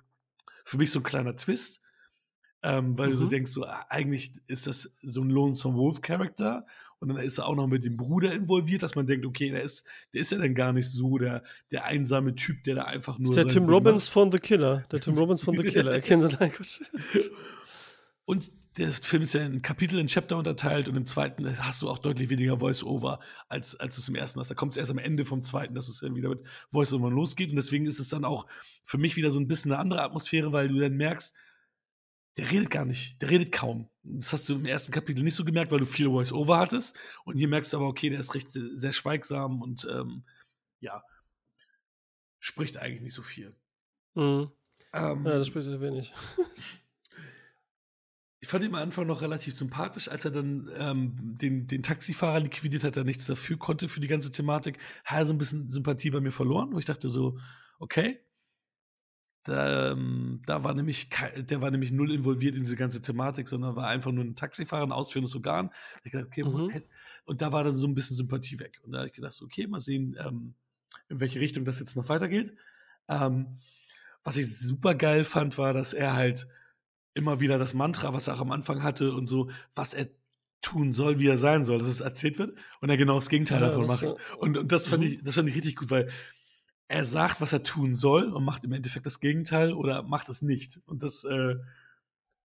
[0.64, 1.80] für mich so ein kleiner Twist.
[2.62, 3.30] Ähm, weil du so Mhm.
[3.30, 6.66] denkst, so, ah, eigentlich ist das so ein Lonesome Wolf-Charakter
[6.98, 9.62] und dann ist er auch noch mit dem Bruder involviert, dass man denkt, okay, der
[9.62, 13.16] ist, der ist ja dann gar nicht so der, der einsame Typ, der da einfach
[13.18, 13.28] nur.
[13.30, 14.12] ist der Tim Ding Robbins macht.
[14.12, 14.84] von The Killer.
[14.90, 15.92] Der Tim Robbins von The Killer.
[15.94, 17.30] Erkennen Sie Gott.
[18.24, 21.88] Und der Film ist ja in Kapitel, in Chapter unterteilt und im zweiten hast du
[21.88, 24.50] auch deutlich weniger Voice-Over, als, als du es im ersten hast.
[24.50, 26.40] Da kommt es erst am Ende vom zweiten, dass es dann wieder mit
[26.70, 27.50] Voice-Over losgeht.
[27.50, 28.46] Und deswegen ist es dann auch
[28.82, 31.34] für mich wieder so ein bisschen eine andere Atmosphäre, weil du dann merkst,
[32.38, 33.90] der redet gar nicht, der redet kaum.
[34.04, 36.96] Das hast du im ersten Kapitel nicht so gemerkt, weil du viel Voice-Over hattest.
[37.24, 40.22] Und hier merkst du aber, okay, der ist recht sehr, sehr schweigsam und ähm,
[40.80, 41.02] ja,
[42.38, 43.56] spricht eigentlich nicht so viel.
[44.14, 44.52] Mhm.
[44.92, 46.14] Ähm, Ja, das spricht ja wenig.
[48.40, 52.38] Ich fand ihn am Anfang noch relativ sympathisch, als er dann ähm, den, den Taxifahrer
[52.38, 55.68] liquidiert hat, der nichts dafür konnte für die ganze Thematik, hat er so ein bisschen
[55.68, 57.36] Sympathie bei mir verloren, wo ich dachte so,
[57.80, 58.20] okay.
[59.48, 63.76] Da, ähm, da war nämlich, der war nämlich null involviert in diese ganze Thematik, sondern
[63.76, 65.70] war einfach nur ein Taxifahrer, ein ausführendes Organ.
[66.04, 66.82] Dachte, okay, Mhm.
[67.24, 68.78] und da war dann so ein bisschen Sympathie weg.
[68.82, 70.54] Und da habe ich gedacht, so, okay, mal sehen, ähm,
[71.08, 72.54] in welche Richtung das jetzt noch weitergeht.
[73.08, 73.58] Ähm,
[74.22, 76.46] was ich super geil fand, war, dass er halt
[77.14, 80.08] immer wieder das Mantra, was er auch am Anfang hatte und so, was er
[80.60, 83.60] tun soll, wie er sein soll, dass es erzählt wird und er genau das Gegenteil
[83.60, 84.10] Ja, davon das, macht.
[84.10, 85.08] äh, Und, und das fand mhm.
[85.10, 86.10] ich, das fand ich richtig gut, weil
[86.88, 90.40] er sagt, was er tun soll und macht im Endeffekt das Gegenteil oder macht es
[90.42, 90.80] nicht.
[90.86, 91.56] Und das äh,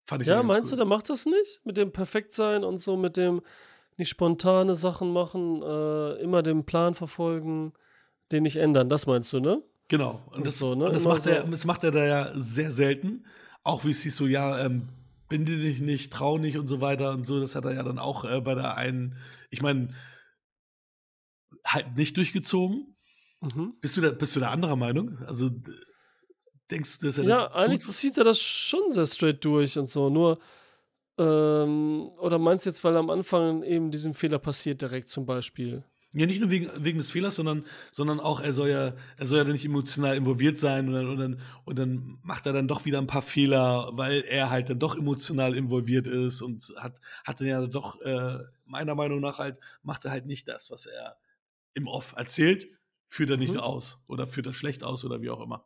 [0.03, 0.73] fand ich Ja, meinst gut.
[0.73, 1.61] du, der macht das nicht?
[1.65, 3.43] Mit dem Perfektsein und so, mit dem
[3.97, 7.73] nicht spontane Sachen machen, äh, immer den Plan verfolgen,
[8.33, 8.89] den nicht ändern.
[8.89, 9.63] Das meinst du, ne?
[9.87, 10.21] Genau.
[10.27, 10.87] Und Und das, so, ne?
[10.87, 11.51] und das, macht er, so.
[11.51, 13.25] das macht er da ja sehr selten.
[13.63, 14.89] Auch wie es hieß so, ja, ähm,
[15.29, 17.39] binde dich nicht, trau nicht und so weiter und so.
[17.39, 19.17] Das hat er ja dann auch äh, bei der einen,
[19.51, 19.95] ich meine,
[21.65, 22.94] halt nicht durchgezogen.
[23.45, 23.75] Mhm.
[23.81, 25.19] Bist du da, bist du da anderer Meinung?
[25.27, 25.51] Also
[26.71, 27.95] denkst du, dass er Ja, das eigentlich tut?
[27.95, 30.09] zieht er das schon sehr straight durch und so.
[30.11, 30.39] Nur,
[31.19, 35.85] ähm, oder meinst du jetzt, weil am Anfang eben diesen Fehler passiert, direkt zum Beispiel?
[36.17, 39.39] Ja, nicht nur wegen, wegen des Fehlers, sondern, sondern auch, er soll ja, er soll
[39.39, 42.85] ja nicht emotional involviert sein und dann, und, dann, und dann macht er dann doch
[42.85, 47.41] wieder ein paar Fehler, weil er halt dann doch emotional involviert ist und hat, hat
[47.41, 51.17] dann ja doch, äh, meiner Meinung nach halt, macht er halt nicht das, was er
[51.75, 52.69] im Off erzählt,
[53.15, 53.61] führt er nicht Mhm.
[53.61, 55.65] aus oder führt er schlecht aus oder wie auch immer.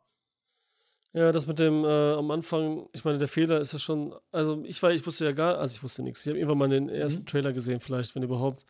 [1.13, 4.61] Ja, das mit dem äh, am Anfang, ich meine, der Fehler ist ja schon, also
[4.65, 6.21] ich war, ich wusste ja gar, also ich wusste nichts.
[6.21, 7.25] Ich habe irgendwann mal den ersten Mhm.
[7.25, 8.65] Trailer gesehen, vielleicht, wenn überhaupt.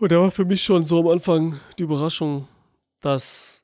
[0.00, 2.48] Und der war für mich schon so am Anfang die Überraschung,
[3.00, 3.62] dass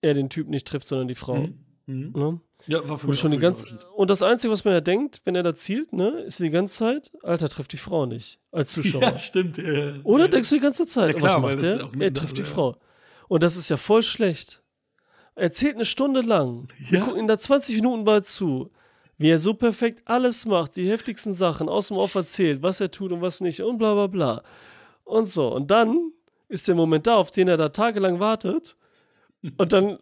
[0.00, 1.36] er den Typ nicht trifft, sondern die Frau.
[1.36, 1.64] Mhm.
[1.86, 2.12] Mhm.
[2.16, 2.40] Ne?
[2.66, 5.20] Ja, war für Und, mich schon die ganze, und das Einzige, was man ja denkt,
[5.24, 8.72] wenn er da zielt, ne, ist die ganze Zeit, Alter, trifft die Frau nicht, als
[8.72, 9.02] Zuschauer.
[9.02, 9.58] Ja, stimmt.
[9.58, 11.88] äh, Oder äh, denkst du die ganze Zeit, Ja, klar, was macht er?
[12.00, 12.42] Er trifft die.
[12.42, 12.76] Frau.
[13.30, 14.60] Und das ist ja voll schlecht.
[15.36, 16.66] Er zählt eine Stunde lang.
[16.90, 17.04] Wir Ja.
[17.04, 18.72] gucken ihm da 20 Minuten bald zu,
[19.18, 22.90] wie er so perfekt alles macht, die heftigsten Sachen aus dem Off erzählt, was er
[22.90, 24.42] tut und was nicht und bla bla bla.
[25.04, 25.46] Und so.
[25.54, 26.10] Und dann
[26.48, 28.76] ist der Moment da, auf den er da tagelang wartet.
[29.58, 29.98] Und dann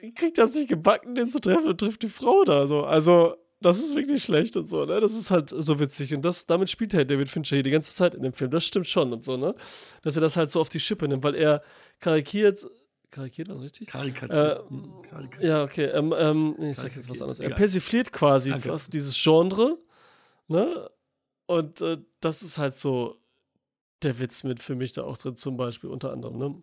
[0.00, 2.68] äh, kriegt er es nicht gebacken, den zu treffen und trifft die Frau da.
[2.68, 2.84] So.
[2.84, 5.00] Also, das ist wirklich schlecht und so, ne?
[5.00, 6.14] Das ist halt so witzig.
[6.14, 8.50] Und das, damit spielt halt David Fincher hier die ganze Zeit in dem Film.
[8.50, 9.54] Das stimmt schon und so, ne?
[10.02, 11.62] Dass er das halt so auf die Schippe nimmt, weil er
[11.98, 12.66] karikiert.
[13.10, 13.88] Karikiert, was richtig?
[13.88, 14.60] Karikatiert.
[14.60, 15.42] Äh, karikatiert.
[15.42, 15.86] Ja, okay.
[15.86, 17.40] Ähm, ähm, ich sag jetzt was anderes.
[17.40, 18.68] Er persifliert quasi Danke.
[18.68, 19.78] fast dieses Genre,
[20.48, 20.88] ne?
[21.46, 23.16] Und äh, das ist halt so
[24.02, 26.62] der Witz mit für mich da auch drin, zum Beispiel unter anderem, ne?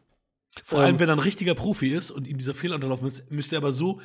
[0.63, 3.29] Vor allem, Ähm, wenn er ein richtiger Profi ist und ihm dieser Fehler unterlaufen ist,
[3.29, 3.99] müsste er aber so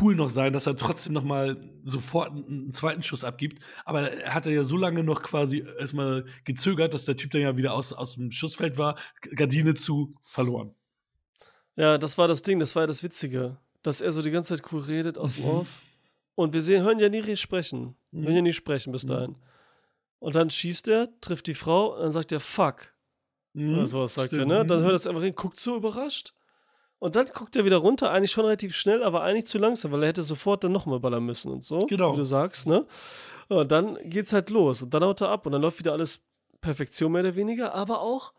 [0.00, 3.62] cool noch sein, dass er trotzdem noch mal sofort einen, zweiten Schuss abgibt.
[3.84, 7.56] Aber er hat ja so lange noch quasi erstmal gezögert, dass der Typ dann ja
[7.56, 8.96] wieder aus, aus dem Schussfeld war,
[9.34, 10.74] Gardine zu, verloren.
[11.76, 14.54] Ja, das war das Ding, das war ja das Witzige, dass er so die ganze
[14.56, 15.50] Zeit cool redet aus dem Mhm.
[15.50, 15.68] Off.
[16.34, 17.94] Und wir sehen, hören ja nie sprechen.
[18.10, 18.24] Mhm.
[18.24, 19.08] Hören ja nie sprechen bis Mhm.
[19.08, 19.36] dahin.
[20.18, 22.94] Und dann schießt er, trifft die Frau, und dann sagt er Fuck.
[23.54, 24.50] Mhm, Oder sowas sagt stimmt.
[24.50, 24.66] er, ne?
[24.66, 26.32] Dann hört er es einfach hin, guckt so überrascht.
[27.02, 30.04] Und dann guckt er wieder runter, eigentlich schon relativ schnell, aber eigentlich zu langsam, weil
[30.04, 31.78] er hätte sofort dann nochmal ballern müssen und so.
[31.78, 32.12] Genau.
[32.12, 32.86] Wie du sagst, ne?
[33.48, 34.82] Und dann geht's halt los.
[34.82, 36.20] Und dann haut er ab und dann läuft wieder alles
[36.60, 38.32] Perfektion mehr oder weniger, aber auch,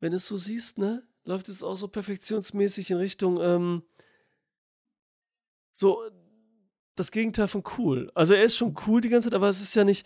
[0.00, 1.06] wenn du es so siehst, ne?
[1.22, 3.84] Läuft es auch so perfektionsmäßig in Richtung, ähm,
[5.72, 6.02] so
[6.96, 8.10] das Gegenteil von cool.
[8.12, 10.04] Also er ist schon cool die ganze Zeit, aber es ist ja nicht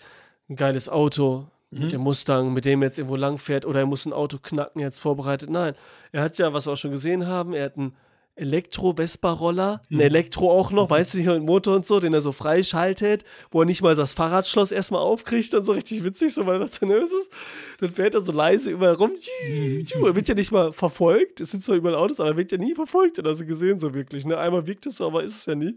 [0.50, 1.80] ein geiles Auto Mhm.
[1.80, 4.38] mit dem Mustang, mit dem er jetzt irgendwo lang fährt oder er muss ein Auto
[4.38, 5.50] knacken, jetzt vorbereitet.
[5.50, 5.74] Nein,
[6.12, 7.96] er hat ja, was wir auch schon gesehen haben, er hat einen
[8.34, 10.00] Elektro-Vespa-Roller, ein Mhm.
[10.00, 13.60] Elektro auch noch, weißt du nicht, mit Motor und so, den er so freischaltet, wo
[13.60, 16.86] er nicht mal das Fahrradschloss erstmal aufkriegt, dann so richtig witzig, so weil er zu
[16.86, 17.30] nervös ist.
[17.80, 19.12] Dann fährt er so leise überall rum.
[19.46, 19.86] Mhm.
[20.04, 21.40] Er wird ja nicht mal verfolgt.
[21.40, 23.92] Es sind zwar überall Autos, aber er wird ja nie verfolgt oder so gesehen, so
[23.94, 24.24] wirklich.
[24.24, 24.38] Ne?
[24.38, 25.74] Einmal wirkt es so, aber ist es ja nie.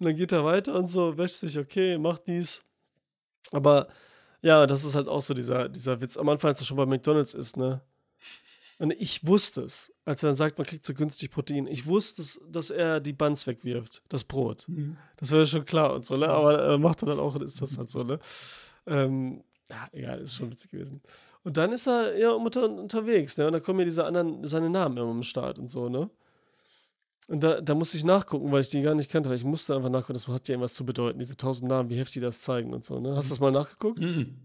[0.00, 2.62] Und dann geht er weiter und so, wäscht sich, okay, macht dies.
[3.52, 3.86] Aber
[4.44, 6.18] ja, das ist halt auch so dieser, dieser Witz.
[6.18, 7.80] Am Anfang, als er schon bei McDonalds ist, ne?
[8.78, 11.66] Und ich wusste es, als er dann sagt, man kriegt so günstig Protein.
[11.66, 14.64] Ich wusste es, dass er die Buns wegwirft, das Brot.
[14.68, 14.98] Mhm.
[15.16, 16.28] Das ja schon klar und so, ne?
[16.28, 18.18] Aber äh, macht er dann auch und ist das halt so, ne?
[18.86, 21.00] Ähm, ja, egal, ist schon witzig gewesen.
[21.42, 23.46] Und dann ist er ja unter, unterwegs, ne?
[23.46, 26.10] Und dann kommen ja diese anderen, seine Namen immer am Start und so, ne?
[27.28, 29.30] Und da, da musste ich nachgucken, weil ich die gar nicht kannte.
[29.30, 31.96] Weil ich musste einfach nachgucken, das hat ja irgendwas zu bedeuten, diese tausend Namen, wie
[31.96, 33.16] heftig das zeigen und so, ne?
[33.16, 34.00] Hast du das mal nachgeguckt?
[34.02, 34.40] Mhm.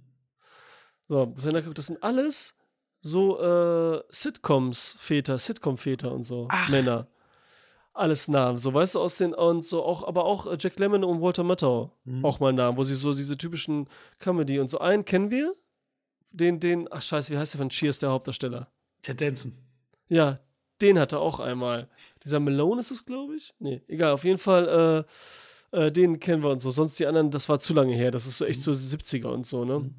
[1.08, 1.78] So, das, nachgeguckt.
[1.78, 2.56] das sind alles
[3.02, 6.70] so äh, Sitcoms, Väter, Sitcom-Väter und so, Ach.
[6.70, 7.08] Männer.
[7.94, 11.04] Alles Namen, so weißt du, aus den, und so auch, aber auch äh, Jack Lemmon
[11.04, 12.24] und Walter Matthau, Mhm.
[12.24, 14.78] auch mal Namen, wo sie so diese typischen Comedy und so.
[14.80, 15.54] Einen kennen wir,
[16.32, 18.72] den, den, ach scheiße, wie heißt der von Cheers, der Hauptdarsteller?
[19.02, 19.54] Ted Danson.
[20.08, 20.40] Ja,
[20.82, 21.90] den hat er auch einmal.
[22.24, 23.54] Dieser Malone ist es, glaube ich?
[23.60, 25.06] Nee, egal, auf jeden Fall,
[25.72, 26.72] äh, äh, den kennen wir und so.
[26.72, 28.12] Sonst die anderen, das war zu lange her.
[28.12, 29.80] Das ist so echt so 70er und so, ne?
[29.80, 29.96] Mhm.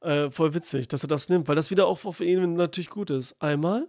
[0.00, 3.10] Äh, voll witzig, dass er das nimmt, weil das wieder auch auf ihn natürlich gut
[3.10, 3.36] ist.
[3.40, 3.86] Einmal,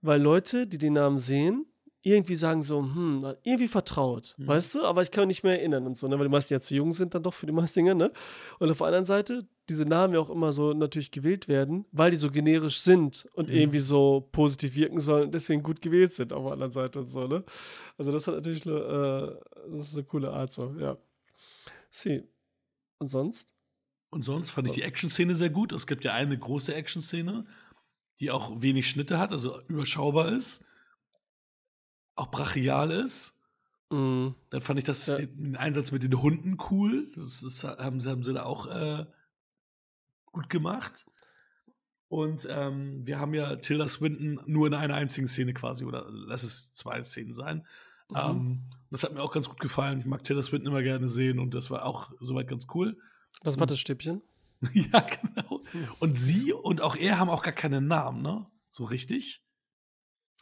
[0.00, 1.66] weil Leute, die den Namen sehen,
[2.06, 4.46] irgendwie sagen so, hm, irgendwie vertraut, Mhm.
[4.46, 4.84] weißt du?
[4.84, 6.16] Aber ich kann mich nicht mehr erinnern und so, ne?
[6.18, 8.12] Weil die meisten ja zu jung sind dann doch für die meisten Dinge, ne?
[8.60, 12.12] Und auf der anderen Seite, diese Namen ja auch immer so natürlich gewählt werden, weil
[12.12, 13.56] die so generisch sind und Mhm.
[13.56, 17.06] irgendwie so positiv wirken sollen und deswegen gut gewählt sind auf der anderen Seite und
[17.06, 17.42] so, ne?
[17.98, 20.96] Also das hat natürlich eine, äh, das ist eine coole Art so, ja.
[21.90, 22.22] Sie.
[22.98, 23.52] Und sonst?
[24.10, 25.72] Und sonst fand ich die Action-Szene sehr gut.
[25.72, 27.44] Es gibt ja eine große Action-Szene,
[28.20, 30.64] die auch wenig Schnitte hat, also überschaubar ist,
[32.16, 33.34] auch brachial ist.
[33.90, 35.16] Mm, Dann fand ich das, Ja.
[35.16, 37.12] den, den Einsatz mit den Hunden cool.
[37.14, 39.06] Das ist, haben, sie, haben sie da auch äh,
[40.32, 41.06] gut gemacht.
[42.08, 46.42] Und ähm, wir haben ja Tilda Swinton nur in einer einzigen Szene quasi, oder lass
[46.42, 47.66] es zwei Szenen sein.
[48.10, 48.16] Mhm.
[48.16, 50.00] Ähm, das hat mir auch ganz gut gefallen.
[50.00, 52.96] Ich mag Tilda Swinton immer gerne sehen und das war auch soweit ganz cool.
[53.42, 54.22] Was war das Stäbchen?
[54.72, 55.62] ja, genau.
[55.98, 58.46] Und sie und auch er haben auch gar keinen Namen, ne?
[58.70, 59.42] So richtig.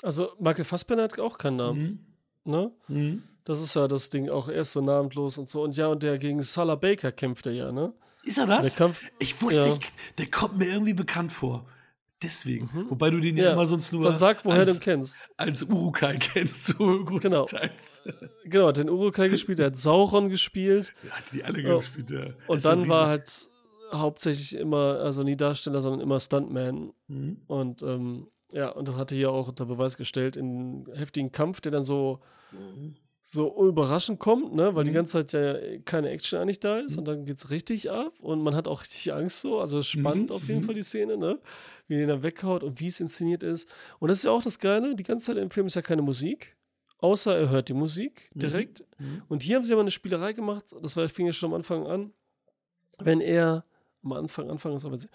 [0.03, 2.07] Also Michael Fassbender hat auch keinen Namen,
[2.45, 2.51] Mhm.
[2.53, 2.73] ne?
[2.89, 3.23] Mhm.
[3.45, 5.63] Das ist ja das Ding, auch erst so namenlos und so.
[5.63, 7.93] Und ja, und der gegen Salah Baker kämpft er ja, ne?
[8.23, 8.77] Ist er Der das?
[8.77, 9.67] Kampf, Ich wusste, Ja.
[9.67, 9.79] ich,
[10.17, 11.67] der kommt mir irgendwie bekannt vor.
[12.23, 12.71] Deswegen.
[12.73, 12.91] Mhm.
[12.91, 15.17] Wobei du den ja, Ja, immer sonst nur dann sag, woher du als, ihn kennst.
[15.37, 18.03] als Urukai kennst, so größtenteils.
[18.47, 20.95] Genau, hat den Urukai gespielt, er hat Sauron gespielt.
[21.07, 21.77] Ja, hat die alle Ja.
[21.77, 22.27] gespielt, ja.
[22.47, 23.51] Und Ist dann war halt
[23.93, 26.93] hauptsächlich immer, also nie Darsteller, sondern immer Stuntman.
[27.09, 27.43] Mhm.
[27.47, 30.47] Und ähm, ja, und das hatte hier auch unter Beweis gestellt in
[30.87, 32.21] einem heftigen Kampf, der dann so,
[33.23, 34.75] so überraschend kommt, ne?
[34.77, 34.95] weil die Mhm.
[34.97, 36.99] ganze Zeit ja keine Action eigentlich da ist Mhm.
[36.99, 40.31] und dann geht es richtig ab und man hat auch richtig Angst so, also spannend
[40.31, 40.65] Mhm, auf jeden mhm.
[40.65, 41.39] Fall die Szene, ne?
[41.89, 43.69] wie den da weghaut und wie es inszeniert ist.
[43.99, 46.03] Und das ist ja auch das Geile, die ganze Zeit im Film ist ja keine
[46.03, 46.55] Musik,
[46.99, 48.41] außer er hört die Musik Mhm.
[48.41, 48.85] direkt.
[49.29, 51.87] Und hier haben sie aber eine Spielerei gemacht, das war, fing ja schon am Anfang
[51.87, 52.13] an,
[52.99, 53.65] wenn er
[54.05, 55.09] am Anfang, Anfang ist aber sie-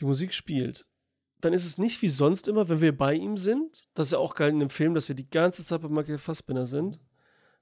[0.00, 0.86] die Musik spielt,
[1.40, 3.84] dann ist es nicht wie sonst immer, wenn wir bei ihm sind.
[3.94, 6.18] Das ist ja auch geil in dem Film, dass wir die ganze Zeit bei Michael
[6.18, 7.00] Fassbender sind,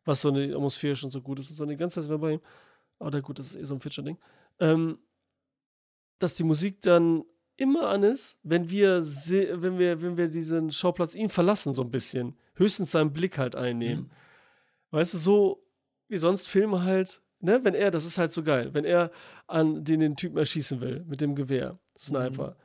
[0.05, 2.19] was so eine Atmosphäre schon so gut ist und so die ganze Zeit sind wir
[2.19, 2.41] bei ihm.
[2.99, 4.19] Aber gut, das ist eh so ein Feature-Ding.
[4.61, 4.99] Ähm,
[6.19, 7.25] dass die Musik dann
[7.57, 11.91] immer an ist, wenn wir, wenn wir, wenn wir diesen Schauplatz ihn verlassen, so ein
[11.91, 12.37] bisschen.
[12.55, 14.05] Höchstens seinen Blick halt einnehmen.
[14.05, 14.11] Mhm.
[14.91, 15.67] Weißt du, so
[16.09, 19.11] wie sonst Filme halt, ne, wenn er, das ist halt so geil, wenn er
[19.47, 22.57] an den, den Typen erschießen will mit dem Gewehr, Sniper,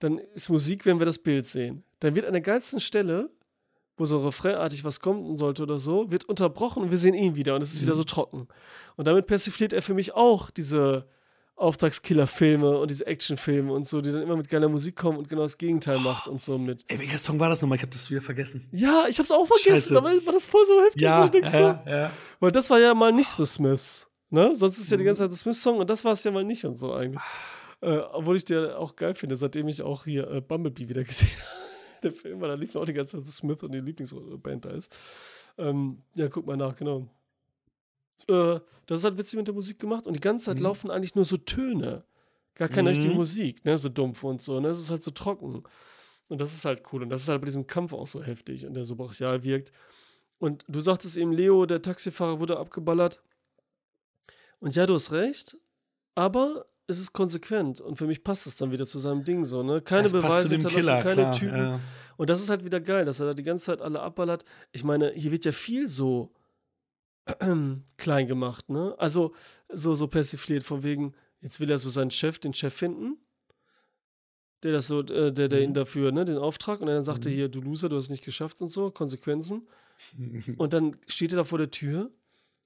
[0.00, 1.82] dann ist Musik, wenn wir das Bild sehen.
[2.00, 3.30] Dann wird an der geilsten Stelle,
[3.96, 7.56] wo so refrainartig was kommen sollte oder so, wird unterbrochen und wir sehen ihn wieder
[7.56, 7.98] und es ist wieder Mhm.
[7.98, 8.48] so trocken.
[8.96, 11.06] Und damit persifliert er für mich auch diese
[11.56, 15.42] Auftragskiller-Filme und diese Actionfilme und so, die dann immer mit geiler Musik kommen und genau
[15.42, 16.84] das Gegenteil macht und so mit.
[16.88, 17.76] Ey, welcher Song war das nochmal?
[17.76, 18.66] Ich habe das wieder vergessen.
[18.70, 19.96] Ja, ich hab's auch vergessen, Scheiße.
[19.98, 21.02] aber war das voll so heftig.
[21.02, 22.10] Ja, denkst so, ja, ja.
[22.40, 24.08] weil das war ja mal nicht The Smiths.
[24.30, 24.54] Ne?
[24.54, 25.06] Sonst ist ja die Mhm.
[25.08, 27.22] ganze Zeit The Smiths-Song und das war es ja mal nicht und so eigentlich.
[27.80, 31.30] Äh, obwohl ich den auch geil finde, seitdem ich auch hier äh, Bumblebee wieder gesehen
[31.30, 31.58] habe.
[32.02, 34.96] Der Film, weil da lief auch die ganze Zeit Smith und die Lieblingsband da ist.
[35.58, 37.08] Ähm, ja, guck mal nach, genau.
[38.28, 40.64] Äh, das ist halt witzig mit der Musik gemacht und die ganze Zeit Mhm.
[40.64, 42.04] laufen eigentlich nur so Töne.
[42.54, 43.18] Gar keine richtige Mhm.
[43.18, 43.78] Musik, ne?
[43.78, 44.68] So dumpf und so, ne?
[44.68, 45.62] Es ist halt so trocken.
[46.28, 47.02] Und das ist halt cool.
[47.02, 49.72] Und das ist halt bei diesem Kampf auch so heftig und der so brachial wirkt.
[50.38, 53.22] Und du sagtest eben, Leo, der Taxifahrer, wurde abgeballert.
[54.60, 55.56] Und ja, du hast recht,
[56.14, 57.80] aber es ist konsequent.
[57.80, 59.80] Und für mich passt es dann wieder zu seinem Ding so, ne?
[59.80, 61.58] Keine Es Beweise hinterlassen, keine klar, Typen.
[61.58, 61.80] Ja.
[62.16, 64.44] Und das ist halt wieder geil, dass er da die ganze Zeit alle abballert.
[64.72, 66.32] Ich meine, hier wird ja viel so
[67.98, 68.94] klein gemacht, ne?
[68.98, 69.34] Also
[69.72, 73.18] so, so persifliert, von wegen, jetzt will er so seinen Chef, den Chef finden,
[74.62, 75.64] der das so, äh, der, der Mhm.
[75.66, 77.34] ihn dafür, ne, den Auftrag, und dann sagt er Mhm.
[77.36, 79.68] hier, du Loser, du hast es nicht geschafft und so, Konsequenzen.
[80.58, 82.10] Und dann steht er da vor der Tür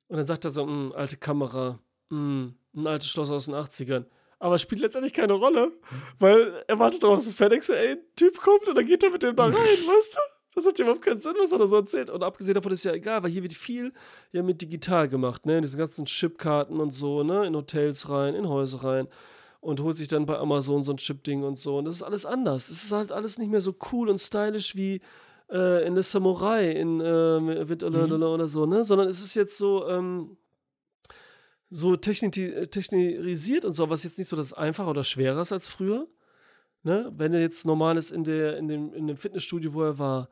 [0.09, 1.81] Und dann sagt er so, "Hm, alte Kamera,
[2.11, 4.05] hm, ein altes Schloss aus den 80ern.
[4.39, 5.71] Aber spielt letztendlich keine Rolle,
[6.19, 9.11] weil er wartet darauf, dass ein FedEx, ey, ein Typ kommt und dann geht er
[9.11, 10.19] mit dem da rein, weißt du?
[10.55, 12.11] Das hat ja überhaupt keinen Sinn, was er da so erzählt.
[12.11, 13.93] Und abgesehen davon ist ja egal, weil hier wird viel
[14.33, 15.61] ja mit digital gemacht, ne?
[15.63, 17.47] Diese ganzen Chipkarten und so, ne?
[17.47, 19.09] In Hotels rein, in Häuser rein.
[19.61, 21.79] Und holt sich dann bei Amazon so ein Chip-Ding und so.
[21.79, 22.69] Und das ist alles anders.
[22.69, 25.01] Es ist halt alles nicht mehr so cool und stylisch wie
[25.51, 28.23] äh, in der Samurai in äh, oder, Mhm.
[28.25, 28.85] oder so, ne?
[28.85, 30.37] Sondern es ist jetzt so, ähm,
[31.75, 32.31] so techni
[32.69, 36.07] technisiert und so, was jetzt nicht so das einfacher oder schwerer ist als früher.
[36.83, 37.11] Ne?
[37.17, 40.29] Wenn er jetzt normal ist in, der, in, dem, in dem Fitnessstudio, wo er war,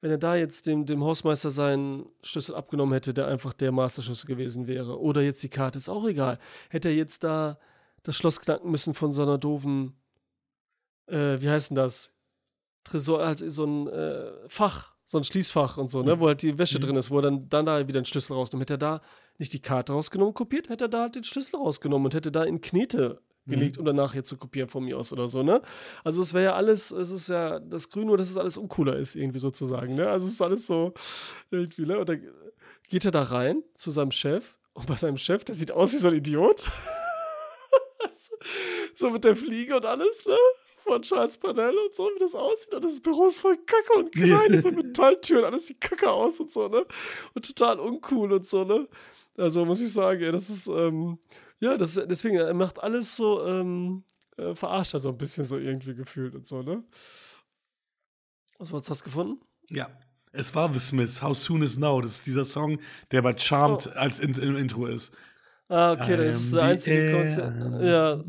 [0.00, 4.28] wenn er da jetzt dem, dem Hausmeister seinen Schlüssel abgenommen hätte, der einfach der Masterschlüssel
[4.28, 5.00] gewesen wäre.
[5.00, 6.38] Oder jetzt die Karte, ist auch egal.
[6.70, 7.58] Hätte er jetzt da
[8.04, 9.96] das Schloss knacken müssen von so einer doofen,
[11.06, 12.12] äh, wie heißt denn das?
[12.84, 16.20] Tresor, halt so ein äh, Fach, so ein Schließfach und so, ne, Mhm.
[16.20, 16.82] wo halt die Wäsche Mhm.
[16.82, 18.62] drin ist, wo er dann, dann da wieder einen Schlüssel rausnimmt.
[18.62, 19.00] Hätte er da
[19.38, 22.44] nicht die Karte rausgenommen, kopiert, hätte er da halt den Schlüssel rausgenommen und hätte da
[22.44, 23.80] in Knete gelegt, Mhm.
[23.80, 25.62] um danach hier zu kopieren von mir aus oder so, ne?
[26.04, 28.96] Also es wäre ja alles, es ist ja das Grün, nur dass es alles uncooler
[28.96, 30.08] ist, irgendwie sozusagen, ne?
[30.10, 30.92] Also es ist alles so
[31.50, 31.98] irgendwie, ne?
[31.98, 32.22] Und dann
[32.88, 35.98] geht er da rein zu seinem Chef und bei seinem Chef, der sieht aus wie
[35.98, 36.66] so ein Idiot.
[38.94, 40.36] so mit der Fliege und alles, ne?
[40.76, 42.72] Von Charles Panel und so, wie das aussieht.
[42.72, 46.40] Und das Büro ist voll Kacke und klein, so mit Metalltüren, alles sieht Kacke aus
[46.40, 46.86] und so, ne?
[47.34, 48.88] Und total uncool und so, ne?
[49.38, 51.18] Also muss ich sagen, das ist, ähm,
[51.60, 54.04] ja, das, deswegen, er macht alles so, ähm,
[54.36, 56.82] äh, verarscht er so ein bisschen so irgendwie gefühlt und so, ne?
[58.58, 59.40] Was hast du gefunden?
[59.70, 59.88] Ja.
[60.32, 62.00] Es war The Smiths, How Soon Is Now.
[62.02, 62.78] Das ist dieser Song,
[63.10, 63.98] der bei Charmed Oh.
[63.98, 65.16] als in, im Intro ist.
[65.68, 67.90] Ah, okay, dann ist der einzige kommerzielle.
[67.90, 68.24] Ja,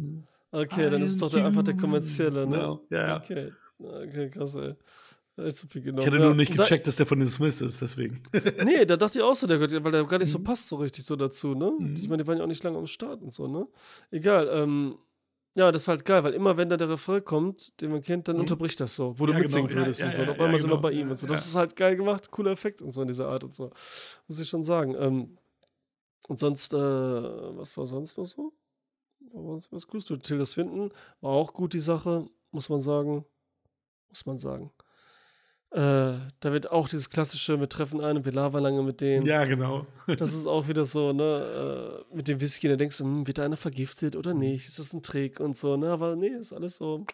[0.51, 2.79] okay, dann ist doch der, einfach der kommerzielle, ne?
[2.89, 3.17] Ja, ja.
[3.17, 4.75] Okay, okay, krass, ey.
[5.69, 5.99] Viel genommen.
[5.99, 8.21] Ich hätte nur nicht gecheckt, dass der von den Smiths ist, deswegen.
[8.63, 10.43] Nee, da dachte ich auch so, der gehört, weil der gar nicht so Mhm.
[10.43, 11.71] passt so richtig so dazu, ne?
[11.77, 11.93] Mhm.
[11.95, 13.67] Ich meine, die waren ja auch nicht lange am Start und so, ne?
[14.11, 14.97] Egal, ähm,
[15.55, 18.27] ja, das war halt geil, weil immer wenn da der Refrain kommt, den man kennt,
[18.27, 18.41] dann Mhm.
[18.41, 20.21] unterbricht das so, wo du Ja, genau, mitsingen ja, würdest ja, und so.
[20.21, 21.27] und auf einmal sind wir genau, bei ihm und so.
[21.27, 23.71] Das ist halt geil gemacht, cooler Effekt und so in dieser Art und so.
[24.27, 24.95] Muss ich schon sagen.
[24.99, 25.37] Ähm,
[26.27, 28.53] und sonst, äh, was war sonst noch so?
[29.33, 30.17] Was, was coolst du?
[30.17, 30.91] Tilda Swinton
[31.21, 33.25] war auch gut, die Sache, muss man sagen.
[34.09, 34.71] Muss man sagen.
[35.71, 39.25] Äh, da wird auch dieses klassische, wir treffen einen und wir labern lange mit denen.
[39.25, 39.85] ja, genau.
[40.17, 43.37] Das ist auch wieder so, ne, äh, mit dem Whisky, da denkst du, hm, wird
[43.37, 44.39] da einer vergiftet oder Mhm.
[44.39, 44.67] nicht?
[44.67, 45.89] Ist das ein Trick und so, ne?
[45.91, 47.05] Aber nee, ist alles so.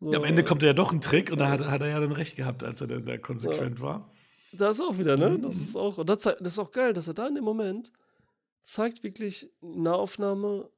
[0.00, 2.00] so Ja, am Ende kommt ja doch ein Trick und da hat, hat er ja
[2.00, 4.10] dann recht gehabt, als er dann da konsequent war.
[4.52, 5.30] Da ist auch wieder, ne?
[5.30, 5.42] Mhm.
[5.42, 7.92] Das ist auch, und das, das ist auch geil, dass er da in dem Moment
[8.62, 10.70] zeigt wirklich Nahaufnahme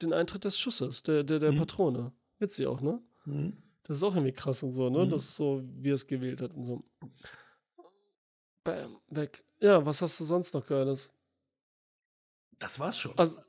[0.00, 1.58] den Eintritt des Schusses, der, der, der Mhm.
[1.58, 2.12] Patrone.
[2.38, 3.00] Witzig auch, ne?
[3.26, 3.58] Mhm.
[3.84, 5.04] Das ist auch irgendwie krass und so, ne?
[5.04, 5.10] Mhm.
[5.10, 6.82] Das ist so, wie er es gewählt hat und so.
[8.64, 9.44] Bam, weg.
[9.60, 11.12] Ja, was hast du sonst noch Geiles?
[12.58, 13.16] Das war's schon.
[13.18, 13.40] Also,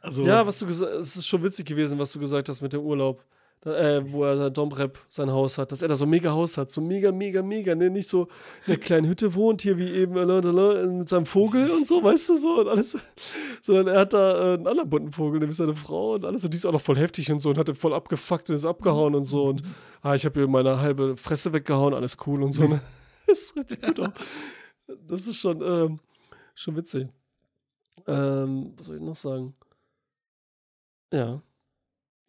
[0.00, 2.72] Also, Ja, was du gesagt es ist schon witzig gewesen, was du gesagt hast mit
[2.72, 3.24] dem Urlaub.
[3.66, 6.56] Äh, wo er sein Domrep sein Haus hat, dass er da so ein mega Haus
[6.56, 7.90] hat, so mega, mega, mega, ne?
[7.90, 8.28] Nicht so
[8.64, 12.02] in einer kleinen Hütte wohnt, hier wie eben äh, ne, mit seinem Vogel und so,
[12.02, 12.96] weißt du, so und alles.
[13.62, 16.42] Sondern er hat da äh, einen anderen bunten Vogel, nämlich seine Frau und alles.
[16.42, 18.56] Und die ist auch noch voll heftig und so und hat ihn voll abgefuckt und
[18.56, 19.44] ist abgehauen und so.
[19.44, 19.62] Und
[20.00, 22.66] ah, ich habe ihr meine halbe Fresse weggehauen, alles cool und so.
[22.66, 22.80] Ne?
[23.26, 24.12] Das ist richtig gut auch.
[25.06, 26.00] Das ist schon, ähm,
[26.54, 27.08] schon witzig.
[28.06, 29.54] Ähm, was soll ich noch sagen?
[31.12, 31.42] Ja.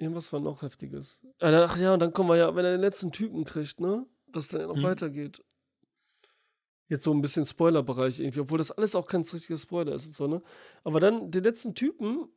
[0.02, 1.22] Irgendwas war noch Heftiges.
[1.40, 4.06] Ah, Ach ja, und dann kommen wir ja, wenn er den letzten Typen kriegt, ne?
[4.32, 4.84] Dass dann ja noch Mhm.
[4.84, 5.44] weitergeht.
[6.88, 10.14] Jetzt so ein bisschen Spoilerbereich irgendwie, obwohl das alles auch kein richtiger Spoiler ist und
[10.16, 10.42] so, ne?
[10.84, 12.28] Aber dann den letzten Typen,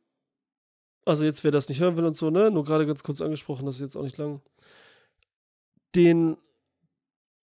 [1.05, 2.51] also jetzt, wer das nicht hören will und so, ne?
[2.51, 4.41] Nur gerade ganz kurz angesprochen, das ist jetzt auch nicht lang.
[5.95, 6.37] Den,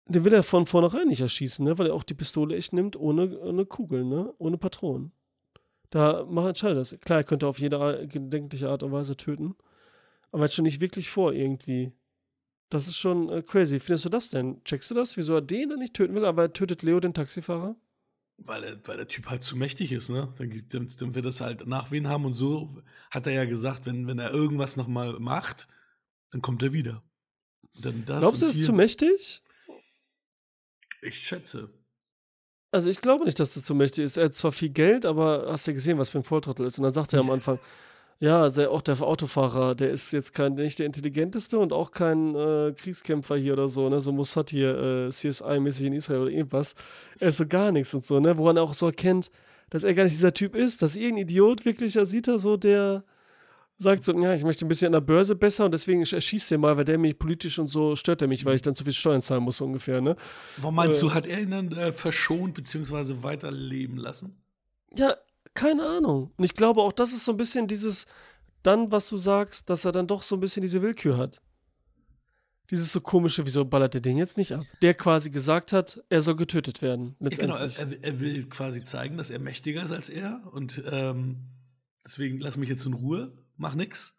[0.06, 1.76] den will er von vornherein nicht erschießen, ne?
[1.78, 4.32] Weil er auch die Pistole echt nimmt, ohne, ohne Kugeln, ne?
[4.38, 5.10] Ohne Patronen.
[5.90, 6.96] Da macht entscheidet das.
[7.00, 9.54] Klar, er könnte auf jede gedenkliche Art und Weise töten.
[10.32, 11.92] Aber er hat schon nicht wirklich vor, irgendwie.
[12.68, 13.78] Das ist schon äh, crazy.
[13.78, 14.62] Findest du das denn?
[14.64, 15.16] Checkst du das?
[15.16, 17.76] Wieso er den dann nicht töten will, aber er tötet Leo, den Taxifahrer?
[18.38, 20.32] weil, er, weil der Typ halt zu mächtig ist, ne?
[20.38, 23.86] Dann, dann, dann wird das halt nach wen haben und so hat er ja gesagt,
[23.86, 25.68] wenn, wenn er irgendwas nochmal macht,
[26.30, 27.02] dann kommt er wieder.
[27.74, 29.42] Und dann das Glaubst du, er ist zu mächtig?
[31.02, 31.70] Ich schätze.
[32.72, 34.16] Also ich glaube nicht, dass das zu mächtig ist.
[34.16, 36.78] Er hat zwar viel Geld, aber hast du gesehen, was für ein Volltrottel ist.
[36.78, 37.58] Und dann sagt er am Anfang,
[38.18, 42.34] ja, also auch der Autofahrer, der ist jetzt kein, nicht der intelligenteste und auch kein
[42.34, 44.01] äh, Kriegskämpfer hier oder so, ne?
[44.01, 46.74] So Mossad hier, äh, CSI-mäßig in Israel oder irgendwas.
[47.18, 48.38] Er ist so gar nichts und so, ne?
[48.38, 49.30] Woran er auch so erkennt,
[49.70, 52.56] dass er gar nicht dieser Typ ist, dass irgendein Idiot wirklich, da sieht er so,
[52.56, 53.05] der
[53.78, 56.56] sagt so, ja, ich möchte ein bisschen an der Börse besser und deswegen erschießt er
[56.56, 58.94] mal, weil der mich politisch und so stört er mich, weil ich dann zu viel
[58.94, 60.16] Steuern zahlen muss, so ungefähr, ne?
[60.56, 61.01] Warum meinst Äh.
[61.02, 63.22] du, hat er ihn dann äh, verschont bzw.
[63.22, 64.40] weiterleben lassen?
[64.97, 65.14] Ja,
[65.56, 66.32] keine Ahnung.
[66.36, 68.06] Und ich glaube auch, das ist so ein bisschen dieses,
[68.62, 71.40] dann, was du sagst, dass er dann doch so ein bisschen diese Willkür hat.
[72.70, 74.64] Dieses so komische, wieso ballert er den jetzt nicht ab?
[74.82, 77.14] Der quasi gesagt hat, er soll getötet werden.
[77.20, 78.04] Ja, genau, er, Letztendlich.
[78.04, 81.42] er, will quasi zeigen, dass er mächtiger ist als er und ähm,
[82.04, 84.18] deswegen lass mich jetzt in Ruhe, mach nix.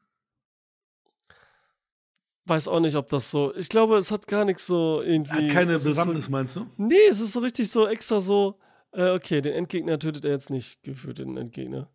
[2.46, 3.54] Weiß auch nicht, ob das so.
[3.56, 5.32] Ich glaube, es hat gar nichts so irgendwie.
[5.32, 6.68] Hat keine Bewandtnis, So, meinst du?
[6.78, 8.58] nee, es ist so richtig so extra so.
[8.98, 11.88] Äh, okay, den Endgegner tötet er jetzt nicht, gefühlt den Endgegner.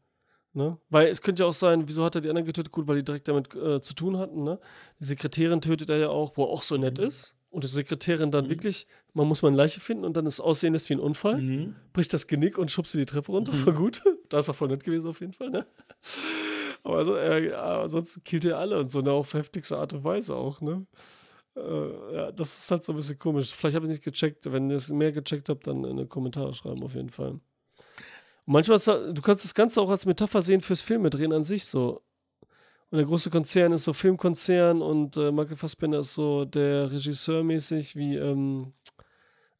[0.55, 0.79] Ne?
[0.91, 2.73] Weil es könnte ja auch sein, wieso hat er die anderen getötet?
[2.73, 4.45] Gut, weil die direkt damit äh, zu tun hatten.
[4.45, 4.61] Ne?
[5.01, 7.35] Die Sekretärin tötet er ja auch, wo er auch so nett ist.
[7.51, 8.51] Und die Sekretärin dann Mhm.
[8.51, 11.39] wirklich, man muss mal eine Leiche finden und dann ist Aussehen ist wie ein Unfall.
[11.39, 11.74] Mhm.
[11.93, 13.53] bricht das Genick und schubst sie die Treppe runter.
[13.53, 14.03] Voll gut.
[14.29, 15.66] Da ist er voll nett gewesen auf jeden Fall, ne?
[16.85, 19.12] Aber also, äh, ja, sonst killt er alle und so, ne?
[19.12, 20.87] Auf heftigste Art und Weise auch, ne?
[21.57, 23.55] Äh, ja, das ist halt so ein bisschen komisch.
[23.55, 24.51] Vielleicht habe ich es nicht gecheckt.
[24.51, 27.31] Wenn ihr es mehr gecheckt habt, dann in die Kommentare schreiben auf jeden Fall.
[27.31, 27.43] Und
[28.47, 32.03] manchmal, ist, du kannst das Ganze auch als Metapher sehen fürs Filmedrehen an sich so.
[32.91, 37.43] Und der große Konzern ist so Filmkonzern und äh, Michael Fassbender ist so der Regisseur
[37.43, 38.74] mäßig wie ähm,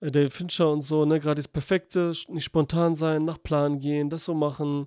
[0.01, 4.11] äh, David Fincher und so, ne, gerade das Perfekte, nicht spontan sein, nach Plan gehen,
[4.11, 4.87] das so machen.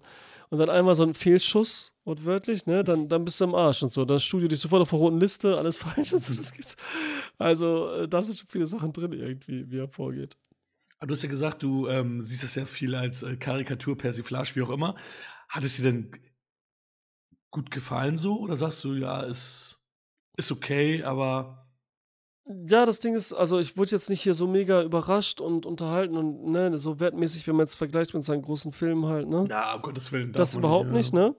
[0.56, 3.92] Und dann einmal so ein Fehlschuss, wortwörtlich, ne, dann, dann bist du im Arsch und
[3.92, 4.06] so.
[4.06, 6.78] Dann Studio dich sofort auf der roten Liste, alles falsch und so, das geht's.
[7.38, 10.38] Also, äh, da sind schon viele Sachen drin, irgendwie, wie er vorgeht.
[11.00, 14.56] Aber du hast ja gesagt, du ähm, siehst das ja viel als äh, Karikatur, Persiflage,
[14.56, 14.96] wie auch immer.
[15.50, 16.10] Hat es dir denn
[17.52, 18.40] gut gefallen so?
[18.40, 19.84] Oder sagst du, ja, ist,
[20.38, 21.65] ist okay, aber
[22.48, 26.16] Ja, das Ding ist, also ich wurde jetzt nicht hier so mega überrascht und unterhalten
[26.16, 29.46] und ne, so wertmäßig, wenn man jetzt vergleicht mit seinen großen Filmen halt, ne?
[29.50, 30.32] ja, um Gottes Willen.
[30.32, 31.30] Das überhaupt nicht, ja.
[31.30, 31.36] ne?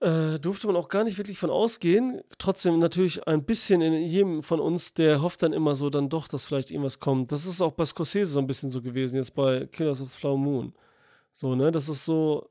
[0.00, 2.20] Äh, durfte man auch gar nicht wirklich von ausgehen.
[2.38, 6.28] Trotzdem natürlich ein bisschen in jedem von uns, der hofft dann immer so dann doch,
[6.28, 7.32] dass vielleicht irgendwas kommt.
[7.32, 10.18] Das ist auch bei Scorsese so ein bisschen so gewesen, jetzt bei Killers of the
[10.18, 10.74] Flower Moon.
[11.32, 11.72] So, ne?
[11.72, 12.50] Das ist so.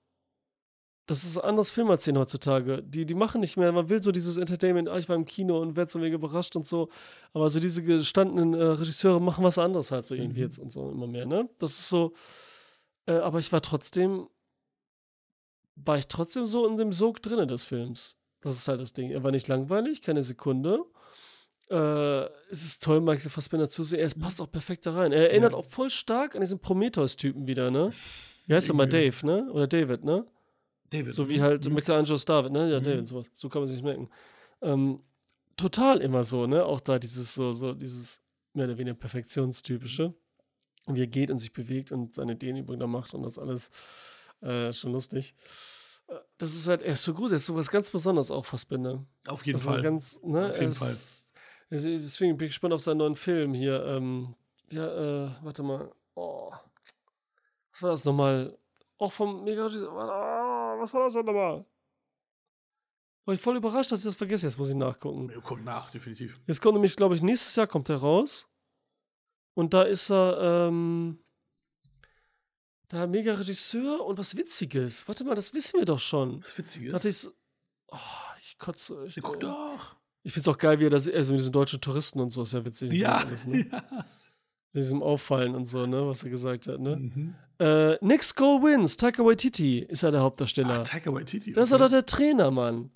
[1.06, 2.82] Das ist ein anderes Film als den heutzutage.
[2.82, 5.60] Die, die machen nicht mehr, man will so dieses Entertainment, ah, ich war im Kino
[5.62, 6.88] und werde so mega überrascht und so.
[7.34, 10.44] Aber so diese gestandenen äh, Regisseure machen was anderes halt so irgendwie Mhm.
[10.46, 11.50] jetzt und so immer mehr, ne?
[11.60, 12.14] Das ist so.
[13.06, 14.28] Äh, aber ich war trotzdem
[15.76, 18.18] war ich trotzdem so in dem Sog drinne des Films.
[18.42, 19.10] Das ist halt das Ding.
[19.12, 20.84] Er war nicht langweilig, keine Sekunde.
[21.70, 24.00] Äh, es ist toll, Michael Fassbender zu sehen.
[24.00, 25.12] Er es passt auch perfekt da rein.
[25.12, 25.58] Er erinnert Ja.
[25.58, 27.92] auch voll stark an diesen Prometheus-Typen wieder, ne?
[28.48, 28.88] Wie heißt er mal?
[28.88, 29.50] Dave, ne?
[29.52, 30.26] Oder David, ne?
[30.94, 31.14] David.
[31.14, 31.74] So wie halt Mhm.
[31.76, 32.72] Michelangelo's David, ne?
[32.72, 32.84] Ja, Mhm.
[32.84, 33.30] David, sowas.
[33.34, 34.10] So kann man sich merken.
[34.62, 35.02] Ähm,
[35.58, 36.64] total immer so, ne?
[36.66, 38.22] Auch da dieses so, so, dieses
[38.54, 40.14] mehr oder weniger Perfektionstypische.
[40.88, 43.72] Wie er geht und sich bewegt und seine Dehnübung da macht und das alles
[44.42, 45.34] äh, schon lustig.
[46.08, 48.46] Äh, Das ist halt, er ist so gut, er ist so was ganz Besonderes auch,
[48.46, 49.06] Fassbinder.
[49.28, 49.82] Auf jeden Das Fall.
[49.82, 50.50] Ganz, ne?
[50.50, 50.92] Auf jeden er Fall.
[50.92, 51.32] es-
[51.70, 53.84] Deswegen bin ich gespannt auf seinen neuen Film hier.
[53.86, 54.36] Ähm,
[54.70, 55.90] ja, äh, warte mal.
[56.16, 56.52] Oh.
[57.72, 58.56] Was war das nochmal?
[59.00, 59.66] Auch vom Mega.
[59.66, 60.43] Ah,
[60.84, 61.66] was war das denn nochmal?
[63.26, 64.46] War ich voll überrascht, dass ich das vergesse.
[64.46, 65.30] Jetzt muss ich nachgucken.
[65.30, 66.36] Ja, Kommt nach, definitiv.
[66.46, 68.48] Jetzt kommt nämlich, glaube ich, nächstes Jahr kommt er raus.
[69.56, 71.20] Und da ist er, ähm,
[72.90, 75.08] da mega Regisseur und was Witziges.
[75.08, 76.40] Warte mal, das wissen wir doch schon.
[76.42, 77.16] Das Witzige Da hatte ist.
[77.18, 77.32] ich so,
[77.88, 77.98] oh,
[78.42, 79.18] ich kotze echt.
[79.18, 79.96] Ja, guck doch.
[80.24, 82.54] Ich find's auch geil, wie er das, also mit diesen deutschen Touristen und so, ist
[82.54, 82.92] ja witzig.
[82.94, 83.18] Ja.
[83.18, 83.68] Alles, ne?
[83.72, 84.06] ja.
[84.74, 86.96] Mit diesem Auffallen und so, ne, was er gesagt hat, ne?
[86.96, 87.36] Mhm.
[87.60, 90.80] Äh, Next Goal Wins, Taika Waititi ist ja der Hauptdarsteller.
[90.80, 91.54] Ach, Taika Waititi.
[91.54, 92.90] das ist ja doch der Trainer, Mann.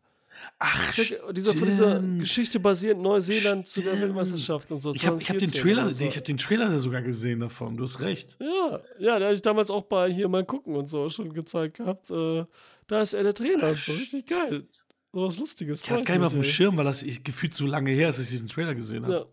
[0.59, 2.19] Ach, Der, dieser, von dieser stimmt.
[2.19, 4.03] Geschichte basierend Neuseeland zu der Stimmt.
[4.03, 4.93] Weltmeisterschaft und so.
[4.93, 6.05] Ich habe hab den 2014 Trailer, so.
[6.05, 7.77] ich habe den Trailer sogar gesehen davon.
[7.77, 8.37] Du hast recht.
[8.39, 11.77] Ja, ja, da habe ich damals auch bei hier mal gucken und so schon gezeigt
[11.77, 12.09] gehabt.
[12.11, 12.45] Äh,
[12.87, 13.91] da ist er der Trainer und so.
[13.91, 14.67] Richtig geil.
[15.13, 15.81] So was Lustiges.
[15.81, 16.43] Ich hatte es gar nicht mehr auf dem.
[16.43, 19.13] Schirm, weil das gefühlt so lange her ist, dass ich diesen Trailer gesehen habe.
[19.13, 19.25] Ja.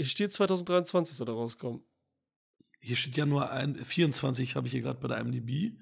[0.00, 1.84] Ich stehe 2023 soll er rauskommen.
[2.80, 5.76] Hier steht ja nur ein, 24, habe ich hier gerade bei der IMDb.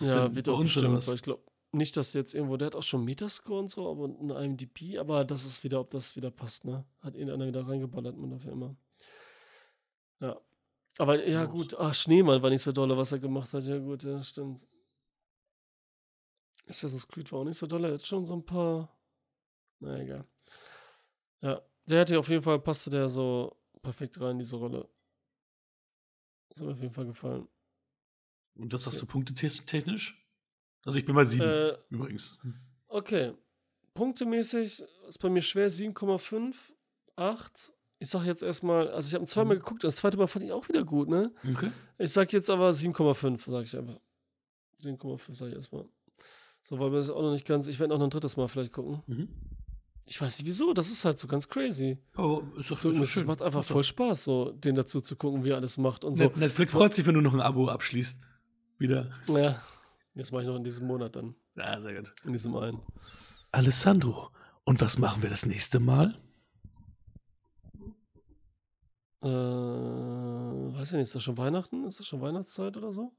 [0.00, 1.42] Ja, wird auch bestimmt, ich glaube
[1.72, 5.26] nicht, dass jetzt irgendwo, der hat auch schon Metascore und so, aber ein IMDb, aber
[5.26, 6.86] das ist wieder, ob das wieder passt, ne?
[7.00, 8.76] Hat irgendeiner wieder reingeballert, man dafür immer.
[10.20, 10.40] Ja.
[10.96, 14.02] Aber ja, gut, ach, Schneemann war nicht so dolle, was er gemacht hat, ja, gut,
[14.02, 14.66] ja, stimmt.
[16.66, 18.98] Assassin's Creed war auch nicht so dolle, er hat schon so ein paar.
[19.80, 20.26] Na egal.
[21.42, 24.88] Ja, der hatte auf jeden Fall, passte der so perfekt rein in diese Rolle.
[26.48, 27.48] Das hat mir auf jeden Fall gefallen.
[28.56, 30.26] Und das sagst du punktetechnisch?
[30.84, 32.40] Also ich bin bei 7 Äh, übrigens.
[32.88, 33.34] Okay.
[33.94, 36.72] Punktemäßig ist bei mir schwer 7,5,
[37.16, 37.72] 8.
[38.00, 39.60] Ich sag jetzt erstmal, also ich habe zweimal Mhm.
[39.60, 41.32] geguckt und das zweite Mal fand ich auch wieder gut, ne?
[41.52, 41.72] Okay.
[41.98, 44.00] Ich sag jetzt aber 7,5, sag ich einfach.
[44.80, 45.88] 7,5 sag ich erstmal.
[46.62, 48.46] So, weil wir das auch noch nicht ganz, ich werde auch noch ein drittes Mal
[48.48, 49.02] vielleicht gucken.
[49.06, 49.28] Mhm.
[50.10, 51.98] Ich weiß nicht wieso, das ist halt so ganz crazy.
[52.14, 53.26] Aber ist doch, So, ist doch es schön.
[53.26, 56.24] macht einfach voll Spaß, so den dazu zu gucken, wie er alles macht und so.
[56.24, 58.18] Net Netflix freut sich, wenn du noch ein Abo abschließt.
[58.78, 59.10] Wieder.
[59.28, 59.60] Ja,
[60.14, 61.34] Das mache ich noch in diesem Monat dann.
[61.56, 62.10] Ja, sehr gut.
[62.24, 62.80] In diesem einen.
[63.52, 64.30] Alessandro,
[64.64, 66.14] und was machen wir das nächste Mal?
[69.20, 71.84] Äh, weiß ich nicht, ist das schon Weihnachten?
[71.86, 73.12] Ist das schon Weihnachtszeit oder so?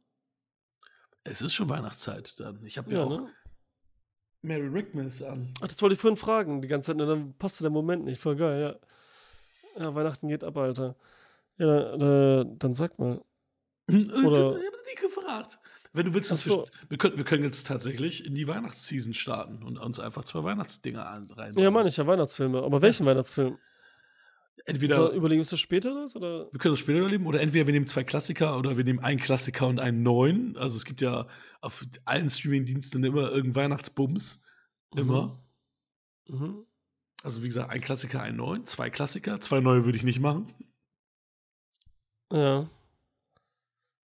[1.24, 2.64] Es ist schon Weihnachtszeit dann.
[2.66, 3.28] Ich habe ja, Ja, auch ne?
[4.42, 5.54] Mary Rickmans an.
[5.62, 8.22] Ach, das wollte ich vorhin fragen, die ganze Zeit, und dann passte der Moment nicht.
[8.22, 8.80] Voll geil,
[9.76, 9.84] ja.
[9.84, 10.96] Ja, Weihnachten geht ab, Alter.
[11.58, 13.22] Ja, äh, dann sag mal.
[13.88, 15.60] Oder Oder- ich habe dich gefragt.
[15.92, 16.66] Wenn du willst, so.
[16.66, 20.44] wir, wir, können, wir können jetzt tatsächlich in die Weihnachtsseason starten und uns einfach zwei
[20.44, 21.54] Weihnachtsdinger rein.
[21.58, 22.62] Ja, meine ich ja, Weihnachtsfilme.
[22.62, 23.58] Aber welchen Weihnachtsfilm?
[24.66, 26.16] Entweder So, überlegen, ist das später das?
[26.16, 26.52] Oder?
[26.52, 29.20] wir können das später überleben oder entweder wir nehmen zwei Klassiker oder wir nehmen einen
[29.20, 30.58] Klassiker und einen neuen.
[30.58, 31.28] Also es gibt ja
[31.62, 34.42] auf allen Streamingdiensten immer irgendeinen Weihnachtsbums.
[34.96, 35.40] Immer.
[36.28, 36.66] Mhm.
[37.24, 40.54] Also wie gesagt, ein Klassiker, einen neuen, zwei Klassiker, zwei neue würde ich nicht machen.
[42.32, 42.70] Ja.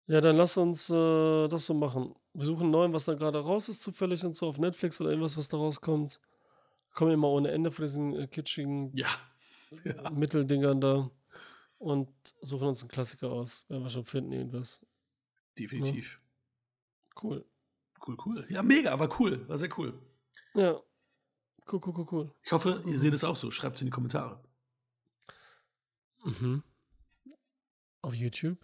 [0.07, 2.13] Ja, dann lass uns äh, das so machen.
[2.33, 5.09] Wir suchen einen neuen, was da gerade raus ist, zufällig und so auf Netflix oder
[5.09, 6.19] irgendwas, was da rauskommt.
[6.93, 9.07] Kommen immer ohne Ende von diesen äh, kitschigen Ja.
[9.83, 10.09] Ja.
[10.09, 11.09] Mitteldingern da
[11.77, 12.09] und
[12.41, 13.69] suchen uns einen Klassiker aus.
[13.69, 14.85] Werden wir schon finden, irgendwas.
[15.57, 16.21] Definitiv.
[17.21, 17.45] Cool.
[18.05, 18.45] Cool, cool.
[18.49, 19.47] Ja, mega, war cool.
[19.47, 19.97] War sehr cool.
[20.53, 20.79] Ja.
[21.71, 22.35] Cool, cool, cool, cool.
[22.43, 23.49] Ich hoffe, ihr seht es auch so.
[23.49, 24.43] Schreibt es in die Kommentare.
[26.23, 26.63] Mhm.
[28.01, 28.57] Auf YouTube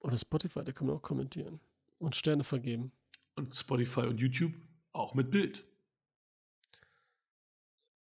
[0.00, 1.60] oder Spotify, da kann man auch kommentieren
[1.98, 2.92] und Sterne vergeben.
[3.36, 4.52] Und Spotify und YouTube
[4.92, 5.64] auch mit Bild.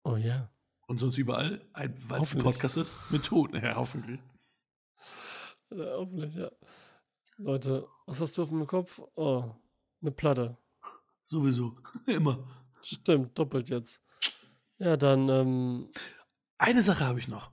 [0.04, 0.51] Oh ja.
[0.92, 2.42] Und sonst überall, ein, weil es ein.
[2.42, 3.54] Podcast ist, mit Ton.
[3.54, 4.20] Ja, hoffentlich.
[5.70, 5.86] ja.
[5.96, 6.50] Hoffentlich, ja.
[7.38, 9.00] Leute, was hast du auf dem Kopf?
[9.14, 9.54] Oh,
[10.02, 10.58] eine Platte.
[11.24, 11.78] Sowieso.
[12.06, 12.46] Immer.
[12.82, 14.04] Stimmt, doppelt jetzt.
[14.76, 15.90] Ja, dann ähm,
[16.58, 17.52] Eine Sache habe ich noch.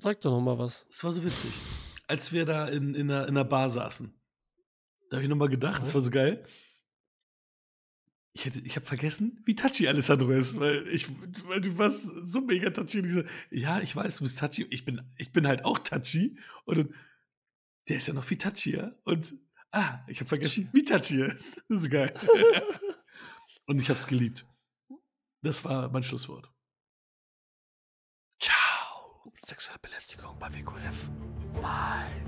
[0.00, 0.88] sag doch noch mal was.
[0.90, 1.52] Es war so witzig.
[2.08, 4.12] Als wir da in, in, einer, in einer Bar saßen,
[5.08, 6.44] da habe ich nochmal gedacht, das war so geil.
[8.36, 11.08] Ich, hätte- ich habe vergessen, wie touchy Alessandro ist, weil, ich,
[11.48, 12.98] weil du warst so mega touchy.
[12.98, 14.66] Und ich so, ja, ich weiß, du bist touchy.
[14.68, 16.36] Ich bin, ich bin halt auch touchy.
[16.66, 16.94] Und dann,
[17.88, 18.94] der ist ja noch viel touchier.
[19.04, 19.32] Und,
[19.72, 21.64] ah, ich habe vergessen, wie touchy er ist.
[21.70, 22.12] Das ist geil.
[23.66, 24.46] Und ich habe es geliebt.
[25.42, 26.52] Das war mein Schlusswort.
[28.38, 29.32] Ciao.
[29.46, 31.08] Sexuelle Belästigung bei WQF.
[31.62, 32.22] Bye.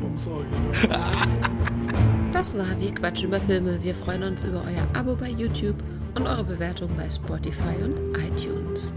[0.00, 0.50] Bumsorge.
[2.32, 3.82] Das war Wir quatschen über Filme.
[3.82, 5.76] Wir freuen uns über euer Abo bei YouTube
[6.14, 8.92] und eure Bewertung bei Spotify und iTunes.